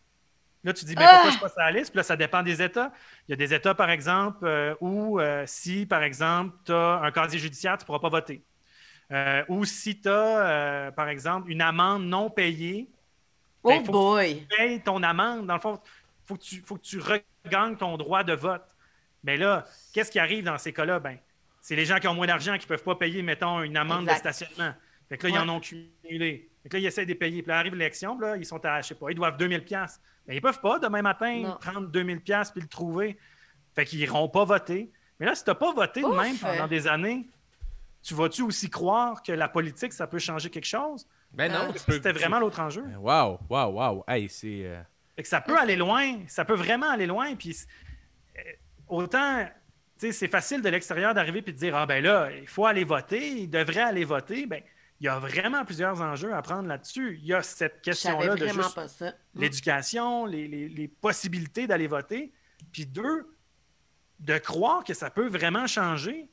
[0.66, 1.02] Là, tu dis, Ah!
[1.08, 1.92] pourquoi je suis pas sur la liste?
[1.92, 2.92] Puis là, ça dépend des États.
[3.28, 7.00] Il y a des États, par exemple, euh, où euh, si, par exemple, tu as
[7.04, 8.44] un casier judiciaire, tu ne pourras pas voter.
[9.12, 12.90] Euh, ou si tu as, par exemple, une amende non payée,
[13.64, 14.46] Oh ben, faut que boy.
[14.50, 15.46] tu payes ton amende.
[15.48, 18.66] Dans le fond, il faut, que tu- faut que tu regagnes ton droit de vote.
[19.24, 21.00] Mais là, qu'est-ce qui arrive dans ces cas-là?
[21.00, 21.18] Ben,
[21.62, 24.04] c'est les gens qui ont moins d'argent qui ne peuvent pas payer, mettons, une amende
[24.04, 24.14] Exact.
[24.28, 24.74] de stationnement.
[25.10, 26.50] Fait que là, ils en ont cumulé.
[26.64, 27.42] Fait que là, ils essaient de les payer.
[27.42, 30.00] Puis là, arrive l'élection, là, ils sont à, je sais pas, ils doivent 2000 pièces.
[30.28, 31.58] Mais ils peuvent pas, demain matin, Non.
[31.60, 33.18] prendre 2000 pièces puis le trouver.
[33.76, 34.92] Fait qu'ils iront pas voter.
[35.20, 36.18] Mais là, si tu n'as pas voté de Ouf!
[36.22, 37.28] même pendant des années,
[38.02, 41.08] tu vas-tu aussi croire que la politique, ça peut changer quelque chose?
[41.32, 42.84] Ben non, peux- C'était vraiment l'autre enjeu.
[42.98, 44.04] Wow, wow, wow.
[44.08, 44.62] Hey, c'est.
[44.66, 44.82] euh,
[45.16, 47.36] Fait que ça peut aller loin, ça peut vraiment aller loin.
[47.36, 47.56] Puis
[48.38, 48.42] euh,
[48.88, 49.46] autant,
[50.00, 52.66] tu sais, c'est facile de l'extérieur d'arriver puis de dire ah ben là, il faut
[52.66, 54.46] aller voter, il devrait aller voter.
[54.46, 54.62] Ben,
[55.06, 57.20] il y a vraiment plusieurs enjeux à prendre là-dessus.
[57.22, 59.14] Il y a cette question-là de vraiment juste pas ça.
[59.36, 62.34] l'éducation, les, les- les possibilités d'aller voter.
[62.72, 63.28] Puis deux,
[64.20, 66.28] de croire que ça peut vraiment changer.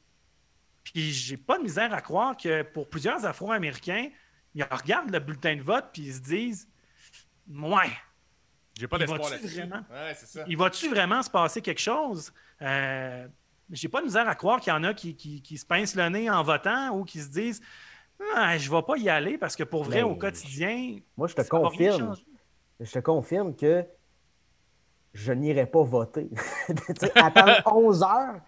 [0.85, 4.09] Puis j'ai pas de misère à croire que pour plusieurs Afro-Américains,
[4.55, 6.67] ils regardent le bulletin de vote puis ils se disent
[7.51, 7.91] Ouais,
[8.79, 9.59] J'ai pas Il d'espoir va-tu là-dessus.
[9.61, 9.85] vraiment?
[9.91, 10.45] Ouais, c'est ça.
[10.49, 12.33] il va-tu vraiment se passer quelque chose?
[12.63, 13.29] Euh,
[13.71, 15.95] J'ai pas de misère à croire qu'il y en a qui, qui- qui se pincent
[15.95, 17.61] le nez en votant ou qui se disent
[18.35, 21.35] Ah, Je vais pas y aller parce que pour vrai, Mais- au quotidien, Moi, je
[21.35, 22.15] te confirme.
[22.81, 23.85] Je te confirme que
[25.15, 26.31] je n'irai pas voter.
[27.15, 28.41] Attendre 11 heures,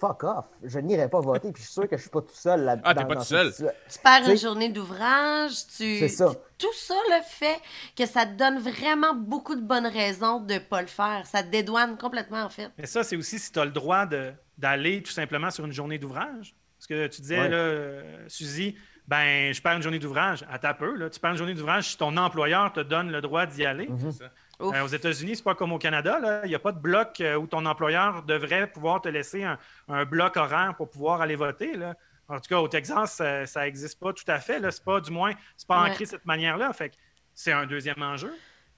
[0.00, 0.46] fuck off.
[0.62, 1.52] Je n'irai pas voter.
[1.52, 3.20] Puis je suis sûr que je suis pas tout seul là Ah, t'es pas dans
[3.20, 3.68] tout cette seul.
[3.68, 5.98] situa- Tu perds une journée d'ouvrage, tu...
[5.98, 6.32] C'est ça.
[6.56, 7.60] Tout ça le fait
[7.96, 11.26] que ça te donne vraiment beaucoup de bonnes raisons de pas le faire.
[11.26, 12.70] Ça te dédouane complètement, en fait.
[12.78, 15.72] Mais ça, c'est aussi si tu as le droit de- d'aller tout simplement sur une
[15.72, 16.56] journée d'ouvrage.
[16.78, 17.48] Parce que tu disais, Ouais.
[17.48, 18.76] là, euh, Suzy,
[19.08, 20.44] ben, je perds une journée d'ouvrage.
[20.50, 21.08] À ta peu, là.
[21.10, 23.88] Tu perds une journée d'ouvrage si ton employeur te donne le droit d'y aller.
[23.88, 24.12] Mhm.
[24.60, 26.18] Euh, aux États-Unis, c'est pas comme au Canada.
[26.20, 26.40] là.
[26.44, 29.58] Il n'y a pas de bloc euh, où ton employeur devrait pouvoir te laisser un,
[29.88, 31.74] un bloc horaire pour pouvoir aller voter.
[31.76, 31.94] là.
[32.28, 34.58] En tout cas, au Texas, ça n'existe pas tout à fait.
[34.60, 34.70] là.
[34.70, 35.90] C'est pas, du moins, c'est pas Ouais.
[35.90, 36.72] ancré de cette manière-là.
[36.74, 36.96] Fait que
[37.34, 38.34] c'est un deuxième enjeu.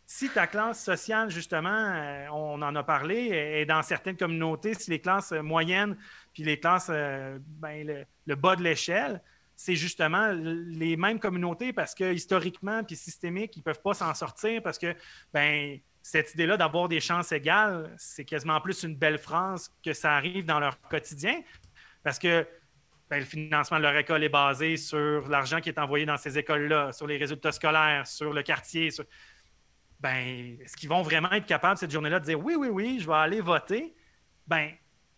[0.07, 4.91] Si ta classe sociale, justement, euh, on en a parlé, est dans certaines communautés, si
[4.91, 5.97] les classes moyennes
[6.35, 9.21] puis les classes, ben, le, le bas de l'échelle,
[9.63, 14.63] c'est justement les mêmes communautés parce que historiquement puis systémique, ils peuvent pas s'en sortir
[14.63, 14.95] parce que
[15.35, 20.15] ben cette idée-là d'avoir des chances égales, c'est quasiment plus une belle phrase que ça
[20.17, 21.43] arrive dans leur quotidien
[22.03, 22.47] parce que
[23.11, 26.39] ben, le financement de leur école est basé sur l'argent qui est envoyé dans ces
[26.39, 28.91] écoles-là, sur les résultats scolaires, sur le quartier.
[28.91, 29.05] sur-
[30.01, 33.07] Ben, est-ce qu'ils vont vraiment être capables cette journée-là de dire oui, oui, oui, je
[33.07, 33.95] vais aller voter?
[34.47, 34.71] Ben,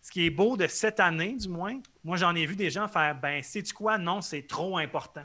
[0.02, 2.88] ce qui est beau de cette année, du moins, moi j'en ai vu des gens
[2.88, 3.96] faire ben, sais-tu quoi?
[3.98, 5.24] Non, c'est trop important.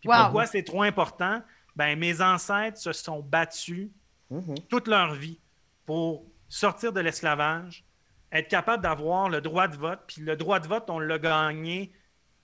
[0.00, 0.22] Puis Wow.
[0.24, 1.42] pourquoi c'est trop important?
[1.76, 3.88] Ben, mes ancêtres se sont battus
[4.30, 4.54] Mhm.
[4.70, 5.40] toute leur vie
[5.84, 7.84] pour sortir de l'esclavage,
[8.32, 10.00] être capable d'avoir le droit de vote.
[10.06, 11.92] Puis le droit de vote, on l'a gagné,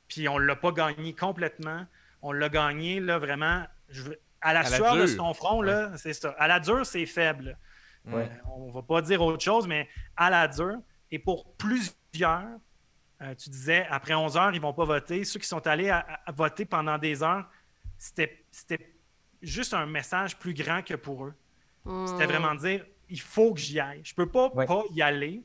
[0.08, 1.86] puis on ne l'a pas gagné complètement.
[2.22, 5.62] On l'a gagné, là, vraiment, je veux- à la À la sueur de son front,
[5.62, 6.30] là, c'est ça.
[6.38, 7.56] À la dure, c'est faible.
[8.06, 8.24] Ouais.
[8.24, 10.78] Euh, on ne va pas dire autre chose, mais à la dure.
[11.12, 12.48] Et pour plusieurs,
[13.22, 15.24] euh, tu disais, après 11 heures, ils ne vont pas voter.
[15.24, 17.48] Ceux qui sont allés à, à- à voter pendant des heures,
[17.98, 18.94] c'était c'était
[19.42, 21.34] juste un message plus grand que pour eux.
[22.06, 22.30] C'était Hmm.
[22.30, 24.02] vraiment dire, il faut que j'y aille.
[24.04, 24.66] Je peux pas Ouais.
[24.66, 25.42] pas y aller,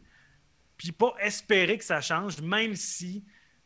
[0.78, 3.24] puis pas espérer que ça change, même si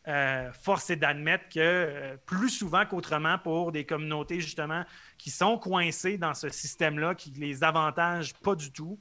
[0.07, 4.83] euh, force est d'admettre que euh, plus souvent qu'autrement pour des communautés justement
[5.17, 8.99] qui sont coincées dans ce système-là, qui les avantage pas du tout,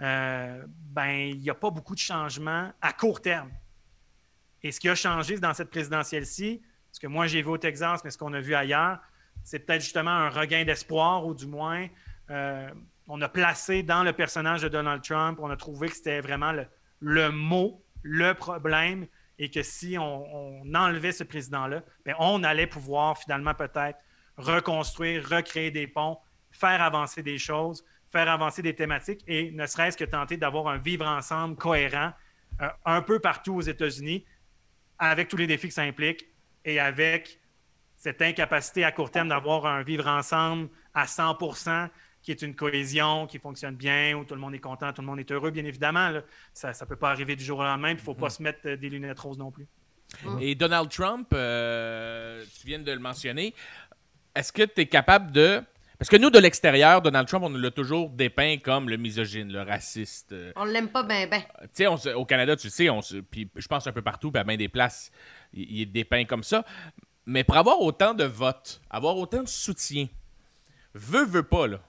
[0.00, 3.50] euh, ben il n'y a pas beaucoup de changements à court terme.
[4.62, 8.02] Et ce qui a changé dans cette présidentielle-ci, ce que moi j'ai vu au Texas,
[8.04, 8.98] mais ce qu'on a vu ailleurs,
[9.44, 11.88] c'est peut-être justement un regain d'espoir, ou du moins,
[12.30, 12.70] euh,
[13.08, 16.52] on a placé dans le personnage de Donald Trump, on a trouvé que c'était vraiment
[17.00, 19.06] le, mot, le problème,
[19.38, 23.98] et que si on, on enlevait ce président-là, ben, on allait pouvoir finalement peut-être
[24.36, 26.18] reconstruire, recréer des ponts,
[26.52, 30.78] faire avancer des choses, faire avancer des thématiques, et ne serait-ce que tenter d'avoir un
[30.78, 32.12] vivre ensemble cohérent
[32.60, 34.24] euh, un peu partout aux États-Unis,
[34.98, 36.26] avec tous les défis que ça implique,
[36.64, 37.40] et avec
[37.96, 41.88] cette incapacité à court terme d'avoir un vivre ensemble à 100%
[42.22, 45.06] qui est une cohésion, qui fonctionne bien, où tout le monde est content, tout le
[45.06, 46.08] monde est heureux, bien évidemment.
[46.08, 46.22] là.
[46.54, 48.60] Ça ne peut pas arriver du jour au lendemain, il ne faut pas se mettre
[48.66, 49.66] euh, des lunettes roses non plus.
[50.40, 53.54] Et Donald Trump, euh, tu viens de le mentionner,
[54.34, 55.62] est-ce que tu es capable de...
[55.98, 59.62] Parce que nous, de l'extérieur, Donald Trump, on l'a toujours dépeint comme le misogyne, le
[59.62, 60.32] raciste.
[60.32, 61.42] euh, On l'aime pas ben ben.
[61.74, 63.00] tu sais, au Canada, tu sais, on
[63.30, 65.10] puis je pense un peu partout, puis à bien des places,
[65.52, 66.64] il, il est dépeint comme ça.
[67.24, 70.08] Mais pour avoir autant de votes, avoir autant de soutien,
[70.94, 71.80] veut, veut pas, là.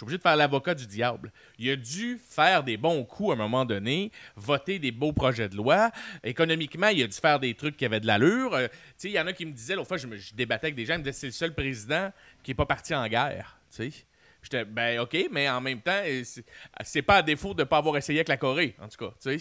[0.00, 1.30] Je suis obligé de faire l'avocat du diable.
[1.58, 5.48] Il a dû faire des bons coups à un moment donné, voter des beaux projets
[5.50, 5.90] de loi.
[6.24, 8.54] Économiquement, il a dû faire des trucs qui avaient de l'allure.
[8.54, 8.66] Euh,
[9.04, 10.86] il y en a qui me disaient, l'autre fois, je, me- je débattais avec des
[10.86, 12.10] gens, ils me disaient c'est le seul président
[12.42, 13.58] qui n'est pas parti en guerre.
[13.70, 14.04] Tu sais.
[14.42, 16.22] J'étais, ben OK, mais en même temps, euh,
[16.82, 19.12] c'est- pas à défaut de ne pas avoir essayé avec la Corée, en tout cas.
[19.22, 19.38] Tu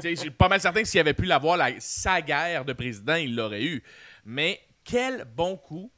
[0.00, 2.72] sais, je suis pas mal certain que s'il avait pu l'avoir, la- sa guerre de
[2.72, 3.82] président, il l'aurait eu.
[4.24, 5.90] Mais quel bon coup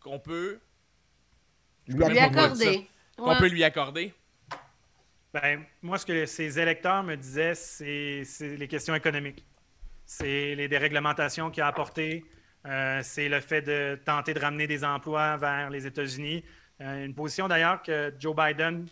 [0.00, 0.58] qu'on peut,
[1.90, 2.88] Lui peux Lui accorder.
[3.18, 3.38] Ouais.
[3.38, 4.14] peut lui accorder.
[5.32, 8.24] Ben, moi, ce que ces électeurs me disaient, c'est
[8.56, 9.46] les questions économiques.
[10.04, 12.24] C'est les déréglementations qu'il a apportées,
[12.66, 16.44] Euh, c'est le fait de tenter de ramener des emplois vers les États-Unis.
[16.82, 18.86] Euh, une position d'ailleurs que Joe Biden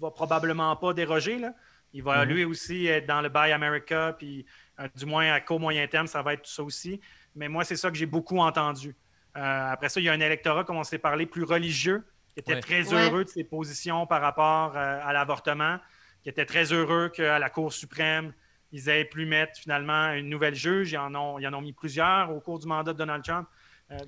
[0.00, 1.38] va probablement pas déroger.
[1.38, 1.52] Là.
[1.92, 4.46] Il va lui aussi être dans le Buy America, puis
[4.80, 7.00] euh, du moins à court moyen terme, ça va être tout ça aussi.
[7.34, 8.96] Mais moi, c'est ça que j'ai beaucoup entendu.
[9.36, 12.02] Euh, après ça, il y a un électorat, comme on s'est parlé, plus religieux,
[12.34, 12.60] qui était Ouais.
[12.60, 13.08] très Ouais.
[13.08, 15.78] heureux de ses positions par rapport euh, à l'avortement,
[16.22, 18.32] qui était très heureux qu'à la Cour suprême,
[18.70, 20.92] ils aient pu mettre finalement une nouvelle juge.
[20.92, 23.46] Ils en ont, ils en ont mis plusieurs au cours du mandat de Donald Trump.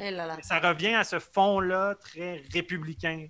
[0.00, 0.34] Eh là là.
[0.36, 3.26] Mais ça revient à ce fond-là très républicain.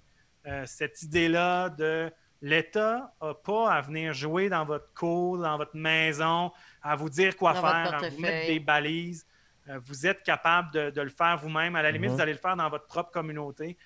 [0.46, 5.74] Euh, cette idée-là de l'État n'a pas à venir jouer dans votre cour, dans votre
[5.74, 6.52] maison,
[6.82, 9.26] à vous dire quoi Dans faire, à vous mettre des balises.
[9.68, 11.74] Euh, vous êtes capable de, de le faire vous-même.
[11.74, 12.16] À la limite, Mhm.
[12.16, 13.76] vous allez le faire dans votre propre communauté.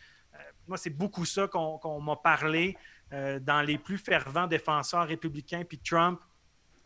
[0.69, 2.77] Moi, c'est beaucoup ça qu'on m'a parlé
[3.13, 5.65] euh, dans les plus fervents défenseurs républicains.
[5.65, 6.21] Puis Trump,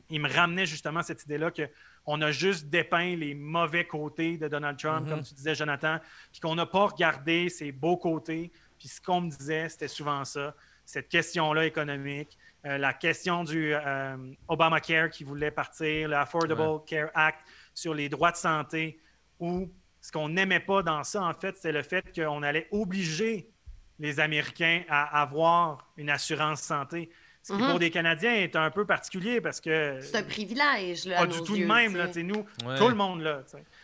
[0.09, 4.79] il me ramenait justement cette idée-là qu'on a juste dépeint les mauvais côtés de Donald
[4.79, 5.11] Trump, Mhm.
[5.11, 5.99] comme tu disais, Jonathan,
[6.31, 8.53] puis qu'on n'a pas regardé ses beaux côtés.
[8.79, 10.55] Puis ce qu'on me disait, c'était souvent ça,
[10.85, 12.37] cette question-là économique,
[12.67, 14.17] euh, la question du euh,
[14.49, 17.41] Obamacare qui voulait partir, le Affordable Care Act
[17.75, 19.01] sur les droits de santé,
[19.39, 23.52] où ce qu'on n'aimait pas dans ça, en fait, c'est le fait qu'on allait obliger
[23.98, 27.10] les Américains à avoir une assurance santé.
[27.43, 27.70] Ce qui, Mhm.
[27.70, 31.16] pour des Canadiens, est un peu particulier parce que C'est un privilège, là.
[31.19, 31.93] à pas du nos tout yeux, de même.
[31.93, 32.78] tu Là, nous, Ouais.
[32.78, 33.43] tout le monde là.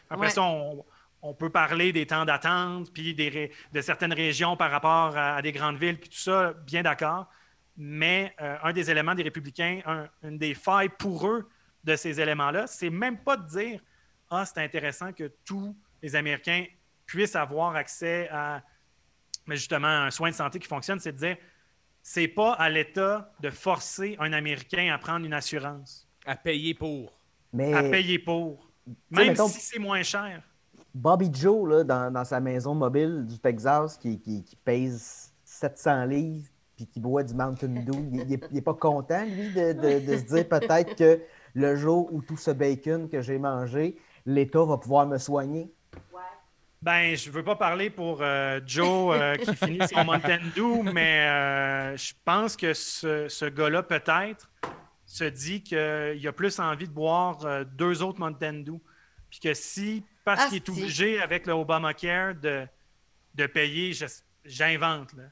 [0.09, 0.33] Après Ouais.
[0.33, 0.85] ça, on,
[1.23, 5.37] on peut parler des temps d'attente, puis des ré- de certaines régions par rapport à,
[5.37, 7.27] à des grandes villes, puis tout ça, bien d'accord.
[7.77, 11.49] Mais euh, un des éléments des républicains, un- une des failles pour eux
[11.85, 13.81] de ces éléments-là, c'est même pas de dire
[14.31, 16.65] Ah, c'est intéressant que tous les Américains
[17.07, 18.63] puissent avoir accès à
[19.49, 21.37] mais justement un soin de santé qui fonctionne, c'est de dire
[22.03, 27.19] c'est pas à l'État de forcer un Américain à prendre une assurance, À payer pour.
[27.53, 28.71] Mais à payer pour,
[29.11, 30.43] même mettons- si c'est moins cher.
[30.95, 36.05] Bobby Joe, là, dans, dans sa maison mobile du Texas, qui, qui, qui pèse 700
[36.07, 40.17] livres, puis qui boit du Mountain Dew, il n'est pas content, lui, de, de- de
[40.17, 41.21] se dire peut-être que
[41.55, 43.97] le jour où tout ce bacon que j'ai mangé,
[44.27, 45.71] l'État va pouvoir me soigner.
[46.81, 51.27] Ben, je veux pas parler pour euh, Joe euh, qui finit son Mountain Dew, mais
[51.27, 54.49] euh, je pense que ce, ce gars-là, peut-être,
[55.05, 58.79] se dit qu'il a plus envie de boire deux autres Mountain Dew.
[59.31, 62.67] Puis que si, parce qu'il est obligé avec le Obamacare de,
[63.35, 63.93] de payer,
[64.45, 65.25] j'invente, là,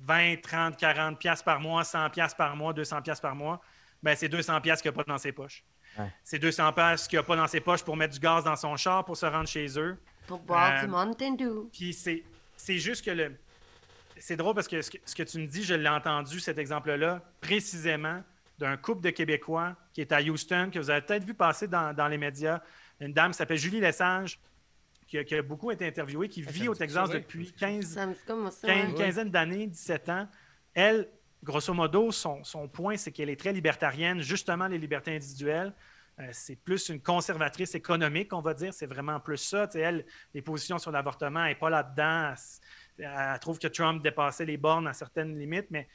[0.00, 3.60] 20, 30, 40 piastres par mois, 100 piastres par mois, 200 piastres par mois,
[4.02, 5.62] ben c'est 200 piastres qu'il n'a pas dans ses poches.
[5.98, 6.10] Ouais.
[6.24, 8.76] C'est 200 piastres qu'il n'a pas dans ses poches pour mettre du gaz dans son
[8.76, 9.96] char pour se rendre chez eux.
[10.26, 11.68] Pour boire Euh, du Mountain Dew.
[11.72, 12.22] Puis c'est,
[12.56, 13.32] c'est juste que le.
[14.18, 16.58] C'est drôle parce que ce, que ce que tu me dis, je l'ai entendu, cet
[16.58, 18.22] exemple-là, précisément
[18.58, 21.92] d'un couple de Québécois qui est à Houston, que vous avez peut-être vu passer dans,
[21.94, 22.60] dans les médias.
[23.00, 24.38] Une dame qui s'appelle Julie Lesage,
[25.08, 28.06] qui a, qui a beaucoup été interviewée, qui vit me au Texas depuis 15, Ça
[28.06, 28.68] me dit comme ça.
[28.68, 28.90] 15 ouais.
[28.90, 30.28] une quinzaine d'années, 17 ans.
[30.72, 31.08] Elle,
[31.42, 35.72] grosso modo, son, son point, c'est qu'elle est très libertarienne, justement les libertés individuelles.
[36.20, 38.74] Euh, c'est plus une conservatrice économique, on va dire.
[38.74, 39.68] C'est vraiment plus ça.
[39.74, 42.34] Elle, les positions sur l'avortement, elle n'est pas là-dedans.
[42.98, 45.88] Elle, trouve que Trump dépassait les bornes à certaines limites, mais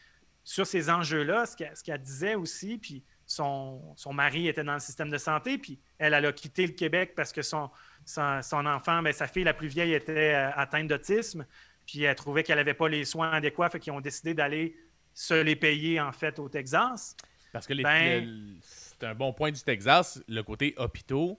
[0.44, 5.10] sur ces enjeux-là, ce qu'elle, disait aussi, puis son, son mari était dans le système
[5.10, 7.70] de santé, puis elle, elle a quitté le Québec parce que son,
[8.06, 11.46] son, son enfant, ben, sa fille la plus vieille était euh, atteinte d'autisme,
[11.86, 14.78] puis elle trouvait qu'elle n'avait pas les soins adéquats, fait qu'ils ont décidé d'aller
[15.14, 17.16] se les payer, en fait, au Texas.
[17.52, 18.56] Parce que les- Ben- le-
[19.00, 21.38] c'est un bon point du Texas, le côté hôpitaux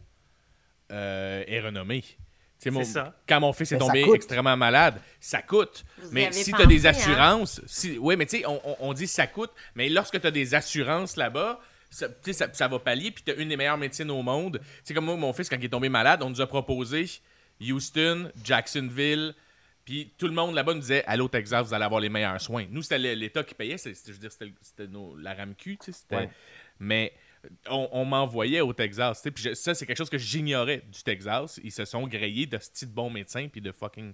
[0.90, 2.05] euh, est renommé.
[2.66, 3.14] Mon- ça.
[3.28, 5.85] Quand mon fils est Mais tombé extrêmement malade, ça coûte.
[5.98, 6.90] Vous mais si tu as des hein?
[6.90, 10.26] assurances, si, oui, mais tu sais, on, on- on dit ça coûte, mais lorsque tu
[10.26, 13.48] as des assurances là-bas, ça, tu sais, ça, ça va pallier, puis tu as une
[13.48, 14.59] des meilleures médecines au monde.
[14.60, 17.06] Tu sais, comme moi, mon fils, quand il est tombé malade, on nous a proposé
[17.60, 19.35] Houston, Jacksonville,
[19.85, 22.66] puis tout le monde là-bas nous disait Allô, Texas, vous allez avoir les meilleurs soins.
[22.70, 25.76] Nous, c'était l'État qui payait, c'est- c'était- je veux dire, c'était c'était nos- la RAMQ,
[25.78, 26.30] tu sais, c'était- Ouais.
[26.80, 27.12] Mais
[27.69, 31.60] on, on m'envoyait au Texas, puis ça, c'est quelque chose que j'ignorais du Texas.
[31.62, 34.12] Ils se sont grillés de ce de bons médecins, puis de fucking.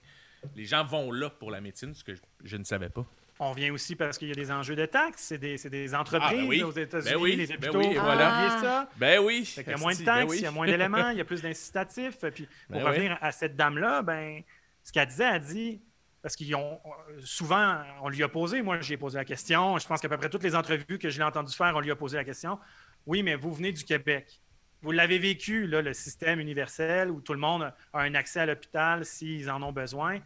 [0.55, 3.07] Les gens vont là pour la médecine, ce que je, je ne savais pas.
[3.41, 6.37] On vient aussi parce qu'il y a des enjeux de taxes, c'est des, entreprises Ah,
[6.37, 6.63] ben oui.
[6.63, 8.61] aux États-Unis, Ben oui, les ben hôpitaux, oui, et faut voilà.
[8.61, 8.89] ça.
[8.97, 9.43] Ben oui!
[9.43, 10.37] Qu'il y a moins de taxes, ben oui.
[10.39, 12.19] il y a moins d'éléments, il y a plus d'incitatifs.
[12.33, 14.41] Puis pour Ben revenir à cette dame-là, ben,
[14.85, 15.83] ce qu'elle disait, elle dit,
[16.23, 16.81] parce qu'ils ont
[17.25, 20.31] souvent, on lui a posé, moi j'ai posé la question, je pense qu'à peu près
[20.31, 22.59] toutes les entrevues que je l'ai entendu faire, on lui a posé la question.
[23.07, 24.41] Oui, mais vous venez du Québec.
[24.83, 28.47] Vous l'avez vécu, là, le système universel où tout le monde a un accès à
[28.47, 30.21] l'hôpital s'ils en ont besoin.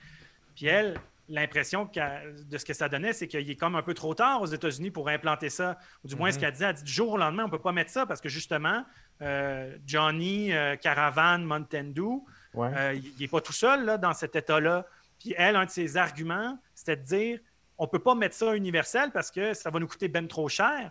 [0.56, 0.94] Puis elle,
[1.28, 4.46] l'impression de ce que ça donnait, c'est qu'il est comme un peu trop tard aux
[4.46, 5.78] États-Unis pour implanter ça.
[6.02, 7.60] Ou du moins, ce qu'elle disait, elle dit du jour au lendemain, on ne peut
[7.60, 8.84] pas mettre ça parce que justement,
[9.22, 12.24] euh, Johnny, euh, Caravan, Mountain Dew,
[12.54, 12.70] Ouais.
[12.76, 14.86] Euh, il n'est pas tout seul là, dans cet état-là.
[15.18, 17.40] Puis elle, un de ses arguments, c'était de dire
[17.76, 20.48] on ne peut pas mettre ça universel parce que ça va nous coûter ben trop
[20.48, 20.90] cher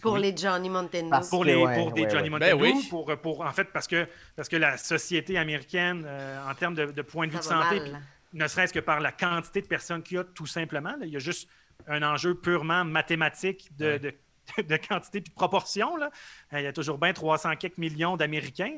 [0.00, 1.10] Pour les Johnny Montendo.
[1.10, 2.38] Parce- pour, les, ouais, pour des ouais, Johnny ouais.
[2.38, 2.86] Ben oui.
[2.90, 4.06] pour, pour, en fait, parce que,
[4.36, 7.80] parce que la société américaine, euh, en termes de, de point de vue de santé,
[7.80, 7.92] puis
[8.34, 11.10] ne serait-ce que par la quantité de personnes qu'il y a, tout simplement, là, il
[11.12, 11.48] y a juste
[11.86, 13.98] un enjeu purement mathématique de, Ouais.
[13.98, 14.14] de,
[14.62, 15.96] de quantité et de proportion.
[15.96, 16.10] Là.
[16.52, 18.74] Euh, Il y a toujours bien 300 quelques millions d'Américains.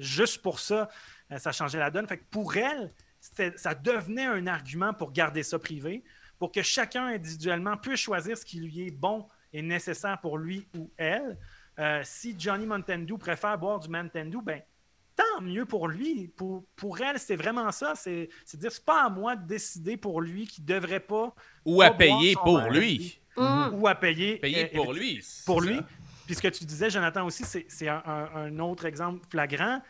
[0.00, 0.88] Juste pour ça,
[1.32, 2.06] euh, ça changeait la donne.
[2.06, 2.92] Fait que pour elle,
[3.56, 6.02] ça devenait un argument pour garder ça privé,
[6.38, 10.66] pour que chacun individuellement puisse choisir ce qui lui est bon et nécessaire pour lui
[10.76, 11.38] ou elle.
[11.78, 14.60] Euh, si Johnny Montendo préfère boire du Montendo, ben
[15.16, 16.28] tant mieux pour lui.
[16.28, 17.94] Pour, pour elle, c'est vraiment ça.
[17.94, 21.80] C'est c'est dire, c'est pas à moi de décider pour lui qu'il devrait pas Ou
[21.82, 23.20] à pas payer son pour lui.
[23.36, 23.70] Hum.
[23.74, 24.36] ou à payer.
[24.36, 25.24] Payer euh, pour lui.
[25.46, 25.70] pour ça.
[25.70, 25.80] lui.
[26.26, 29.80] Puis ce que tu disais, Jonathan, aussi, c'est c'est un, un- autre exemple flagrant.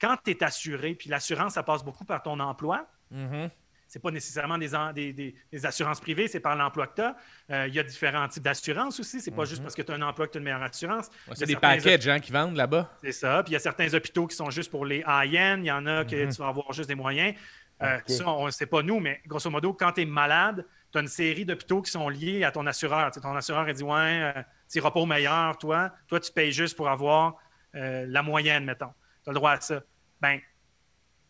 [0.00, 2.86] Quand tu es assuré, puis l'assurance, ça passe beaucoup par ton emploi.
[3.10, 3.50] Mhm.
[3.88, 7.66] C'est pas nécessairement des, des- des- des assurances privées, c'est par l'emploi que tu as.
[7.66, 9.20] Il y a différents types d'assurances aussi.
[9.20, 11.06] C'est pas juste parce que tu as un emploi que tu as une meilleure assurance.
[11.06, 12.92] Ouais, Il y a C'est des de gens qui vendent là-bas.
[13.02, 13.42] c'est ça.
[13.42, 15.56] Puis il y a certains hôpitaux qui sont juste pour les high-end.
[15.60, 16.32] Il y en a que Mhm.
[16.32, 17.34] tu vas avoir juste des moyens.
[17.82, 18.10] Euh, Ok.
[18.10, 21.00] Ça, on ne sait pas nous, mais grosso modo, quand tu es malade, tu as
[21.00, 23.10] une série d'hôpitaux qui sont liés à ton assureur.
[23.12, 25.92] Ton assureur a dit Ouais, euh, tu pas au meilleur, toi.
[26.08, 27.36] Toi, tu payes juste pour avoir
[27.74, 28.92] euh, la moyenne, mettons.
[29.24, 29.80] Tu as le droit à ça.
[30.20, 30.40] Ben,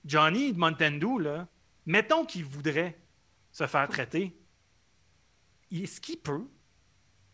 [0.04, 1.46] Johnny Montendo, là,
[1.88, 2.96] mettons qu'il voudrait
[3.50, 4.38] se faire traiter.
[5.72, 6.44] Est-ce qu'il peut?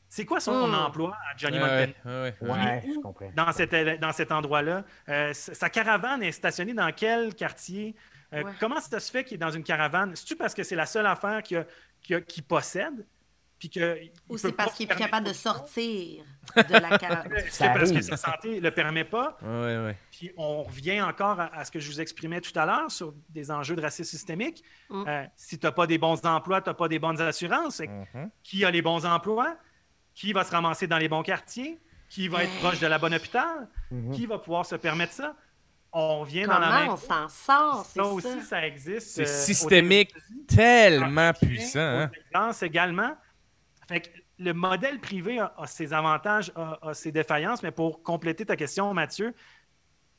[0.08, 0.74] C'est quoi son Hmm.
[0.74, 2.48] emploi à Johnny Ouais, ouais, ouais.
[2.50, 3.30] Ouais, je comprends.
[3.34, 4.84] dans cet, dans cet endroit-là.
[5.08, 7.94] Euh, sa caravane est stationnée dans quel quartier?
[8.32, 8.52] Euh, Ouais.
[8.60, 10.14] Comment ça se fait qu'il est dans une caravane?
[10.16, 13.06] C'est-tu parce que c'est la seule affaire qu'il possède?
[13.64, 16.22] Puis que, il Ou c'est parce qu'il est plus permettre capable de sortir
[16.54, 19.38] de la que Ça parce que sa santé ne le permet pas?
[19.40, 19.96] Ouais, ouais.
[20.10, 23.14] Puis on revient encore à, à ce que je vous exprimais tout à l'heure sur
[23.30, 24.62] des enjeux de racisme systémique.
[24.90, 25.04] Mm.
[25.08, 27.80] Euh, si tu n'as pas des bons emplois, tu n'as pas des bonnes assurances.
[27.80, 28.30] Mhm.
[28.42, 29.56] Qui a les bons emplois?
[30.14, 31.80] Qui va se ramasser dans les bons quartiers?
[32.10, 33.66] Qui va être proche de la bonne hôpital?
[33.90, 34.12] Mhm.
[34.12, 35.34] Qui va pouvoir se permettre ça?
[35.96, 36.88] On vient dans la Comment même.
[36.90, 38.10] on s'en sort, c'est Ça ça?
[38.10, 38.66] aussi, ça?
[38.66, 39.06] existe.
[39.10, 40.12] C'est euh, systémique
[40.48, 41.78] tellement en Chine, puissant.
[42.34, 42.50] hein.
[42.62, 43.16] également.
[43.88, 44.08] Fait que
[44.38, 48.56] le modèle privé a, a ses avantages, a, a ses défaillances, mais pour compléter ta
[48.56, 49.34] question, Mathieu,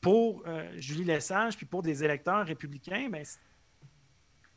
[0.00, 3.40] pour euh, Julie Lesage, puis pour des électeurs républicains, ben, c'est-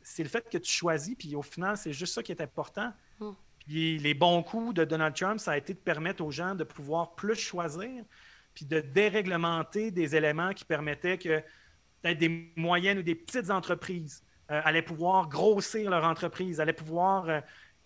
[0.02, 2.92] c'est le fait que tu choisis, puis au final, c'est juste ça qui est important.
[3.20, 3.30] Mm.
[3.58, 6.64] Puis les bons coups de Donald Trump, ça a été de permettre aux gens de
[6.64, 8.04] pouvoir plus choisir,
[8.54, 11.40] puis de déréglementer des éléments qui permettaient que
[12.02, 17.28] peut-être des moyennes ou des petites entreprises euh, allaient pouvoir grossir leur entreprise, allaient pouvoir
[17.28, 17.40] euh,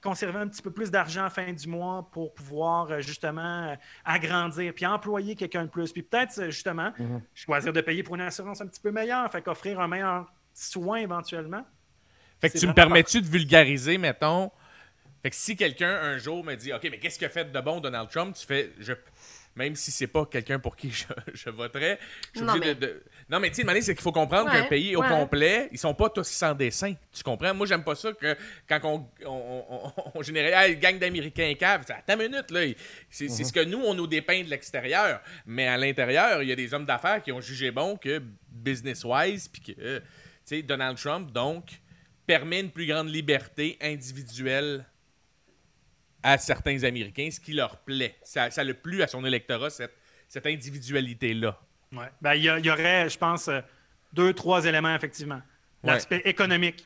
[0.05, 3.71] conserver un petit peu plus d'argent à la fin du mois pour pouvoir euh, justement
[3.71, 3.75] euh,
[4.05, 5.93] agrandir, puis employer quelqu'un de plus.
[5.93, 7.23] Puis peut-être euh, justement Mhm.
[7.35, 10.99] choisir de payer pour une assurance un petit peu meilleure, fait qu'offrir un meilleur soin
[10.99, 11.65] éventuellement.
[12.41, 14.51] Fait que tu me permets-tu de vulgariser, mettons?
[15.23, 17.81] Fait que si quelqu'un un jour me dit OK, mais qu'est-ce que fait de bon
[17.81, 18.37] Donald Trump?
[18.37, 18.93] Tu fais je
[19.57, 21.99] même si c'est pas quelqu'un pour qui je, je voterais,
[22.33, 24.13] je suis Non, obligé mais- de, de- Non, mais tu sais, demander, c'est qu'il faut
[24.13, 26.95] comprendre Ouais, qu'un pays au complet, ils sont pas tous sans dessin.
[27.13, 27.55] Tu comprends?
[27.55, 28.37] Moi, j'aime pas ça que
[28.69, 32.61] quand on, on, on, on générait hey, gang d'Américains caves, attends une minute, là.
[33.11, 35.21] C'est c'est ce que nous, on nous dépeint de l'extérieur.
[35.47, 38.21] Mais à l'intérieur, il y a des hommes d'affaires qui ont jugé bon que
[38.51, 40.07] business-wise, puis que, euh, tu
[40.57, 41.81] sais, Donald Trump, donc,
[42.27, 44.85] permet une plus grande liberté individuelle
[46.25, 48.17] à certains Américains, ce qui leur plaît.
[48.25, 49.95] Ça, ça le plu à son électorat, cette,
[50.27, 51.61] cette individualité-là.
[51.93, 52.07] Ouais.
[52.21, 53.61] Ben, il y, y aurait, je pense, euh,
[54.13, 55.41] deux, trois éléments, effectivement.
[55.85, 56.85] L'aspect économique,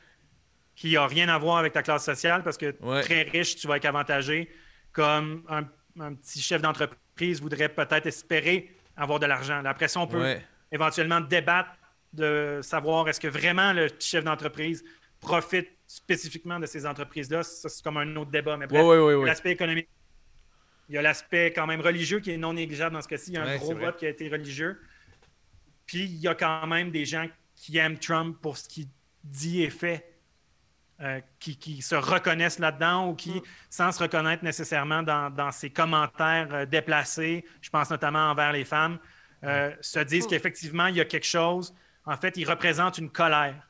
[0.75, 3.01] qui n'a rien à voir avec ta classe sociale, parce que Ouais.
[3.01, 4.49] très riche, tu vas être avantagé,
[4.91, 5.63] comme un,
[6.01, 9.63] un petit chef d'entreprise voudrait peut-être espérer avoir de l'argent.
[9.65, 10.35] Après ça, on peut
[10.71, 11.69] éventuellement débattre
[12.11, 14.83] de savoir est-ce que vraiment le petit chef d'entreprise
[15.19, 17.43] profite spécifiquement de ces entreprises-là.
[17.43, 18.57] Ça, c'est comme un autre débat.
[18.57, 19.25] Mais bref, ouais, ouais, ouais.
[19.25, 19.89] l'aspect économique.
[20.87, 23.31] Il y a l'aspect quand même religieux qui est non négligeable dans ce cas-ci.
[23.31, 24.79] Il y a un Ouais, gros vote qui a été religieux.
[25.85, 28.87] Puis il y a quand même des gens qui aiment Trump pour ce qu'il
[29.23, 30.05] dit et fait,
[31.01, 35.69] euh, qui, qui se reconnaissent là-dedans ou qui, sans se reconnaître nécessairement dans, dans ses
[35.69, 38.97] commentaires euh, déplacés, je pense notamment envers les femmes,
[39.43, 40.29] euh, se disent Mm.
[40.29, 41.73] qu'effectivement, il y a quelque chose.
[42.05, 43.68] En fait, il représente une colère.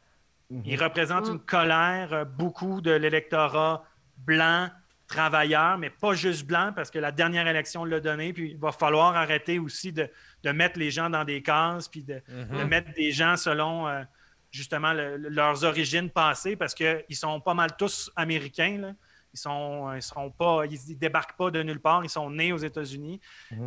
[0.52, 1.32] Il représente Mm.
[1.34, 3.84] une colère, euh, beaucoup de l'électorat
[4.18, 4.70] blanc,
[5.08, 8.72] travailleur, mais pas juste blanc, parce que la dernière élection l'a donné, puis il va
[8.72, 10.08] falloir arrêter aussi de,
[10.44, 14.04] de mettre les gens dans des cases, puis de, de mettre des gens selon euh,
[14.52, 18.78] justement le- le- leurs origines passées, parce qu'ils sont pas mal tous américains.
[18.80, 18.92] là.
[19.34, 22.58] Ils sont, ils sont pas, ils, débarquent pas de nulle part, ils sont nés aux
[22.58, 23.20] États-Unis.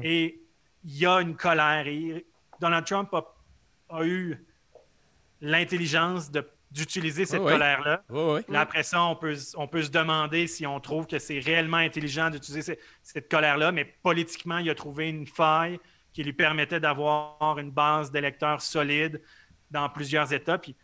[0.03, 0.41] Et
[0.85, 1.87] il y a une colère.
[1.87, 2.27] Et
[2.61, 3.25] Donald Trump a,
[3.91, 4.45] a eu
[5.41, 8.03] l'intelligence de- d'utiliser cette colère-là.
[8.09, 8.43] Ouais.
[8.49, 11.77] Là, après ça, on peut, on peut se demander si on trouve que c'est réellement
[11.77, 15.79] intelligent d'utiliser ce- cette colère-là, mais politiquement, il a trouvé une faille
[16.13, 19.21] qui lui permettait d'avoir une base d'électeurs solide
[19.71, 20.59] dans plusieurs États.
[20.59, 20.75] Puis,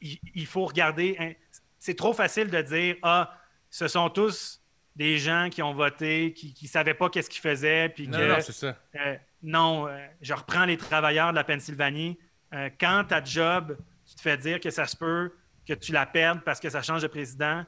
[0.00, 1.16] il, il faut regarder.
[1.18, 1.32] hein,
[1.78, 3.32] c'est trop facile de dire Ah,
[3.70, 4.60] ce sont tous
[4.96, 8.24] des gens qui ont voté, qui ne savaient pas qu'est-ce qu'ils faisaient, puis Non, que
[8.24, 8.76] non, c'est ça.
[8.96, 12.18] euh, non, euh, je reprends les travailleurs de la Pennsylvanie.
[12.52, 13.76] Euh, quand ta job,
[14.20, 15.32] te fais dire que ça se peut
[15.66, 17.64] que tu la perdes parce que ça change de président,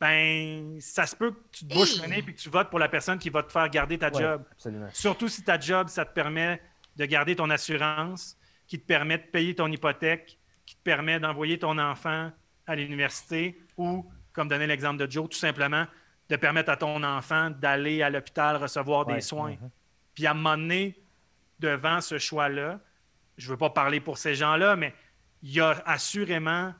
[0.00, 2.78] ben, ça se peut que tu te bouches le nez et que tu votes pour
[2.78, 4.44] la personne qui va te faire garder ta Ouais, job.
[4.52, 4.88] absolument.
[4.92, 6.60] Surtout si ta job, ça te permet
[6.96, 8.36] de garder ton assurance,
[8.66, 12.30] qui te permet de payer ton hypothèque, qui te permet d'envoyer ton enfant
[12.66, 15.86] à l'université ou, comme donnait l'exemple de Joe, tout simplement
[16.28, 19.50] de permettre à ton enfant d'aller à l'hôpital recevoir Ouais, des soins.
[19.60, 19.70] mhm.
[20.14, 21.02] Puis à un moment donné,
[21.58, 22.78] devant ce choix-là,
[23.36, 24.94] je ne veux pas parler pour ces gens-là, mais
[25.42, 26.74] il y a assurément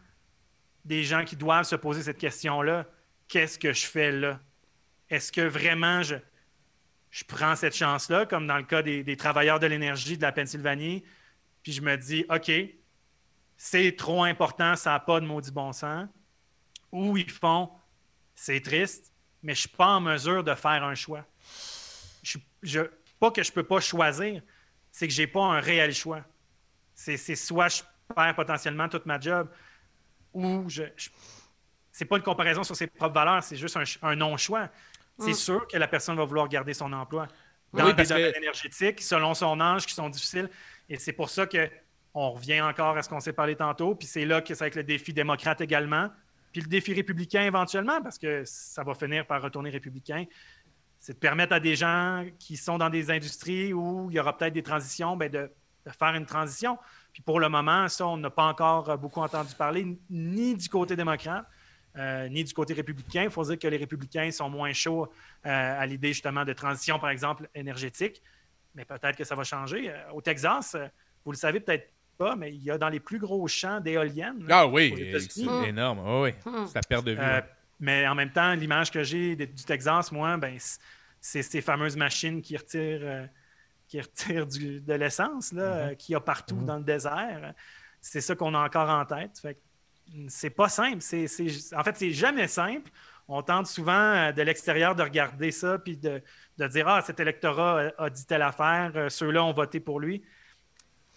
[0.85, 2.87] des gens qui doivent se poser cette question-là.
[3.29, 4.41] Qu'est-ce que je fais là?
[5.09, 6.17] Est-ce que vraiment je,
[7.11, 10.33] je prends cette chance-là, comme dans le cas des, des travailleurs de l'énergie de la
[10.33, 11.05] Pennsylvanie,
[11.63, 12.51] puis je me dis, OK,
[13.57, 16.09] c'est trop important, ça n'a pas de maudit bon sens.
[16.93, 17.71] Ou ils font,
[18.35, 19.13] c'est triste,
[19.43, 21.25] mais je ne suis pas en mesure de faire un choix.
[22.23, 24.43] Je, je- pas que je ne peux pas choisir,
[24.91, 26.25] c'est que je n'ai pas un réel choix.
[26.95, 27.83] C'est soit je
[28.15, 29.49] perds potentiellement toute ma job,
[30.33, 30.85] ou je.
[30.97, 31.11] je
[31.93, 34.69] c'est pas une comparaison sur ses propres valeurs, c'est juste un, ch- un non-choix.
[35.19, 35.35] C'est Mm.
[35.35, 37.27] sûr que la personne va vouloir garder son emploi.
[37.73, 40.49] Dans Oui, des que- domaines énergétiques, selon son âge, qui sont difficiles.
[40.89, 41.69] Et c'est pour ça que
[42.15, 43.95] on revient encore à ce qu'on s'est parlé tantôt.
[43.95, 46.11] Puis c'est là que c'est avec le défi démocrate également.
[46.53, 50.25] Puis le défi républicain éventuellement, parce que ça va finir par retourner républicain.
[50.99, 54.37] C'est de permettre à des gens qui sont dans des industries où il y aura
[54.37, 55.51] peut-être des transitions, ben de,
[55.87, 56.79] de faire une transition.
[57.13, 60.69] Puis pour le moment, ça, on n'a pas encore euh, beaucoup entendu parler, ni du
[60.69, 61.45] côté démocrate,
[61.97, 63.25] euh, ni du côté républicain.
[63.25, 65.09] Il faut dire que les républicains sont moins chauds
[65.47, 68.23] euh, à l'idée justement de transition, par exemple, énergétique.
[68.75, 69.93] Mais peut-être que ça va changer.
[70.13, 70.77] Au Texas,
[71.25, 74.47] vous le savez peut-être pas, mais il y a dans les plus gros champs d'éoliennes.
[74.49, 74.95] Ah oui,
[75.29, 76.01] c'est énorme.
[76.05, 76.53] Oui, oui.
[76.53, 76.67] Hmm.
[76.67, 77.19] C'est la perte de vue.
[77.19, 77.43] Euh, hein.
[77.81, 80.57] mais en même temps, l'image que j'ai de- du Texas, moi, ben,
[81.21, 83.27] c'est ces fameuses machines qui retirent, euh,
[83.91, 86.65] qui retirent du- de l'essence, là, euh, qu'il y a partout Mhm.
[86.67, 87.55] dans le désert.
[88.01, 89.43] C'est ça qu'on a encore en tête.
[90.15, 90.99] Mm, c'est pas simple.
[91.01, 92.89] C'est, c'est- en fait, c'est jamais simple.
[93.27, 96.23] On tente souvent euh, de l'extérieur de regarder ça puis de,
[96.59, 100.23] de dire Ah, cet électorat a, dit telle affaire, euh, ceux-là ont voté pour lui.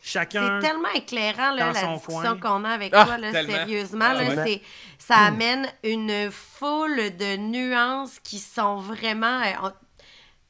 [0.05, 0.59] Chacun.
[0.59, 4.05] C'est tellement éclairant là, la discussion qu'on a avec Ah, toi, là, sérieusement.
[4.09, 4.45] Ah, là, ouais.
[4.45, 4.61] c'est-
[4.97, 9.41] ça amène une foule de nuances qui sont vraiment.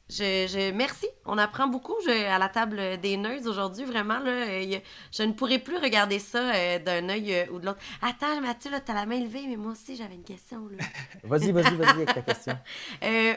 [0.09, 4.19] Je, je- merci, on apprend beaucoup je- à la table des nerds aujourd'hui, vraiment.
[4.19, 4.79] Là, euh,
[5.11, 7.79] je ne pourrais plus regarder ça euh, d'un œil euh, ou de l'autre.
[8.01, 10.67] Attends, Mathieu, là, t'as la main levée, mais moi aussi, j'avais une question.
[11.23, 12.57] Vas-y, vas-y, vas-y avec ta question.
[13.03, 13.33] Euh,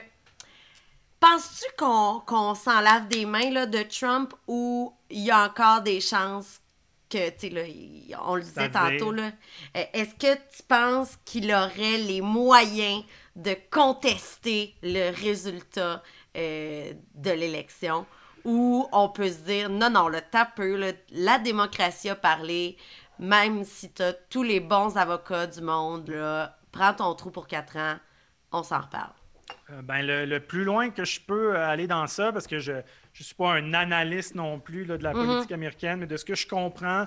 [1.18, 5.80] Penses-tu qu'on qu'on s'en lave des mains là, de Trump ou il y a encore
[5.80, 6.60] des chances
[7.08, 9.30] que, tu sais, on le disait tantôt, là,
[9.76, 13.02] euh, est-ce que tu penses qu'il aurait les moyens
[13.34, 16.02] de contester le résultat
[16.36, 18.06] euh, de l'élection
[18.44, 22.76] ou on peut se dire, non, non, le tapeux, la démocratie a parlé,
[23.18, 27.46] même si tu as tous les bons avocats du monde, là, prends ton trou pour
[27.48, 27.96] quatre ans,
[28.52, 29.10] on s'en reparle.
[29.70, 32.72] Euh, ben, le, le plus loin que je peux aller dans ça, parce que je
[32.72, 32.82] ne
[33.14, 35.18] suis pas un analyste non plus là, de la Mhm.
[35.26, 37.06] politique américaine, mais de ce que je comprends,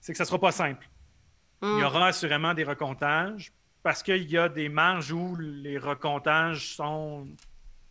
[0.00, 0.88] c'est que ça ne sera pas simple.
[1.62, 3.52] Il y aura assurément des recomptages,
[3.82, 7.28] parce qu'il y a des marges où les recomptages sont,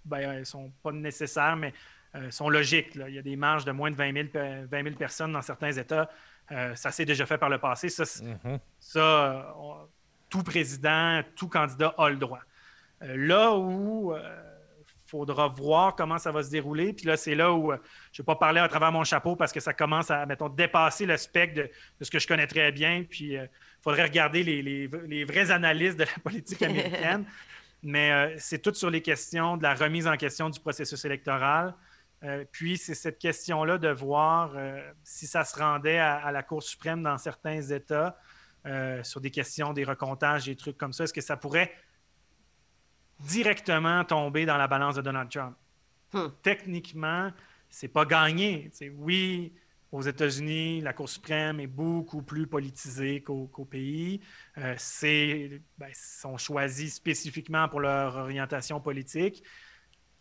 [0.05, 1.73] ben, euh, sont pas nécessaires, mais
[2.15, 2.95] euh, sont logiques.
[2.95, 3.07] là.
[3.09, 5.41] Il y a des marges de moins de 20 000, pe- 20 000 personnes dans
[5.41, 6.09] certains États.
[6.51, 7.87] Euh, ça s'est déjà fait par le passé.
[7.89, 8.59] Ça, Mhm.
[8.79, 9.87] ça, euh, on-
[10.29, 12.41] tout président, tout candidat a le droit.
[13.03, 17.51] Euh, là où il faudra voir comment ça va se dérouler, puis là, c'est là
[17.53, 17.77] où euh,
[18.13, 20.47] je ne vais pas parler à travers mon chapeau parce que ça commence à, mettons,
[20.49, 21.69] dépasser le spectre de,
[21.99, 23.49] de ce que je connais très bien, puis il
[23.81, 27.25] faudrait regarder les, les- les vrais analystes de la politique américaine.
[27.83, 31.73] Mais euh, c'est tout sur les questions de la remise en question du processus électoral.
[32.23, 36.43] Euh, puis c'est cette question-là de voir euh, si ça se rendait à, à la
[36.43, 38.17] Cour suprême dans certains États
[39.01, 41.05] sur des questions, des recomptages, des trucs comme ça.
[41.05, 41.73] Est-ce que ça pourrait
[43.19, 45.57] directement tomber dans la balance de Donald Trump?
[46.13, 46.27] Hmm.
[46.43, 47.31] Techniquement,
[47.67, 48.69] c'est pas gagné.
[48.69, 49.51] Tu sais, oui,
[49.91, 54.21] aux États-Unis, la Cour suprême est beaucoup plus politisée qu'au pays.
[54.57, 59.43] Euh, c'est, ben, sont choisis spécifiquement pour leur orientation politique,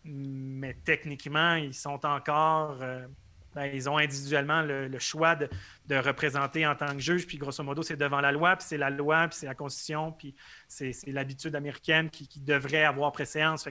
[0.05, 3.07] mais techniquement, ils sont encore euh,
[3.55, 5.49] ben, ils ont individuellement le, choix de,
[5.87, 8.79] de représenter en tant que juge, puis grosso modo, c'est devant la loi, puis c'est
[8.79, 10.35] la loi, puis c'est la Constitution, puis
[10.69, 13.69] c'est l'habitude américaine qui, devrait avoir préséance.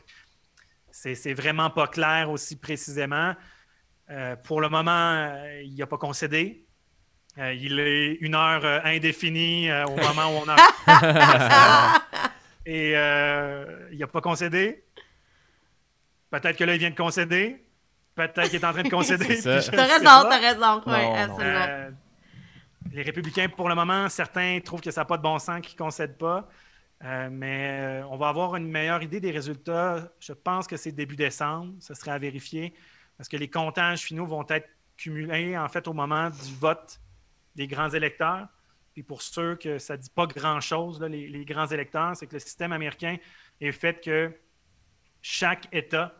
[0.91, 3.35] C'est vraiment pas clair aussi précisément.
[4.11, 6.65] Euh, pour le moment, euh, il n'a pas concédé.
[7.37, 12.01] Euh, il est une heure euh, indéfinie euh, au moment où on a.
[12.65, 14.83] Et euh, il n'a pas concédé.
[16.31, 17.63] Peut-être que là, il vient de concéder.
[18.15, 19.39] Peut-être qu'il est en train de concéder.
[19.41, 20.81] T'as raison, t'as raison.
[20.85, 21.15] Oui, Non, non.
[21.15, 21.65] absolument.
[21.67, 21.89] Euh,
[22.91, 25.75] les républicains, pour le moment, certains trouvent que ça n'a pas de bon sens qu'ils
[25.75, 26.47] ne concèdent pas.
[27.05, 30.11] Euh, mais euh, on va avoir une meilleure idée des résultats.
[30.19, 31.73] Je pense que c'est début décembre.
[31.79, 32.73] Ce serait à vérifier.
[33.19, 37.01] Parce que les comptages finaux vont être cumulés, en fait, au moment du vote
[37.53, 38.47] des grands électeurs.
[38.93, 42.39] Puis pour ceux que ça ne dit pas grand-chose, les grands électeurs, c'est que le
[42.39, 43.17] système américain
[43.59, 44.33] est fait que
[45.21, 46.15] chaque État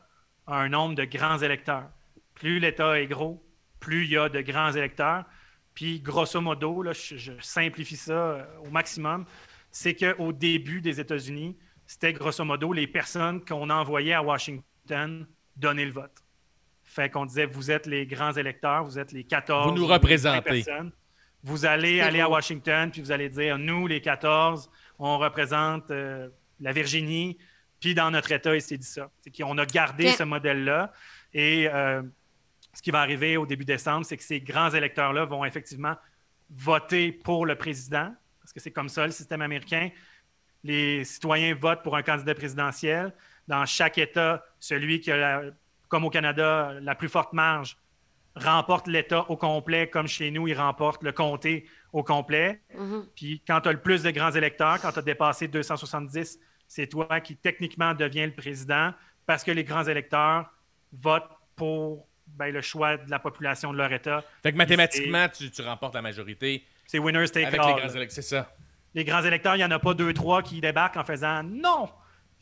[0.46, 1.90] a un nombre de grands électeurs.
[2.36, 3.42] Plus l'État est gros,
[3.80, 5.24] plus il y a de grands électeurs.
[5.74, 9.26] Puis, grosso modo, là, je, je simplifie ça euh, au maximum,
[9.72, 15.86] c'est qu'au début des États-Unis, c'était grosso modo les personnes qu'on envoyait à Washington donner
[15.86, 16.22] le vote.
[16.92, 19.68] Fait qu'on disait, vous êtes les grands électeurs, vous êtes les 14.
[19.68, 20.40] Vous nous représentez.
[20.40, 20.92] 20 personnes.
[21.44, 22.28] Vous allez aller à.
[22.30, 26.30] Washington, puis vous allez dire, nous, les 14, on représente euh,
[26.60, 27.38] la Virginie,
[27.80, 29.10] puis dans notre État, il s'est dit ça.
[29.22, 30.92] C'est qu'on a gardé ce modèle-là.
[31.32, 32.02] Et euh,
[32.74, 35.96] ce qui va arriver au début décembre, c'est que ces grands électeurs-là vont effectivement
[36.50, 38.12] voter pour le président,
[38.42, 39.92] parce que c'est comme ça le système américain.
[40.64, 43.14] Les citoyens votent pour un candidat présidentiel.
[43.48, 45.42] Dans chaque État, celui qui a, la-
[45.90, 47.78] comme au Canada, la plus forte marge
[48.36, 52.62] remporte l'État au complet, comme chez nous, il remporte le comté au complet.
[52.78, 53.06] Mhm.
[53.16, 56.88] Puis quand tu as le plus de grands électeurs, quand tu as dépassé 270, c'est
[56.88, 58.94] toi qui techniquement deviens le président
[59.26, 60.52] parce que les grands électeurs
[60.94, 64.24] votent pour ben, le choix de la population de leur État.
[64.44, 67.68] Fait que mathématiquement, tu, tu remportes la majorité C'est winner take avec all.
[67.68, 67.80] les là.
[67.82, 68.16] grands électeurs.
[68.16, 68.56] C'est ça.
[68.94, 71.90] Les grands électeurs, il n'y en a pas deux, trois qui débarquent en faisant Non!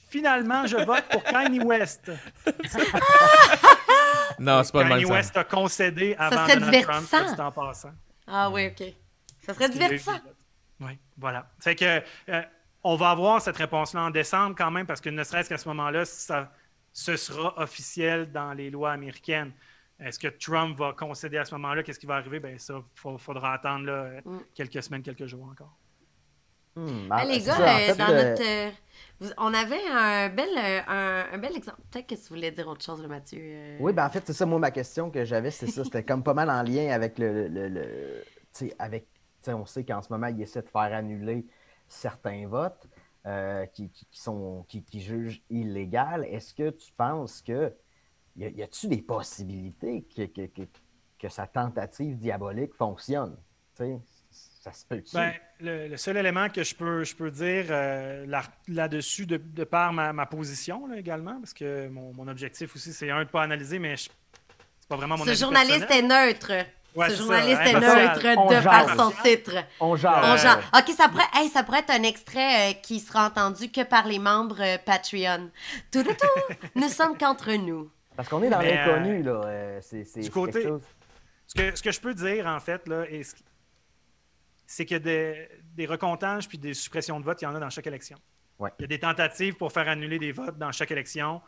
[0.09, 2.11] Finalement, je vote pour Kanye West.
[4.39, 6.83] Non, c'est pas le Kanye même West a concédé avant serait Donald.
[6.83, 7.91] Trump, dit en passant.
[8.27, 8.93] Ah oui, OK.
[9.39, 10.19] Ça serait divertissant.
[10.79, 11.49] Oui, voilà.
[11.59, 12.41] Fait que euh,
[12.83, 15.67] on va avoir cette réponse-là en décembre quand même, parce que ne serait-ce qu'à ce
[15.69, 16.51] moment-là, ça,
[16.93, 19.53] ce sera officiel dans les lois américaines.
[19.99, 21.81] Est-ce que Trump va concéder à ce moment-là?
[21.81, 22.39] Qu'est-ce qui va arriver?
[22.39, 22.75] Bien, ça,
[23.05, 24.37] il faudra attendre là, Mm.
[24.53, 25.75] quelques semaines, quelques jours encore.
[26.75, 28.77] Hmm, ah, les c'est gars, ça, en euh, fait, dans euh, notre.
[29.37, 31.81] On avait un bel, euh, un, un bel exemple.
[31.91, 33.39] Peut-être que tu voulais dire autre chose, Mathieu.
[33.41, 33.77] euh.
[33.79, 35.83] Oui, ben en fait, c'est ça, moi, ma question que j'avais, c'est ça.
[35.83, 37.47] C'était comme pas mal en lien avec le.
[37.47, 38.23] le, le-
[38.79, 39.05] avec.
[39.05, 41.45] tu sais, on sait qu'en ce moment, il essaie de faire annuler
[41.87, 42.87] certains votes
[43.25, 46.25] euh, qui, qui, sont, qui, jugent illégales.
[46.25, 47.73] Est-ce que tu penses que.
[48.35, 50.61] Y a- y a-tu des possibilités que, que, que,
[51.17, 53.35] que sa tentative diabolique fonctionne?
[54.71, 55.15] Ça se peut-tu?
[55.15, 59.37] Ben, le, le seul élément que je peux, je peux dire euh, là- là-dessus, de,
[59.37, 63.19] de par ma, ma position là, également, parce que mon, mon objectif aussi, c'est un
[63.19, 64.09] de ne pas analyser, mais c'est
[64.89, 66.05] pas vraiment mon Ce avis journaliste personnel.
[66.05, 66.51] est neutre.
[66.95, 68.63] Ouais, Ce journaliste ça, est neutre On de jase.
[68.63, 69.53] par son titre.
[69.79, 70.15] On On jase.
[70.23, 73.27] On Euh, genre, OK, ça pourrait, hey, ça pourrait être un extrait euh, qui sera
[73.27, 75.51] entendu que par les membres euh, Patreon.
[75.91, 76.53] Tout, tout, tout.
[76.75, 77.91] Nous sommes qu'entre nous.
[78.15, 79.41] Parce qu'on est dans l'inconnu, là.
[79.45, 80.81] euh, c'est c'est- du côté- chose.
[81.45, 83.35] Ce que, ce que je peux dire, en fait, là, est-
[84.67, 87.69] c'est que des, des recomptages puis des suppressions de vote, il y en a dans
[87.69, 88.17] chaque élection.
[88.59, 88.69] Ouais.
[88.77, 91.41] Il y a des tentatives pour faire annuler des votes dans chaque élection.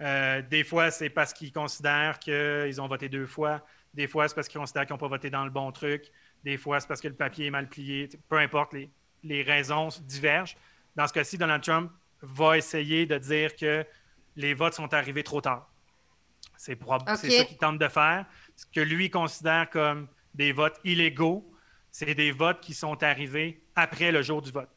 [0.00, 3.64] Euh, des fois, c'est parce qu'ils considèrent qu'ils ont voté deux fois.
[3.94, 6.10] Des fois, c'est parce qu'ils considèrent qu'ils n'ont pas voté dans le bon truc.
[6.44, 8.08] Des fois, c'est parce que le papier est mal plié.
[8.28, 8.90] Peu importe, les,
[9.22, 10.56] les raisons divergent.
[10.96, 11.90] Dans ce cas-ci, Donald Trump
[12.20, 13.86] va essayer de dire que
[14.34, 15.70] les votes sont arrivés trop tard.
[16.56, 17.32] C'est prob- c'est Ok.
[17.32, 18.26] ça qu'il tente de faire.
[18.54, 21.46] Ce que lui considère comme des votes illégaux,
[21.98, 24.68] c'est des votes qui sont arrivés après le jour du vote.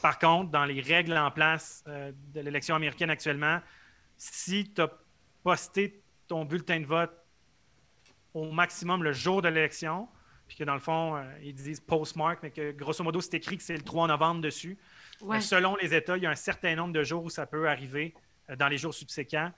[0.00, 3.60] Par contre, dans les règles en place euh, de l'élection américaine actuellement,
[4.16, 4.90] si tu as
[5.42, 7.12] posté ton bulletin de vote
[8.32, 10.08] au maximum le jour de l'élection,
[10.48, 13.58] puis que dans le fond, euh, ils disent postmark, mais que grosso modo, c'est écrit
[13.58, 14.78] que c'est le 3 novembre dessus.
[15.20, 15.36] Ouais.
[15.36, 17.68] Euh, Selon les États, il y a un certain nombre de jours où ça peut
[17.68, 18.14] arriver
[18.48, 19.52] euh, dans les jours subséquents.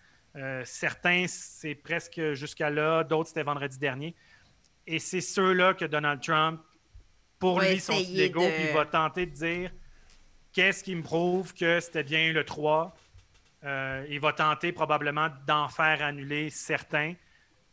[0.64, 4.14] Certains, c'est presque jusqu'à là, d'autres, c'était vendredi dernier.
[4.86, 6.60] Et c'est ceux-là que Donald Trump,
[7.38, 9.70] pour lui, illégaux, de- puis il va tenter de dire
[10.52, 12.94] qu'est-ce qui me prouve que c'était bien le 3.
[13.64, 17.14] Euh, il va tenter probablement d'en faire annuler certains.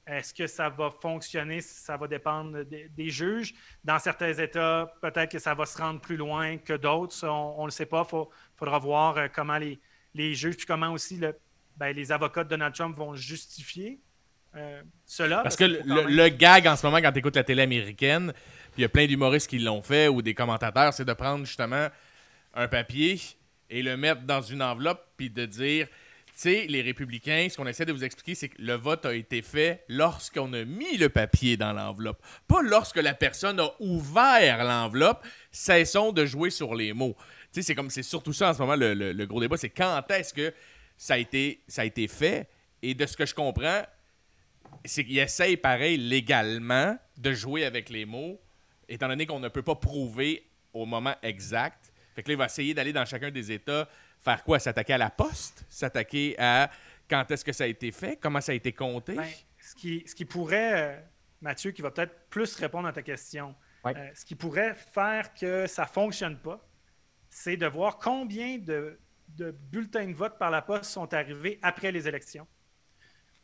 [0.08, 1.62] Est-ce que ça va fonctionner?
[1.62, 3.54] Ça va dépendre des, des juges?
[3.84, 7.26] Dans certains États, peut-être que ça va se rendre plus loin que d'autres.
[7.28, 8.06] On ne le sait pas.
[8.12, 8.26] Il
[8.58, 9.80] faudra voir euh, comment les,
[10.14, 11.38] les juges, puis comment aussi le-
[11.78, 14.00] ben, les avocats de Donald Trump vont justifier
[14.56, 15.40] euh, cela.
[15.44, 18.32] Parce que le, même- gag en ce moment, quand tu écoutes la télé américaine,
[18.74, 21.46] puis il y a plein d'humoristes qui l'ont fait ou des commentateurs, c'est de prendre
[21.46, 21.88] justement
[22.54, 23.20] un papier
[23.70, 27.68] et le mettre dans une enveloppe puis de dire, tu sais, les républicains, ce qu'on
[27.68, 31.10] essaie de vous expliquer, c'est que le vote a été fait lorsqu'on a mis le
[31.10, 35.26] papier dans l'enveloppe, pas lorsque la personne a ouvert l'enveloppe.
[35.52, 37.16] Cessons de jouer sur les mots.
[37.52, 39.58] Tu sais, c'est comme c'est surtout ça en ce moment le, le- le gros débat,
[39.58, 40.52] c'est quand est-ce que
[40.98, 42.50] ça a été ça a été fait?
[42.82, 43.84] Et de ce que je comprends,
[44.86, 48.40] c'est qu'il essaye pareil légalement de jouer avec les mots,
[48.90, 51.92] étant donné qu'on ne peut pas prouver au moment exact.
[52.16, 53.88] Fait que là, il va essayer d'aller dans chacun des États,
[54.20, 54.60] faire quoi?
[54.60, 55.66] S'attaquer à la poste?
[55.70, 56.70] S'attaquer à
[57.10, 58.18] quand est-ce que ça a été fait?
[58.18, 59.16] Comment ça a été compté?
[59.16, 59.28] Ben,
[59.60, 61.00] ce, qui, ce qui pourrait, euh,
[61.42, 63.94] Mathieu, qui va peut-être plus répondre à ta question, Ouais.
[63.98, 66.66] euh, ce qui pourrait faire que ça ne fonctionne pas,
[67.30, 68.98] c'est de voir combien de,
[69.30, 72.48] de bulletins de vote par la poste sont arrivés après les élections.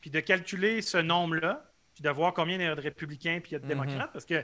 [0.01, 3.51] Puis de calculer ce nombre-là, puis de voir combien il y a de républicains puis
[3.51, 3.69] il y a de Mhm.
[3.69, 4.43] démocrates, parce que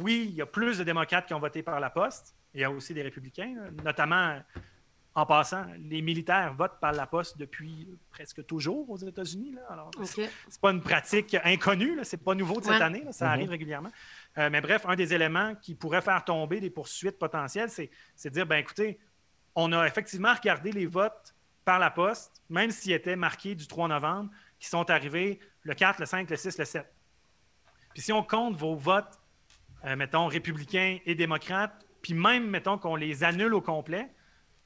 [0.00, 2.64] oui, il y a plus de démocrates qui ont voté par la poste, il y
[2.64, 4.40] a aussi des républicains, là, notamment
[5.14, 9.52] en passant, les militaires votent par la poste depuis presque toujours aux États-Unis.
[9.52, 9.62] là.
[9.70, 10.06] Alors, Ok.
[10.48, 12.82] c'est pas une pratique inconnue, là, c'est pas nouveau de cette Ouais.
[12.82, 13.30] année, là, ça Mhm.
[13.32, 13.90] arrive régulièrement.
[14.36, 18.28] Euh, mais bref, un des éléments qui pourrait faire tomber des poursuites potentielles, c'est c'est
[18.28, 18.98] de dire, ben écoutez,
[19.54, 21.34] on a effectivement regardé les votes
[21.64, 26.00] par la poste, même s'ils étaient marqués du 3 novembre, qui sont arrivés le 4,
[26.00, 26.86] le 5, le 6, le 7.
[27.92, 29.18] Puis si on compte vos votes,
[29.84, 34.08] euh, mettons, républicains et démocrates, puis même, mettons, qu'on les annule au complet,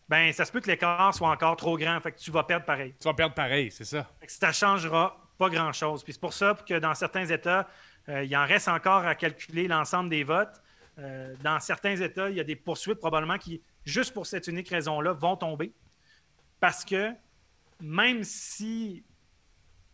[0.09, 2.67] ben ça se peut que l'écart soit encore trop grand, fait que tu vas perdre
[2.67, 2.95] pareil.
[3.01, 4.11] Tu vas perdre pareil, c'est ça.
[4.19, 6.03] Fait que ça ne changera pas grand-chose.
[6.03, 7.69] Puis c'est pour ça que dans certains États,
[8.09, 10.61] euh, il en reste encore à calculer l'ensemble des votes.
[10.99, 14.69] Euh, dans certains États, il y a des poursuites probablement qui, juste pour cette unique
[14.69, 15.73] raison-là, vont tomber.
[16.59, 17.13] Parce que
[17.81, 19.05] même si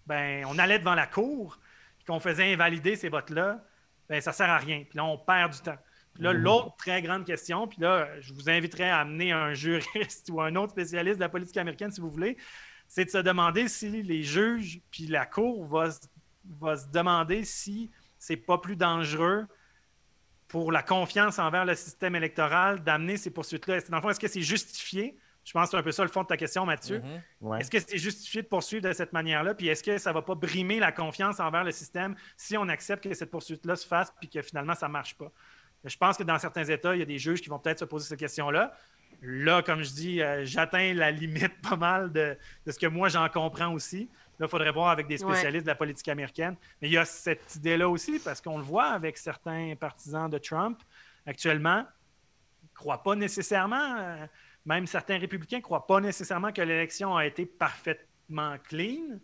[0.07, 1.59] ben, on allait devant la cour
[2.01, 3.65] et qu'on faisait invalider ces votes-là,
[4.09, 4.85] ben, ça ne sert à rien.
[4.89, 5.79] Puis là, on perd du temps.
[6.15, 10.29] Puis là, l'autre très grande question, puis là, je vous inviterai à amener un juriste
[10.33, 12.37] ou un autre spécialiste de la politique américaine si vous voulez,
[12.89, 16.01] c'est de se demander si les juges puis la cour va, se-
[16.61, 19.47] va se demander si c'est pas plus dangereux
[20.49, 23.81] pour la confiance envers le système électoral d'amener ces poursuites-là.
[23.89, 25.19] Dans le fond, est-ce que c'est justifié?
[25.47, 26.99] Je pense que c'est un peu ça le fond de ta question, Mathieu.
[26.99, 27.23] Mhm.
[27.41, 27.61] Ouais.
[27.61, 29.55] Est-ce que c'est justifié de poursuivre de cette manière-là?
[29.55, 32.69] Puis est-ce que ça ne va pas brimer la confiance envers le système si on
[32.69, 35.31] accepte que cette poursuite-là se fasse puis que finalement ça ne marche pas?
[35.85, 37.85] Je pense que dans certains États, il y a des juges qui vont peut-être se
[37.85, 38.77] poser cette question-là.
[39.23, 42.37] Là, comme je dis, euh, j'atteins la limite pas mal de,
[42.67, 44.11] de ce que moi j'en comprends aussi.
[44.39, 46.57] Là, il faudrait voir avec des spécialistes de la politique américaine.
[46.83, 50.39] Mais il y a cette idée-là aussi, parce qu'on le voit avec certains partisans de
[50.39, 50.79] Trump
[51.25, 51.85] actuellement,
[52.63, 54.27] ils ne croient pas nécessairement, euh,
[54.67, 59.19] même certains républicains ne croient pas nécessairement que l'élection a été parfaitement clean.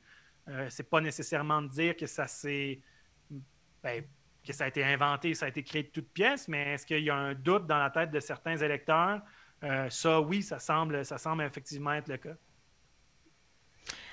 [0.48, 2.80] Euh, c'est pas nécessairement de dire que ça s'est
[3.82, 4.02] ben,
[4.46, 7.04] que ça a été inventé, ça a été créé de toutes pièces, mais est-ce qu'il
[7.04, 9.20] y a un doute dans la tête de certains électeurs?
[9.62, 12.34] Euh, ça, oui, ça semble, ça semble effectivement être le cas.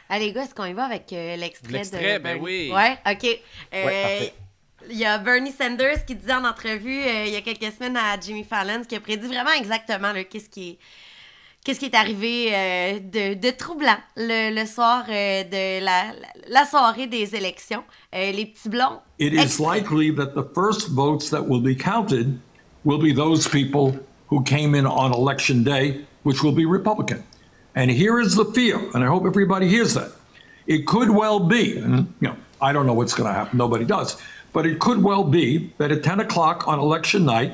[0.09, 2.41] Allez, les gars, est-ce qu'on y va avec euh, l'extrait L'extrait, de ben Bernie?
[2.41, 2.71] oui.
[2.73, 3.25] Ouais, OK.
[3.73, 4.33] Euh, parfait.
[4.89, 7.95] il y a Bernie Sanders qui disait en entrevue euh, il y a quelques semaines
[7.97, 10.79] à Jimmy Fallon, qui a prédit vraiment exactement qu'est-ce qui est
[11.63, 17.07] qu'est-ce qui est arrivé euh, de, de troublant le, le soir euh, de la, soirée
[17.07, 17.83] des élections?
[18.15, 19.01] Euh, les petits blonds.
[19.19, 22.39] It is likely that the first votes that will be counted
[22.85, 23.93] will be those people
[24.29, 27.23] who came in on election day, which will be Republican.
[27.75, 30.11] And here is the fear, and I hope everybody hears that.
[30.67, 33.85] It could well be, and you know, I don't know what's going to happen, nobody
[33.85, 34.17] does,
[34.53, 37.53] but it could well be that at 10 o'clock on election night,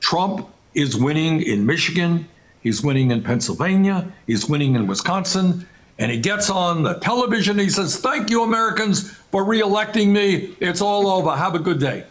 [0.00, 2.28] Trump is winning in Michigan,
[2.62, 5.66] he's winning in Pennsylvania, he's winning in Wisconsin,
[5.98, 7.58] and he gets on the television.
[7.58, 10.56] He says, Thank you, Americans, for reelecting me.
[10.60, 11.34] It's all over.
[11.34, 12.04] Have a good day.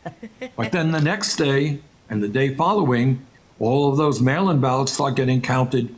[0.56, 1.78] but then the next day
[2.10, 3.24] and the day following,
[3.60, 5.94] all of those mail in ballots start getting counted,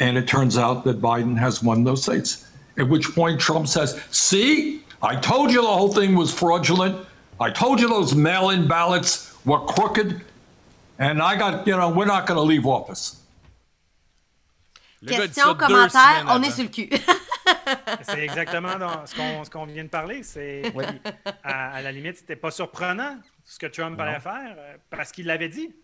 [0.00, 2.46] and it turns out that Biden has won those states.
[2.76, 7.06] At which point Trump says, See, I told you the whole thing was fraudulent.
[7.40, 10.20] I told you those mail in ballots were crooked.
[10.98, 13.24] And I got, you know, we're not going to leave office.
[15.00, 16.54] Le gars dit Question, deux commentaire, semaines on est avant.
[16.54, 16.90] sur le cul.
[18.02, 20.22] C'est exactement dans ce qu'on ce qu'on vient de parler.
[20.24, 20.62] C'est
[21.44, 25.26] à, à la limite, c'était pas surprenant ce que Trump allait faire euh, parce qu'il
[25.26, 25.74] l'avait dit.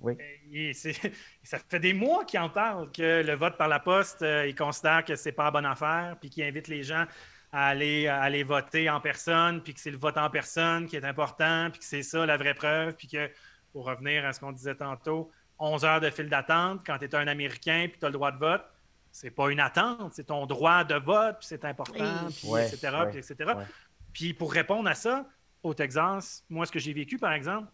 [0.00, 0.16] Oui.
[0.74, 1.12] C'est-
[1.42, 4.54] ça fait des mois qu'il en parle que le vote par la poste, euh, il
[4.54, 7.06] considère que c'est pas la bonne affaire, puis qu'il invite les gens
[7.52, 10.96] à aller, à aller voter en personne, puis que c'est le vote en personne qui
[10.96, 13.30] est important, puis que c'est ça la vraie preuve, puis que,
[13.74, 17.14] pour revenir à ce qu'on disait tantôt, 11 heures de file d'attente quand tu es
[17.16, 18.64] un Américain puis tu as le droit de vote,
[19.10, 22.34] c'est pas une attente, c'est ton droit de vote, puis c'est important, Oui.
[22.38, 23.34] puis Ouais, etc., ouais, puis etc.
[23.56, 23.64] ouais.
[24.12, 25.26] Puis pour répondre à ça,
[25.64, 27.66] au Texas, moi, ce que j'ai vécu, par exemple,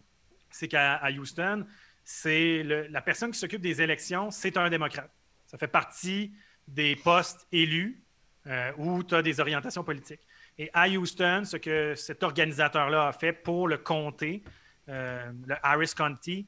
[0.49, 1.67] c'est qu'à Houston,
[2.03, 5.11] c'est la personne qui s'occupe des élections, c'est un démocrate.
[5.45, 6.33] Ça fait partie
[6.67, 8.01] des postes élus
[8.47, 10.21] euh, où tu as des orientations politiques.
[10.57, 14.43] Et à Houston, ce que cet organisateur-là a fait pour le comté,
[14.89, 16.47] euh, le Harris County,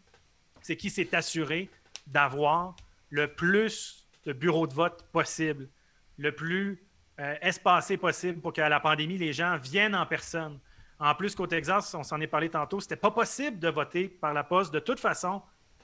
[0.61, 1.69] c'est qu'il s'est assuré
[2.07, 2.75] d'avoir
[3.09, 5.69] le plus de bureaux de vote possible,
[6.17, 6.83] le plus
[7.19, 10.59] euh, espacé possible pour qu'à la pandémie, les gens viennent en personne.
[10.99, 14.33] En plus qu'au Texas, on s'en est parlé tantôt, c'était pas possible de voter par
[14.33, 15.41] la poste de toute façon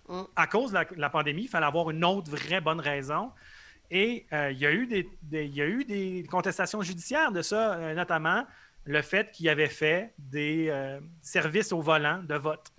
[0.08, 0.24] Mm.
[0.36, 1.44] à cause de la, la pandémie.
[1.44, 3.32] Il fallait avoir une autre vraie bonne raison.
[3.92, 7.32] Et euh, il, y a eu des, des- il y a eu des contestations judiciaires
[7.32, 8.44] de ça, euh, notamment
[8.86, 12.72] le fait qu'il avait fait des euh, services au volant de vote.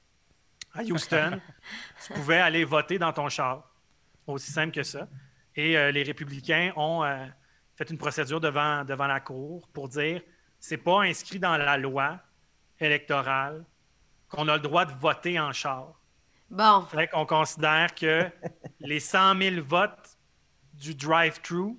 [0.72, 1.40] À Houston,
[2.06, 3.68] tu pouvais aller voter dans ton char.
[4.26, 5.08] Aussi simple que ça.
[5.56, 7.26] Et euh, les républicains ont euh,
[7.74, 10.22] fait une procédure devant, devant la Cour pour dire
[10.58, 12.20] c'est pas inscrit dans la loi
[12.78, 13.64] électorale
[14.28, 16.00] qu'on a le droit de voter en char.
[16.50, 18.28] Bon, Fait qu'on considère que
[18.80, 20.18] les 100 000 votes
[20.74, 21.76] du drive-thru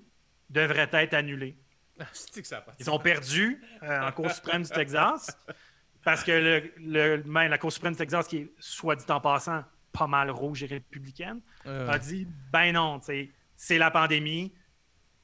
[0.49, 1.57] devraient être annulés.
[2.35, 5.37] Que ça Ils ont perdu euh, en Cour suprême du Texas
[6.03, 6.71] parce que le,
[7.17, 10.31] le- même la Cour suprême du Texas, qui est, soit dit en passant, pas mal
[10.31, 12.99] rouge et républicaine, Euh, a dit ben non,
[13.55, 14.53] c'est la pandémie,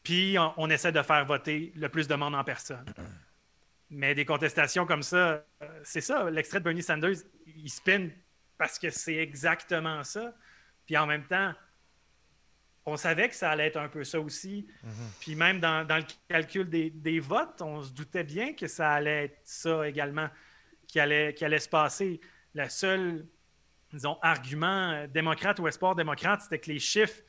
[0.04, 2.86] puis on, on essaie de faire voter le plus de monde en personne.
[3.90, 5.44] Mais des contestations comme ça, euh,
[5.84, 8.10] c'est ça, l'extrait de Bernie Sanders, il spin
[8.58, 10.34] parce que c'est exactement ça.
[10.86, 11.54] Puis en même temps,
[12.88, 14.66] on savait que ça allait être un peu ça aussi.
[15.20, 18.94] Puis même dans, dans le calcul des, des votes, on se doutait bien que ça
[18.94, 20.30] allait être ça également,
[20.88, 22.22] qui allait, qui allait se passer.
[22.56, 23.28] Le seul,
[23.92, 27.22] disons, argument euh, démocrate ou espoir démocrate, c'était que les chiffres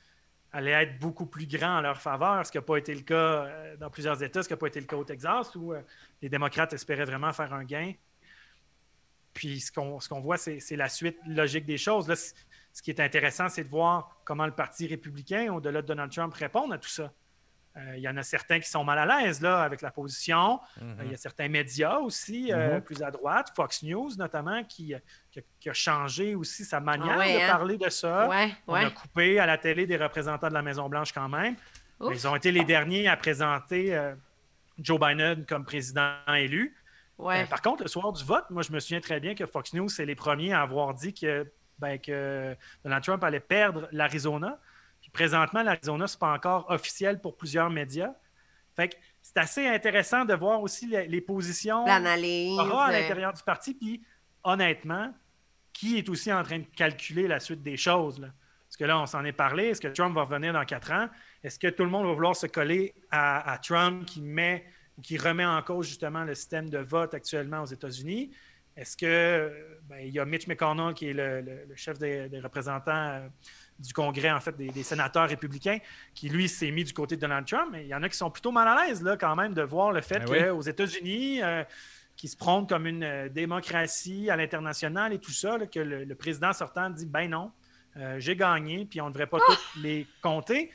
[0.53, 3.15] allaient être beaucoup plus grands en leur faveur, ce qui n'a pas été le cas
[3.15, 5.83] euh, dans plusieurs États, ce qui n'a pas été le cas au Texas, où euh,
[6.23, 7.93] les démocrates espéraient vraiment faire un gain.
[9.35, 12.09] Puis ce qu'on ce voit, c'est la suite logique des choses.
[12.09, 12.15] Là,
[12.79, 16.33] ce qui est intéressant, c'est de voir comment le Parti républicain, au-delà de Donald Trump,
[16.33, 17.11] répond à tout ça.
[17.77, 20.61] Euh, Il y en a certains qui sont mal à l'aise là, avec la position.
[20.81, 20.97] mhm.
[21.01, 22.81] Euh, Il y a certains médias aussi, euh, Mhm.
[22.83, 24.95] plus à droite, Fox News notamment, qui,
[25.33, 27.49] qui a, qui a changé aussi sa manière Ah ouais, de hein?
[27.49, 28.29] parler de ça.
[28.29, 28.85] ouais, On ouais.
[28.85, 31.57] a coupé à la télé des représentants de la Maison-Blanche quand même.
[31.99, 32.13] Ouf.
[32.15, 34.15] Ils ont été les derniers à présenter euh,
[34.79, 36.77] Joe Biden comme président élu.
[37.19, 37.43] Ouais.
[37.43, 39.73] Euh, par contre, le soir du vote, moi, je me souviens très bien que Fox
[39.75, 41.45] News, c'est les premiers à avoir dit que,
[41.79, 44.59] ben, que Donald Trump allait perdre l'Arizona.
[45.01, 48.13] Puis présentement, l'Arizona, ce n'est pas encore officiel pour plusieurs médias.
[48.75, 52.59] Fait que c'est assez intéressant de voir aussi les, les positions L'analyse.
[52.59, 53.75] à l'intérieur du parti.
[53.75, 54.03] Puis,
[54.45, 55.13] honnêtement,
[55.73, 58.21] qui est aussi en train de calculer la suite des choses?
[58.21, 58.29] Là?
[58.67, 59.67] Parce que là, on s'en est parlé.
[59.67, 61.09] Est-ce que Trump va revenir dans quatre ans?
[61.43, 64.65] Est-ce que tout le monde va vouloir se coller à, à Trump qui met
[64.97, 68.31] ou qui remet en cause justement le système de vote actuellement aux États-Unis?
[68.79, 69.53] Est-ce que
[69.89, 72.93] ben, il y a Mitch McConnell qui est le, le- le chef des, des représentants
[73.09, 73.29] euh,
[73.79, 75.79] du Congrès, en fait, des, des sénateurs républicains,
[76.15, 78.17] qui lui s'est mis du côté de Donald Trump, mais il y en a qui
[78.17, 80.39] sont plutôt mal à l'aise là, quand même de voir le fait Ben oui.
[80.49, 81.65] qu'aux États-Unis, euh,
[82.17, 86.05] qui se prônent comme une euh, démocratie à l'international et tout ça, là, que le,
[86.05, 87.53] le président sortant dit ben non,
[87.97, 90.71] euh, j'ai gagné, puis on ne devrait pas tous les compter,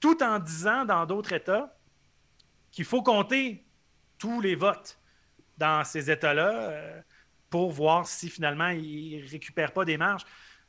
[0.00, 1.76] tout en disant dans d'autres États
[2.72, 3.64] qu'il faut compter
[4.18, 4.98] tous les votes
[5.58, 7.00] dans ces États-là euh,
[7.54, 10.24] pour voir si finalement ils ne récupèrent pas des marges.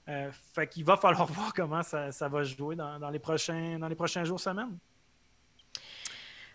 [0.07, 3.79] Euh, fait qu'il va falloir voir comment ça, ça va jouer dans, dans les prochains,
[3.79, 4.77] dans les prochains jours, semaines.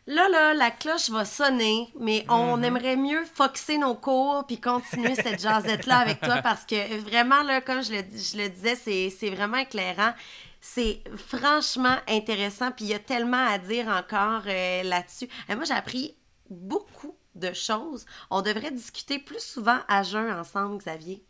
[0.07, 5.17] Là, là, la cloche va sonner, mais on aimerait mieux foxer nos cours puis continuer
[5.17, 9.11] cette jasette-là avec toi parce que vraiment, là, comme je le, je le disais, c'est
[9.11, 10.13] c'est vraiment éclairant.
[10.61, 15.29] C'est franchement intéressant, puis il y a tellement à dire encore euh, là-dessus.
[15.49, 16.15] Euh, moi, j'ai appris
[16.49, 18.07] beaucoup de choses.
[18.31, 21.23] On devrait discuter plus souvent à jeun ensemble, Xavier.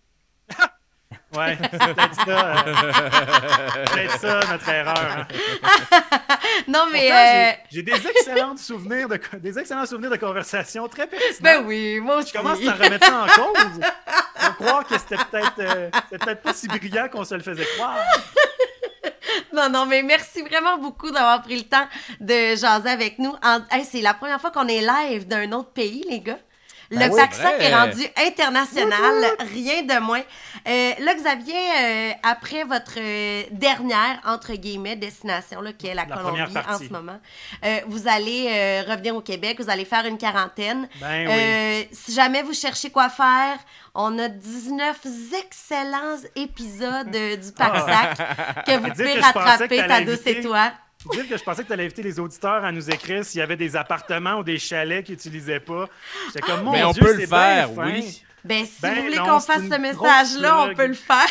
[1.36, 4.98] Ouais, c'est peut-être ça, euh, ça notre erreur.
[4.98, 5.26] hein.
[6.68, 7.08] Non, mais...
[7.08, 11.36] Pourtant, euh, j'ai- J'ai des excellents souvenirs de des excellents souvenirs de conversation très pertinents.
[11.40, 12.32] Ben oui, moi aussi.
[12.34, 13.80] Je commence à remettre ça en cause.
[14.36, 17.66] Faut croire que c'était peut-être euh, c'était peut-être pas si brillant qu'on se le faisait
[17.76, 17.96] croire.
[19.52, 21.86] Non, non, mais merci vraiment beaucoup d'avoir pris le temps
[22.20, 23.34] de jaser avec nous.
[23.84, 26.38] C'est la première fois qu'on est live d'un autre pays, les gars.
[26.90, 27.20] Le Ben oui.
[27.20, 27.64] Paxac Vrai.
[27.66, 30.22] est rendu international, rien de moins.
[30.66, 36.04] Euh, là, Xavier, euh, après votre euh, dernière, entre guillemets, destination, là, qui est la,
[36.04, 37.20] La Colombie en ce moment,
[37.64, 40.88] euh, vous allez euh, revenir au Québec, vous allez faire une quarantaine.
[41.00, 41.32] Ben oui.
[41.32, 43.58] Euh, si jamais vous cherchez quoi faire,
[43.94, 44.98] on a 19
[45.44, 48.16] excellents épisodes du Paxac
[48.66, 50.72] que vous pouvez rattraper, ta douce et toi.
[51.12, 53.42] Dire que je pensais que tu allais inviter les auditeurs à nous écrire s'il y
[53.42, 55.88] avait des appartements ou des chalets qu'ils n'utilisaient pas.
[56.26, 58.22] J'étais comme, mon Mais on Dieu, peut le faire, bien oui.
[58.44, 61.26] Ben, si Ben vous voulez qu'on fasse ce message-là, on peut le faire.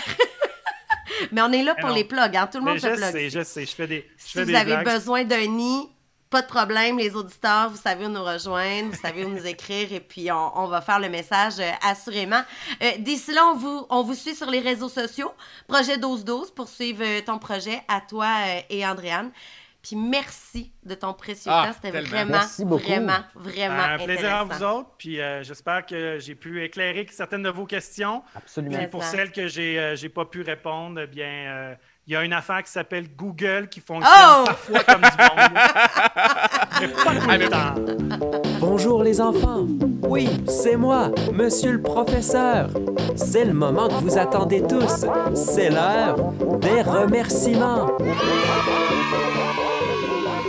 [1.31, 1.95] Mais on est là Ben pour non.
[1.95, 2.47] les plugs, hein?
[2.51, 3.11] Tout le Mais monde se je plug.
[3.11, 4.85] sais, je sais, je fais des, je Si fais vous des avez blagues.
[4.85, 5.89] besoin d'un nid,
[6.29, 9.91] pas de problème, les auditeurs, vous savez où nous rejoindre, vous savez où nous écrire
[9.91, 12.41] et puis on, on va faire le message euh, assurément.
[12.83, 15.31] Euh, D'ici là, on vous, on vous suit sur les réseaux sociaux.
[15.67, 19.31] Projet 1212 pour suivre euh, ton projet à toi euh, et Andréane.
[19.81, 21.73] Puis merci de ton précieux Ah, temps.
[21.81, 26.61] C'était vraiment, vraiment, vraiment Un plaisir à vous autres, puis euh, j'espère que j'ai pu
[26.63, 28.21] éclairer certaines de vos questions.
[28.35, 28.77] Absolument.
[28.77, 31.75] Puis pour celles que j'ai euh, j'ai pas pu répondre, eh bien, euh,
[32.09, 34.43] il y a une affaire qui s'appelle Google qui fonctionne Oh!
[34.43, 35.51] parfois comme du monde.
[36.81, 38.57] mais pas tout le temps.
[38.59, 39.67] Bonjour les enfants.
[40.01, 42.71] Oui, c'est moi, monsieur le professeur.
[43.15, 45.05] C'est le moment que vous attendez tous.
[45.35, 46.15] C'est l'heure
[46.59, 47.91] des remerciements.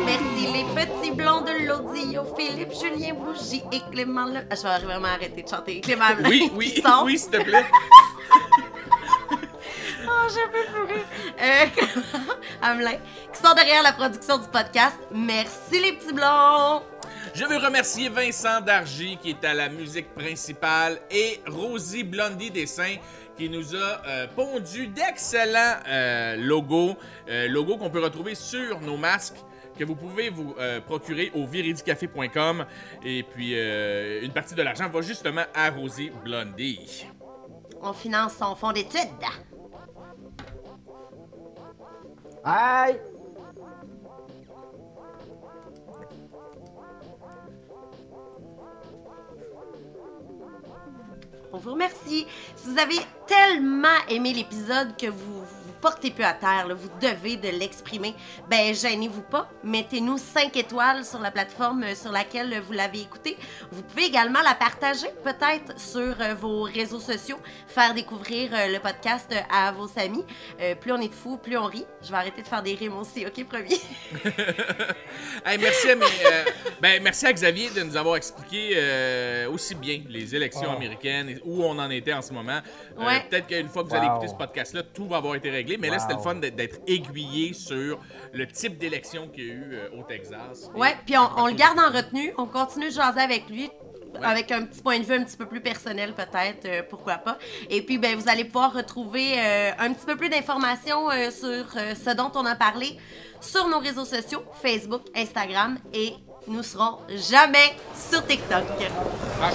[0.07, 4.41] Merci les petits blonds de l'audio, Philippe, Julien Bougie et Clément Le...
[4.51, 5.83] Ah, je vais vraiment arrêter de chanter.
[5.83, 7.67] Clément Oui, oui, oui, s'il te plaît.
[10.33, 11.01] J'ai plus.
[11.41, 11.67] Euh,
[12.63, 12.99] Hamelin,
[13.33, 14.97] qui sont derrière la production du podcast.
[15.13, 16.83] Merci les petits blonds.
[17.35, 22.97] Je veux remercier Vincent Dargy qui est à la musique principale et Rosie Blondie Dessin
[23.37, 26.97] qui nous a euh, pondu d'excellents euh, logos,
[27.29, 29.37] euh, logos qu'on peut retrouver sur nos masques
[29.79, 30.55] que vous pouvez vous
[30.87, 32.67] procurer au viridicafé.com
[33.03, 37.07] et puis une partie de l'argent va justement à Rosie Blondie.
[37.81, 39.09] On finance son fonds d'études.
[42.45, 42.99] Aïe!
[51.53, 52.27] On vous remercie.
[52.57, 56.91] Si vous avez tellement aimé l'épisode que vous vous portez plus à terre, là, vous
[57.01, 58.15] devez de l'exprimer,
[58.49, 59.49] ben gênez-vous pas.
[59.65, 63.37] Mettez-nous 5 étoiles sur la plateforme euh, sur laquelle vous l'avez écouté.
[63.73, 68.79] Vous pouvez également la partager peut-être sur euh, vos réseaux sociaux, faire découvrir euh, le
[68.79, 70.25] podcast euh, à vos amis.
[70.61, 71.87] Euh, plus on est de fous, plus on rit.
[72.03, 73.81] Je vais arrêter de faire des rimes aussi, ok, promis?
[75.45, 76.45] Hey, merci, à mes, euh,
[76.81, 80.77] ben, merci à Xavier de nous avoir expliqué euh, aussi bien les élections Oh.
[80.77, 82.61] américaines et où on en était en ce moment.
[82.99, 83.25] Euh, Ouais.
[83.31, 85.70] Peut-être qu'une fois que vous allez écouter ce podcast-là, tout va avoir été réglé.
[85.77, 87.99] Mais là, c'était le fun d'être- aiguillé sur
[88.33, 90.71] le type d'élection qu'il y a eu euh, au Texas.
[90.75, 93.71] Ouais, puis on, on le garde en retenue, on continue de jaser avec lui.
[94.25, 97.39] Avec un petit point de vue un petit peu plus personnel, peut-être, euh, pourquoi pas.
[97.71, 101.47] Et puis, ben, vous allez pouvoir retrouver euh, un petit peu plus d'informations euh, sur
[101.77, 102.99] euh, ce dont on a parlé
[103.41, 106.15] sur nos réseaux sociaux, Facebook, Instagram, et
[106.49, 106.99] nous serons
[107.31, 108.65] jamais sur TikTok.
[109.41, 109.51] Ah.